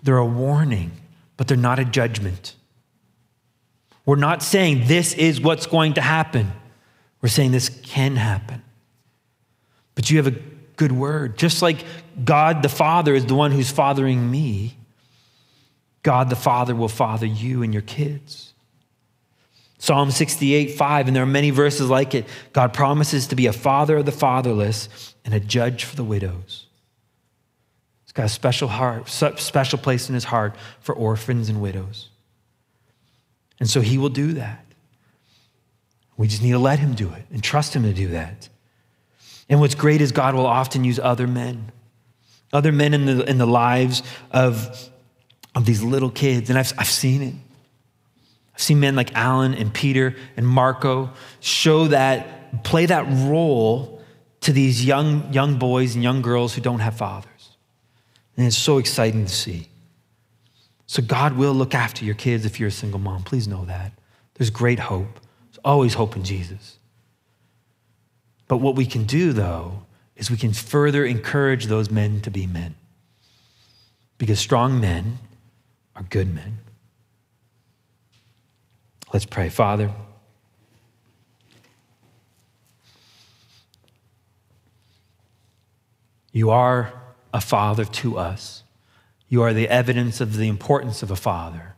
they're 0.03 0.17
a 0.17 0.27
warning, 0.27 0.93
but 1.37 1.47
they're 1.47 1.57
not 1.57 1.79
a 1.79 1.85
judgment. 1.85 2.55
We're 4.05 4.17
not 4.17 4.43
saying 4.43 4.87
this 4.87 5.15
is 5.15 5.41
what's 5.41 5.67
going 5.67 5.95
to 5.95 6.01
happen. 6.01 6.51
We're 7.21 7.29
saying 7.29 7.53
this 7.53 7.69
can 7.69 8.17
happen 8.17 8.63
but 9.99 10.09
you 10.09 10.17
have 10.19 10.29
a 10.29 10.39
good 10.77 10.93
word. 10.93 11.37
Just 11.37 11.61
like 11.61 11.85
God 12.25 12.63
the 12.63 12.69
Father 12.69 13.15
is 13.15 13.27
the 13.27 13.35
one 13.35 13.53
who's 13.53 13.71
fathering 13.71 14.31
me, 14.31 14.77
God 16.03 16.31
the 16.31 16.37
Father 16.37 16.75
will 16.75 16.89
father 16.89 17.27
you 17.27 17.63
and 17.63 17.73
your 17.73 17.83
kids. 17.83 18.55
Psalm 19.79 20.11
68, 20.11 20.73
5, 20.73 21.07
and 21.07 21.15
there 21.15 21.23
are 21.23 21.27
many 21.27 21.51
verses 21.51 21.89
like 21.89 22.15
it. 22.15 22.27
God 22.53 22.75
promises 22.75 23.29
to 23.29 23.37
be 23.37 23.47
a 23.47 23.53
father 23.53 23.99
of 23.99 24.07
the 24.07 24.13
fatherless 24.13 25.15
and 25.25 25.33
a 25.33 25.41
judge 25.41 25.85
for 25.85 25.95
the 25.95 26.03
widows. 26.03 26.67
He's 28.05 28.13
got 28.13 28.27
a 28.27 28.29
special 28.29 28.67
heart, 28.67 29.09
special 29.09 29.79
place 29.79 30.09
in 30.09 30.15
his 30.15 30.25
heart 30.25 30.57
for 30.81 30.95
orphans 30.95 31.49
and 31.49 31.61
widows. 31.61 32.09
And 33.61 33.71
so 33.71 33.81
he 33.81 33.99
will 33.99 34.09
do 34.09 34.33
that. 34.33 34.65
We 36.17 36.27
just 36.27 36.43
need 36.43 36.53
to 36.53 36.59
let 36.59 36.81
him 36.81 36.95
do 36.95 37.13
it 37.13 37.27
and 37.33 37.43
trust 37.43 37.75
him 37.75 37.85
to 37.85 37.93
do 37.93 38.09
that. 38.09 38.49
And 39.49 39.61
what's 39.61 39.77
great 39.77 40.01
is 40.01 40.11
God 40.11 40.35
will 40.35 40.47
often 40.47 40.83
use 40.83 40.99
other 40.99 41.29
men, 41.29 41.71
other 42.53 42.73
men 42.73 42.95
in 42.95 43.07
the, 43.07 43.29
in 43.29 43.39
the 43.39 43.47
lives 43.47 44.03
of, 44.31 44.91
of 45.55 45.67
these 45.67 45.83
little 45.83 46.11
kids. 46.11 46.51
And 46.51 46.59
I've, 46.59 46.73
I've 46.79 46.89
seen 46.89 47.23
it. 47.23 47.35
I've 48.55 48.63
seen 48.63 48.81
men 48.81 48.97
like 48.97 49.15
Alan 49.15 49.55
and 49.55 49.73
Peter 49.73 50.17
and 50.37 50.47
Marco 50.47 51.11
show 51.41 51.89
that, 51.89 52.65
play 52.65 52.87
that 52.87 53.07
role 53.29 54.03
to 54.41 54.53
these 54.53 54.85
young, 54.85 55.33
young 55.33 55.59
boys 55.59 55.95
and 55.95 56.03
young 56.03 56.23
girls 56.23 56.55
who 56.55 56.61
don't 56.61 56.81
have 56.81 56.97
fathers. 56.97 57.57
And 58.37 58.47
it's 58.47 58.57
so 58.57 58.79
exciting 58.79 59.27
to 59.27 59.33
see. 59.33 59.69
So 60.87 61.03
God 61.03 61.37
will 61.37 61.53
look 61.53 61.75
after 61.75 62.05
your 62.05 62.15
kids 62.15 62.47
if 62.47 62.59
you're 62.59 62.69
a 62.69 62.73
single 62.73 62.99
mom. 62.99 63.23
Please 63.23 63.47
know 63.47 63.65
that. 63.67 63.93
There's 64.35 64.51
great 64.51 64.79
hope. 64.79 65.21
There's 65.51 65.59
always 65.65 65.95
hope 65.95 66.17
in 66.17 66.25
Jesus. 66.25 66.79
But 68.47 68.59
what 68.59 68.75
we 68.75 68.87
can 68.87 69.05
do, 69.05 69.33
though, 69.33 69.83
is 70.19 70.31
we 70.31 70.37
can 70.37 70.53
further 70.53 71.05
encourage 71.07 71.67
those 71.67 71.91
men 71.91 72.21
to 72.21 72.31
be 72.31 72.47
men. 72.47 72.75
Because 74.19 74.41
strong 74.41 74.81
men 74.81 75.19
are 75.95 76.03
good 76.03 76.35
men. 76.35 76.59
Let's 79.13 79.25
pray. 79.25 79.49
Father, 79.49 79.93
you 86.33 86.51
are 86.51 86.93
a 87.33 87.41
father 87.41 87.85
to 87.85 88.19
us. 88.19 88.65
You 89.29 89.43
are 89.43 89.55
the 89.55 89.69
evidence 89.69 90.21
of 90.21 90.37
the 90.37 90.49
importance 90.49 91.03
of 91.03 91.11
a 91.11 91.17
father. 91.17 91.77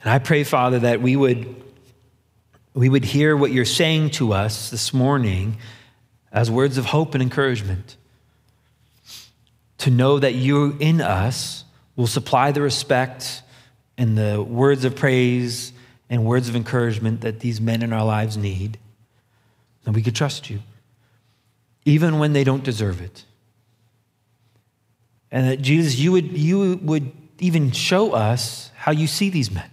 And 0.00 0.10
I 0.10 0.18
pray, 0.18 0.44
Father, 0.44 0.78
that 0.78 1.02
we 1.02 1.14
would 1.14 1.62
we 2.76 2.90
would 2.90 3.06
hear 3.06 3.34
what 3.34 3.52
you're 3.52 3.64
saying 3.64 4.10
to 4.10 4.34
us 4.34 4.68
this 4.68 4.92
morning 4.92 5.56
as 6.30 6.50
words 6.50 6.76
of 6.76 6.84
hope 6.84 7.14
and 7.14 7.22
encouragement. 7.22 7.96
To 9.78 9.90
know 9.90 10.18
that 10.18 10.34
you 10.34 10.76
in 10.78 11.00
us 11.00 11.64
will 11.96 12.06
supply 12.06 12.52
the 12.52 12.60
respect 12.60 13.42
and 13.96 14.16
the 14.16 14.42
words 14.42 14.84
of 14.84 14.94
praise 14.94 15.72
and 16.10 16.26
words 16.26 16.50
of 16.50 16.54
encouragement 16.54 17.22
that 17.22 17.40
these 17.40 17.62
men 17.62 17.80
in 17.80 17.94
our 17.94 18.04
lives 18.04 18.36
need, 18.36 18.78
that 19.84 19.92
we 19.92 20.02
could 20.02 20.14
trust 20.14 20.50
you, 20.50 20.60
even 21.86 22.18
when 22.18 22.34
they 22.34 22.44
don't 22.44 22.62
deserve 22.62 23.00
it. 23.00 23.24
And 25.30 25.48
that 25.48 25.62
Jesus, 25.62 25.96
you 25.96 26.12
would, 26.12 26.36
you 26.36 26.78
would 26.82 27.10
even 27.38 27.70
show 27.70 28.12
us 28.12 28.70
how 28.74 28.92
you 28.92 29.06
see 29.06 29.30
these 29.30 29.50
men. 29.50 29.70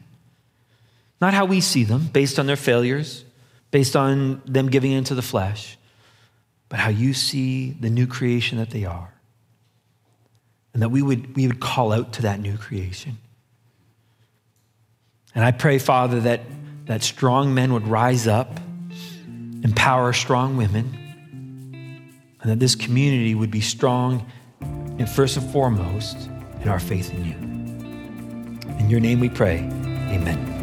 Not 1.23 1.33
how 1.33 1.45
we 1.45 1.61
see 1.61 1.85
them, 1.85 2.09
based 2.11 2.37
on 2.37 2.47
their 2.47 2.57
failures, 2.57 3.23
based 3.71 3.95
on 3.95 4.41
them 4.45 4.67
giving 4.67 4.91
into 4.91 5.15
the 5.15 5.21
flesh, 5.21 5.77
but 6.67 6.79
how 6.79 6.89
you 6.89 7.13
see 7.13 7.71
the 7.71 7.89
new 7.89 8.07
creation 8.07 8.57
that 8.57 8.71
they 8.71 8.83
are. 8.83 9.13
And 10.73 10.81
that 10.81 10.89
we 10.89 11.01
would, 11.01 11.33
we 11.37 11.47
would 11.47 11.61
call 11.61 11.93
out 11.93 12.11
to 12.13 12.23
that 12.23 12.41
new 12.41 12.57
creation. 12.57 13.19
And 15.33 15.45
I 15.45 15.51
pray, 15.51 15.79
Father, 15.79 16.19
that, 16.19 16.41
that 16.87 17.03
strong 17.03 17.53
men 17.53 17.71
would 17.71 17.87
rise 17.87 18.27
up, 18.27 18.59
empower 19.63 20.11
strong 20.11 20.57
women, 20.57 20.93
and 22.41 22.51
that 22.51 22.59
this 22.59 22.75
community 22.75 23.33
would 23.33 23.49
be 23.49 23.61
strong 23.61 24.29
and 24.59 25.09
first 25.09 25.37
and 25.37 25.49
foremost 25.53 26.17
in 26.59 26.67
our 26.67 26.81
faith 26.81 27.13
in 27.13 27.23
you. 27.23 28.73
In 28.77 28.89
your 28.89 28.99
name 28.99 29.21
we 29.21 29.29
pray. 29.29 29.59
Amen. 29.59 30.62